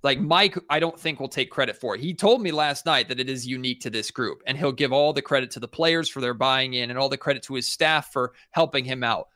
like 0.04 0.20
Mike, 0.20 0.58
I 0.70 0.80
don't 0.80 1.00
think 1.00 1.20
will 1.20 1.30
take 1.30 1.50
credit 1.50 1.78
for 1.78 1.96
it. 1.96 2.02
He 2.02 2.14
told 2.14 2.42
me 2.42 2.52
last 2.52 2.86
night 2.86 3.08
that 3.08 3.22
it 3.22 3.30
is 3.30 3.48
unique 3.48 3.80
to 3.82 3.90
this 3.90 4.12
group, 4.12 4.44
and 4.46 4.58
he'll 4.58 4.74
give 4.74 4.92
all 4.92 5.14
the 5.14 5.22
credit 5.22 5.50
to 5.52 5.62
the 5.62 5.68
players 5.68 6.10
for 6.10 6.20
their 6.20 6.34
buying 6.34 6.74
in 6.74 6.90
and 6.90 7.00
all 7.00 7.08
the 7.08 7.18
credit 7.18 7.44
to 7.44 7.54
his 7.54 7.72
staff 7.72 8.12
for 8.12 8.34
helping 8.52 8.84
him 8.84 9.02
out. 9.02 9.30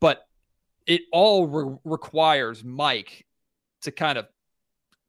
But 0.00 0.26
it 0.86 1.02
all 1.12 1.46
re- 1.46 1.76
requires 1.84 2.64
Mike 2.64 3.26
to 3.82 3.92
kind 3.92 4.16
of 4.16 4.26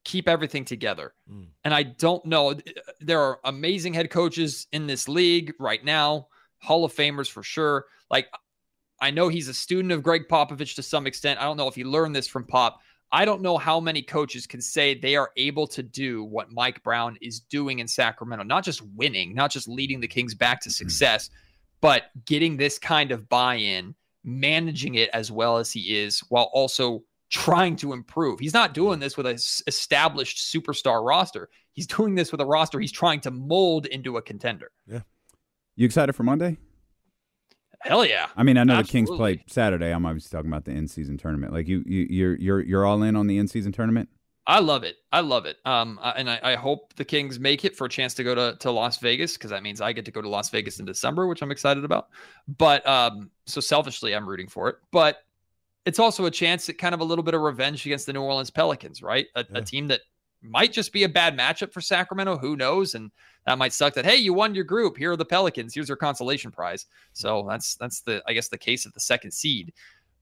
keep 0.05 0.29
everything 0.29 0.63
together. 0.63 1.13
Mm. 1.29 1.47
And 1.65 1.73
I 1.73 1.83
don't 1.83 2.25
know. 2.25 2.55
There 3.01 3.19
are 3.19 3.39
amazing 3.43 3.93
head 3.93 4.09
coaches 4.09 4.67
in 4.71 4.87
this 4.87 5.09
league 5.09 5.53
right 5.59 5.83
now, 5.83 6.27
Hall 6.59 6.85
of 6.85 6.93
Famers 6.93 7.29
for 7.29 7.43
sure. 7.43 7.85
Like, 8.09 8.27
I 9.01 9.11
know 9.11 9.27
he's 9.27 9.49
a 9.49 9.53
student 9.53 9.91
of 9.91 10.03
Gregg 10.03 10.27
Popovich 10.29 10.75
to 10.75 10.83
some 10.83 11.05
extent. 11.05 11.39
I 11.39 11.43
don't 11.43 11.57
know 11.57 11.67
if 11.67 11.75
he 11.75 11.83
learned 11.83 12.15
this 12.15 12.27
from 12.27 12.45
Pop. 12.45 12.79
I 13.11 13.25
don't 13.25 13.41
know 13.41 13.57
how 13.57 13.79
many 13.79 14.01
coaches 14.01 14.47
can 14.47 14.61
say 14.61 14.93
they 14.93 15.15
are 15.15 15.31
able 15.37 15.67
to 15.67 15.83
do 15.83 16.23
what 16.23 16.51
Mike 16.51 16.81
Brown 16.83 17.17
is 17.21 17.39
doing 17.39 17.79
in 17.79 17.87
Sacramento, 17.87 18.43
not 18.43 18.63
just 18.63 18.81
winning, 18.95 19.33
not 19.35 19.51
just 19.51 19.67
leading 19.67 19.99
the 19.99 20.07
Kings 20.07 20.33
back 20.33 20.61
to 20.61 20.69
success, 20.69 21.29
but 21.81 22.03
getting 22.25 22.57
this 22.57 22.79
kind 22.79 23.11
of 23.11 23.27
buy 23.29 23.55
in, 23.55 23.95
managing 24.23 24.95
it 24.95 25.09
as 25.13 25.31
well 25.31 25.57
as 25.57 25.71
he 25.71 25.97
is, 25.97 26.19
while 26.29 26.49
also 26.53 27.03
trying 27.29 27.75
to 27.77 27.93
improve. 27.93 28.39
He's 28.39 28.53
not 28.53 28.73
doing 28.73 28.99
this 28.99 29.17
with 29.17 29.25
an 29.25 29.35
established 29.67 30.37
superstar 30.37 31.05
roster. 31.05 31.49
He's 31.73 31.87
doing 31.87 32.15
this 32.15 32.31
with 32.31 32.41
a 32.41 32.45
roster 32.45 32.79
he's 32.79 32.91
trying 32.91 33.21
to 33.21 33.31
mold 33.31 33.85
into 33.85 34.17
a 34.17 34.21
contender. 34.21 34.71
Yeah. 34.87 35.01
You 35.75 35.85
excited 35.85 36.13
for 36.13 36.23
Monday? 36.23 36.57
Hell 37.81 38.05
yeah. 38.05 38.27
I 38.35 38.43
mean, 38.43 38.57
I 38.57 38.63
know 38.63 38.81
the 38.81 38.87
Kings 38.87 39.09
play 39.09 39.43
Saturday. 39.47 39.91
I'm 39.91 40.05
obviously 40.05 40.35
talking 40.35 40.49
about 40.49 40.65
the 40.65 40.71
in-season 40.71 41.17
tournament. 41.17 41.53
Like 41.53 41.67
you, 41.67 41.83
you, 41.85 42.07
you're 42.09 42.35
you're 42.35 42.61
you're 42.61 42.85
all 42.85 43.03
in 43.03 43.15
on 43.15 43.27
the 43.27 43.37
in-season 43.37 43.73
tournament. 43.73 44.09
I 44.47 44.59
love 44.59 44.83
it. 44.83 44.95
I 45.11 45.21
love 45.21 45.45
it. 45.45 45.57
Um, 45.65 45.99
and 46.03 46.29
I, 46.29 46.39
I 46.41 46.55
hope 46.55 46.93
the 46.95 47.05
Kings 47.05 47.39
make 47.39 47.65
it 47.65 47.75
for 47.75 47.85
a 47.85 47.89
chance 47.89 48.13
to 48.15 48.23
go 48.23 48.35
to, 48.35 48.55
to 48.59 48.71
Las 48.71 48.99
Vegas 48.99 49.33
because 49.33 49.49
that 49.49 49.63
means 49.63 49.81
I 49.81 49.91
get 49.91 50.05
to 50.05 50.11
go 50.11 50.21
to 50.21 50.29
Las 50.29 50.49
Vegas 50.51 50.79
in 50.79 50.85
December, 50.85 51.25
which 51.25 51.41
I'm 51.41 51.51
excited 51.51 51.83
about. 51.83 52.09
But 52.47 52.85
um, 52.87 53.31
so 53.47 53.59
selfishly, 53.59 54.15
I'm 54.15 54.29
rooting 54.29 54.47
for 54.47 54.69
it. 54.69 54.75
But 54.91 55.24
it's 55.85 55.99
also 55.99 56.25
a 56.25 56.31
chance 56.31 56.67
at 56.69 56.77
kind 56.77 56.93
of 56.95 57.01
a 57.01 57.03
little 57.03 57.23
bit 57.23 57.33
of 57.33 57.41
revenge 57.41 57.85
against 57.85 58.05
the 58.05 58.13
New 58.13 58.21
Orleans 58.21 58.49
Pelicans, 58.49 59.01
right? 59.01 59.27
A, 59.35 59.45
Yeah. 59.51 59.59
a 59.59 59.61
team 59.61 59.87
that 59.87 60.01
might 60.41 60.71
just 60.71 60.93
be 60.93 61.03
a 61.03 61.09
bad 61.09 61.37
matchup 61.37 61.71
for 61.71 61.81
Sacramento. 61.81 62.37
Who 62.37 62.55
knows? 62.55 62.93
And 62.95 63.11
that 63.45 63.57
might 63.57 63.73
suck. 63.73 63.93
That 63.95 64.05
hey, 64.05 64.17
you 64.17 64.33
won 64.33 64.53
your 64.55 64.63
group. 64.63 64.97
Here 64.97 65.11
are 65.11 65.17
the 65.17 65.25
Pelicans. 65.25 65.73
Here's 65.73 65.87
your 65.89 65.97
consolation 65.97 66.51
prize. 66.51 66.85
So 67.13 67.45
that's 67.49 67.75
that's 67.75 68.01
the 68.01 68.21
I 68.27 68.33
guess 68.33 68.47
the 68.49 68.57
case 68.57 68.85
of 68.85 68.93
the 68.93 68.99
second 68.99 69.31
seed. 69.31 69.73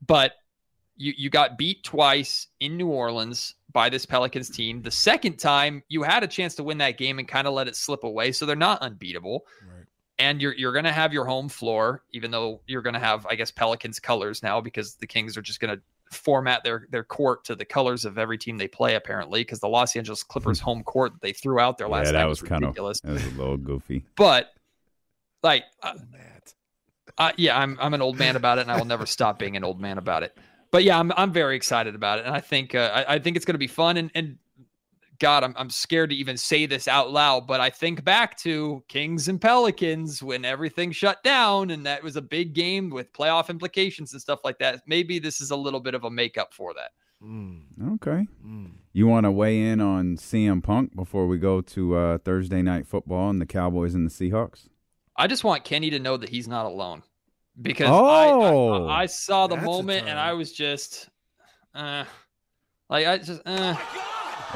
But 0.06 0.34
you 0.96 1.14
you 1.18 1.30
got 1.30 1.58
beat 1.58 1.84
twice 1.84 2.48
in 2.60 2.78
New 2.78 2.88
Orleans 2.88 3.56
by 3.72 3.90
this 3.90 4.06
Pelicans 4.06 4.50
team. 4.50 4.82
The 4.82 4.92
second 4.92 5.38
time 5.40 5.84
you 5.90 6.04
had 6.04 6.24
a 6.24 6.28
chance 6.28 6.56
to 6.56 6.64
win 6.64 6.78
that 6.78 6.98
game 6.98 7.20
and 7.20 7.28
kind 7.28 7.48
of 7.48 7.54
let 7.54 7.68
it 7.68 7.76
slip 7.76 8.04
away. 8.04 8.32
So 8.32 8.46
they're 8.46 8.56
not 8.56 8.82
unbeatable. 8.82 9.46
Right. 9.68 9.73
And 10.20 10.42
you're 10.42 10.54
you're 10.54 10.74
gonna 10.74 10.92
have 10.92 11.12
your 11.12 11.26
home 11.26 11.50
floor, 11.50 12.04
even 12.12 12.32
though 12.32 12.62
you're 12.68 12.84
gonna 12.84 13.00
have, 13.00 13.26
I 13.26 13.36
guess, 13.36 13.52
Pelicans 13.52 14.00
colors 14.00 14.44
now 14.44 14.62
because 14.62 14.96
the 14.96 15.08
Kings 15.08 15.36
are 15.38 15.42
just 15.42 15.60
gonna 15.60 15.80
format 16.12 16.64
their 16.64 16.88
their 16.92 17.04
court 17.04 17.44
to 17.46 17.56
the 17.56 17.66
colors 17.66 18.06
of 18.06 18.18
every 18.18 18.38
team 18.38 18.58
they 18.58 18.68
play, 18.68 18.96
apparently, 18.96 19.42
because 19.42 19.60
the 19.60 19.68
Los 19.68 19.96
Angeles 19.96 20.24
Clippers 20.24 20.60
home 20.60 20.84
court 20.84 21.14
that 21.14 21.22
they 21.22 21.34
threw 21.34 21.60
out 21.60 21.78
there 21.78 21.90
last 21.90 22.08
yeah, 22.08 22.12
that 22.14 22.20
night 22.20 22.26
was, 22.28 22.42
was, 22.42 22.50
kind 22.50 22.64
of 22.64 22.70
ridiculous. 22.70 23.02
that 23.02 23.12
was 23.12 23.26
a 23.26 23.30
little 23.32 23.58
goofy. 23.58 24.06
But 24.16 24.54
like 25.42 25.66
uh, 25.82 25.96
Matt. 26.12 26.54
uh, 27.18 27.32
yeah, 27.38 27.58
I'm 27.58 27.78
I'm 27.82 27.94
an 27.94 28.02
old 28.02 28.18
man 28.18 28.36
about 28.36 28.60
it, 28.60 28.62
and 28.62 28.72
I 28.72 28.78
will 28.78 28.86
never 28.86 29.06
stop 29.06 29.40
being 29.40 29.58
an 29.58 29.64
old 29.64 29.82
man 29.82 29.98
about 29.98 30.24
it. 30.24 30.38
But 30.72 30.84
yeah, 30.84 30.98
I'm 30.98 31.12
I'm 31.18 31.32
very 31.32 31.56
excited 31.56 31.96
about 31.96 32.20
it, 32.20 32.26
and 32.26 32.36
I 32.36 32.40
think 32.40 32.74
uh, 32.76 32.92
I, 32.94 33.16
I 33.16 33.20
think 33.20 33.36
it's 33.36 33.46
going 33.46 33.56
to 33.56 33.60
be 33.60 33.68
fun. 33.68 33.98
And 33.98 34.12
and 34.16 34.38
God, 35.24 35.46
I'm 35.46 35.54
I'm 35.58 35.70
scared 35.70 36.10
to 36.10 36.16
even 36.18 36.36
say 36.36 36.66
this 36.66 36.86
out 36.86 37.10
loud, 37.12 37.48
but 37.48 37.62
I 37.62 37.70
think 37.70 38.04
back 38.04 38.38
to 38.40 38.84
Kings 38.90 39.30
and 39.30 39.40
Pelicans 39.40 40.22
when 40.22 40.44
everything 40.44 40.92
shut 40.92 41.24
down, 41.24 41.70
and 41.70 41.86
that 41.86 42.04
was 42.04 42.18
a 42.18 42.22
big 42.22 42.54
game 42.54 42.90
with 42.90 43.14
playoff 43.14 43.48
implications 43.50 44.12
and 44.12 44.22
stuff 44.22 44.42
like 44.44 44.60
that. 44.60 44.82
Maybe 44.86 45.20
this 45.20 45.40
is 45.40 45.52
a 45.52 45.56
little 45.56 45.80
bit 45.80 45.96
of 45.96 46.04
a 46.04 46.10
makeup 46.12 46.54
for 46.54 46.74
that. 46.74 46.92
Mm, 47.24 47.62
Okay, 47.96 48.28
mm. 48.46 48.72
you 48.92 49.08
want 49.08 49.24
to 49.26 49.32
weigh 49.32 49.62
in 49.62 49.80
on 49.80 50.18
CM 50.18 50.62
Punk 50.62 50.94
before 50.94 51.26
we 51.26 51.38
go 51.38 51.62
to 51.62 51.96
uh, 51.96 52.18
Thursday 52.18 52.62
night 52.62 52.86
football 52.86 53.30
and 53.30 53.40
the 53.40 53.46
Cowboys 53.46 53.96
and 53.96 54.06
the 54.06 54.12
Seahawks? 54.12 54.68
I 55.16 55.28
just 55.28 55.46
want 55.46 55.64
Kenny 55.64 55.90
to 55.92 56.00
know 56.00 56.18
that 56.18 56.28
he's 56.28 56.50
not 56.50 56.66
alone 56.66 57.02
because 57.62 57.88
Oh. 57.90 58.88
I, 58.88 58.94
I 58.94 59.02
I 59.04 59.06
saw 59.06 59.48
the 59.48 59.56
moment 59.56 60.06
and. 60.10 60.20
I 60.20 60.34
was 60.34 60.52
just 60.52 61.08
uh 61.74 62.04
like 62.90 63.08
I 63.08 63.18
just 63.20 63.42
uh 63.46 63.78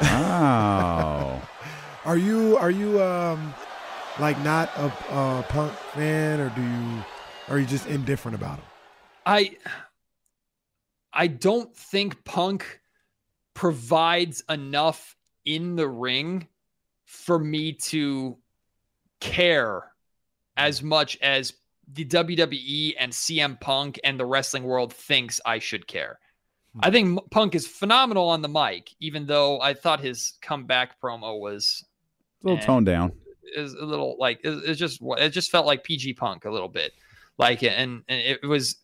Wow. 0.00 1.42
Are 2.04 2.16
you 2.16 2.56
are 2.56 2.70
you 2.70 3.02
um 3.02 3.54
like 4.18 4.38
not 4.42 4.70
a, 4.76 4.86
a 5.10 5.46
punk 5.48 5.72
fan 5.94 6.40
or 6.40 6.50
do 6.50 6.62
you 6.62 7.04
are 7.48 7.58
you 7.58 7.66
just 7.66 7.86
indifferent 7.86 8.34
about 8.34 8.58
him? 8.58 8.64
I 9.26 9.56
I 11.12 11.26
don't 11.26 11.74
think 11.76 12.24
Punk 12.24 12.80
provides 13.54 14.42
enough 14.48 15.16
in 15.44 15.76
the 15.76 15.88
ring 15.88 16.46
for 17.06 17.38
me 17.38 17.72
to 17.72 18.36
care 19.20 19.92
as 20.56 20.82
much 20.82 21.18
as 21.20 21.54
the 21.90 22.04
WWE 22.04 22.94
and 22.98 23.12
CM 23.12 23.58
Punk 23.60 23.98
and 24.04 24.20
the 24.20 24.26
wrestling 24.26 24.64
world 24.64 24.92
thinks 24.92 25.40
I 25.44 25.58
should 25.58 25.86
care. 25.86 26.18
I 26.82 26.90
think 26.90 27.18
Punk 27.30 27.54
is 27.54 27.66
phenomenal 27.66 28.28
on 28.28 28.42
the 28.42 28.48
mic, 28.48 28.90
even 29.00 29.26
though 29.26 29.60
I 29.60 29.74
thought 29.74 30.00
his 30.00 30.34
comeback 30.42 31.00
promo 31.00 31.40
was 31.40 31.84
a 32.44 32.48
little 32.48 32.62
Eh. 32.62 32.66
toned 32.66 32.86
down. 32.86 33.12
is 33.56 33.74
a 33.74 33.84
little 33.84 34.16
like 34.18 34.40
it, 34.44 34.50
it's 34.64 34.78
just 34.78 35.00
it 35.02 35.30
just 35.30 35.50
felt 35.50 35.66
like 35.66 35.82
PG 35.84 36.14
Punk 36.14 36.44
a 36.44 36.50
little 36.50 36.68
bit, 36.68 36.92
like 37.38 37.62
and 37.62 38.02
and 38.08 38.20
it 38.20 38.42
was 38.46 38.76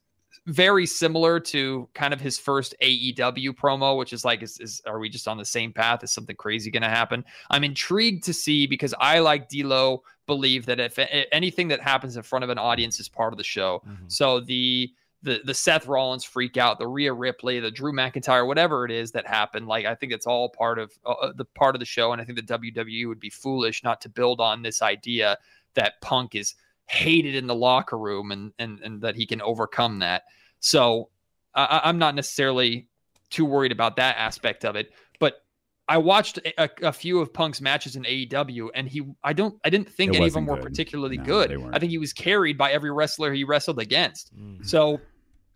very 0.47 0.85
similar 0.85 1.41
to 1.41 1.89
kind 1.95 2.13
of 2.13 2.21
his 2.21 2.39
first 2.39 2.75
AEW 2.83 3.51
promo, 3.53 3.97
which 3.97 4.13
is 4.13 4.25
like, 4.27 4.43
is, 4.43 4.59
is 4.61 4.83
are 4.87 4.99
we 4.99 5.09
just 5.09 5.27
on 5.27 5.39
the 5.39 5.45
same 5.45 5.73
path? 5.73 6.05
Is 6.05 6.11
something 6.13 6.37
crazy 6.37 6.71
going 6.71 6.83
to 6.83 6.89
happen? 6.89 7.25
I'm 7.51 7.65
intrigued 7.65 8.25
to 8.25 8.35
see 8.35 8.67
because 8.67 8.93
I 9.01 9.21
like 9.21 9.49
D'Lo 9.49 10.03
believe 10.27 10.67
that 10.67 10.81
if 10.81 10.99
anything 11.33 11.69
that 11.69 11.81
happens 11.81 12.17
in 12.19 12.23
front 12.25 12.43
of 12.45 12.51
an 12.51 12.59
audience 12.59 13.01
is 13.01 13.09
part 13.09 13.33
of 13.33 13.39
the 13.39 13.45
show. 13.45 13.83
So 14.09 14.41
the 14.41 14.93
the 15.25 15.41
the 15.45 15.55
Seth 15.55 15.87
Rollins 15.87 16.23
freak 16.23 16.57
out, 16.57 16.79
the 16.79 16.87
Rhea 16.87 17.13
Ripley, 17.13 17.59
the 17.59 17.71
Drew 17.71 17.93
McIntyre, 17.93 18.47
whatever 18.47 18.85
it 18.85 18.91
is 18.93 19.11
that 19.13 19.27
happened, 19.27 19.67
like 19.67 19.87
I 19.87 19.95
think 19.95 20.13
it's 20.13 20.27
all 20.27 20.51
part 20.51 20.79
of 20.79 20.93
uh, 21.05 21.33
the 21.35 21.45
part 21.47 21.75
of 21.75 21.81
the 21.81 21.87
show, 21.87 22.13
and 22.13 22.21
I 22.21 22.25
think 22.25 22.37
the 22.39 22.59
WWE 22.59 23.09
would 23.09 23.21
be 23.21 23.31
foolish 23.31 23.83
not 23.83 24.01
to 24.03 24.09
build 24.09 24.41
on 24.41 24.63
this 24.63 24.83
idea 24.83 25.39
that 25.75 26.01
Punk 26.01 26.35
is 26.35 26.55
hated 26.87 27.35
in 27.35 27.47
the 27.47 27.55
locker 27.55 27.99
room 27.99 28.31
and 28.31 28.53
and 28.59 28.81
and 28.81 29.01
that 29.01 29.17
he 29.17 29.27
can 29.27 29.41
overcome 29.43 29.99
that. 30.01 30.25
So 30.61 31.09
I, 31.55 31.81
I'm 31.85 31.99
not 31.99 32.15
necessarily 32.15 32.87
too 33.31 33.47
worried 33.47 33.73
about 33.73 33.97
that 33.97 34.17
aspect 34.19 34.65
of 34.65 34.77
it, 34.77 34.93
but. 35.19 35.41
I 35.87 35.99
watched 35.99 36.39
a, 36.39 36.71
a 36.89 36.93
few 36.95 37.21
of 37.21 37.31
Punk's 37.35 37.61
matches 37.61 37.95
in 37.95 38.05
AEW, 38.05 38.71
and 38.75 38.89
he, 38.89 39.03
I 39.23 39.35
don't, 39.35 39.61
I 39.67 39.69
didn't 39.69 39.91
think 39.91 40.15
It 40.15 40.17
any 40.17 40.29
of 40.29 40.33
them 40.33 40.47
wasn't 40.47 40.63
were 40.63 40.63
good. 40.63 40.73
particularly 40.73 41.19
No, 41.19 41.25
good. 41.25 41.63
I 41.75 41.79
think 41.79 41.91
he 41.91 41.99
was 41.99 42.15
carried 42.15 42.57
by 42.57 42.73
every 42.73 42.91
wrestler 42.91 43.35
he 43.35 43.45
wrestled 43.45 43.79
against. 43.79 44.35
Mm. 44.35 44.65
So, 44.65 44.99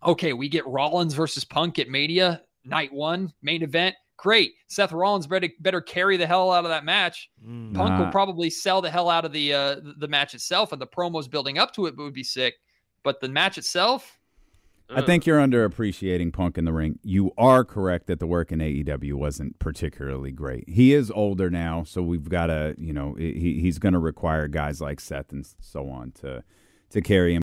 okay, 0.05 0.33
we 0.33 0.49
get 0.49 0.67
Rollins 0.67 1.15
versus 1.15 1.45
Punk 1.45 1.79
at 1.79 1.89
Mania 1.89 2.43
night 2.65 2.93
one 2.93 3.33
main 3.43 3.63
event. 3.63 3.95
Great. 4.17 4.55
Seth 4.67 4.93
Rollins 4.93 5.27
better 5.29 5.49
better 5.61 5.81
carry 5.81 6.17
the 6.17 6.27
hell 6.27 6.51
out 6.51 6.65
of 6.65 6.71
that 6.71 6.85
match. 6.85 7.31
Mm. 7.47 7.75
Punk 7.75 7.91
Nah. 7.91 8.05
will 8.05 8.11
probably 8.11 8.51
sell 8.51 8.83
the 8.83 8.91
hell 8.91 9.09
out 9.09 9.25
of 9.25 9.33
the 9.33 9.55
uh, 9.55 9.77
the 9.99 10.09
match 10.09 10.35
itself, 10.35 10.73
and 10.73 10.81
the 10.81 10.87
promos 10.87 11.31
building 11.31 11.59
up 11.59 11.73
to 11.75 11.87
it 11.87 11.97
would 11.97 12.15
be 12.15 12.25
sick. 12.25 12.55
But 13.05 13.21
the 13.21 13.29
match 13.29 13.59
itself, 13.59 14.19
I 14.91 15.03
think 15.03 15.25
you're 15.25 15.39
underappreciating 15.39 16.33
Punk 16.33 16.59
in 16.59 16.65
the 16.65 16.73
ring. 16.73 16.99
You 17.05 17.33
are 17.39 17.63
correct 17.65 18.07
that 18.07 18.19
the 18.19 18.27
work 18.27 18.51
in 18.51 18.59
AEW 18.59 19.15
wasn't 19.15 19.59
particularly 19.59 20.33
great. 20.33 20.69
He 20.69 20.95
is 20.95 21.11
older 21.11 21.49
now, 21.49 21.85
so 21.85 22.03
we've 22.03 22.29
got 22.29 22.47
to, 22.47 22.75
you 22.79 22.93
know, 22.93 23.15
he, 23.15 23.61
he's 23.61 23.79
going 23.79 23.93
to 23.93 23.99
require 23.99 24.49
guys 24.49 24.81
like 24.81 24.99
Seth 24.99 25.31
and 25.31 25.47
so 25.61 25.89
on 25.91 26.11
to 26.23 26.43
to 26.91 27.01
carry 27.01 27.35
him. 27.35 27.43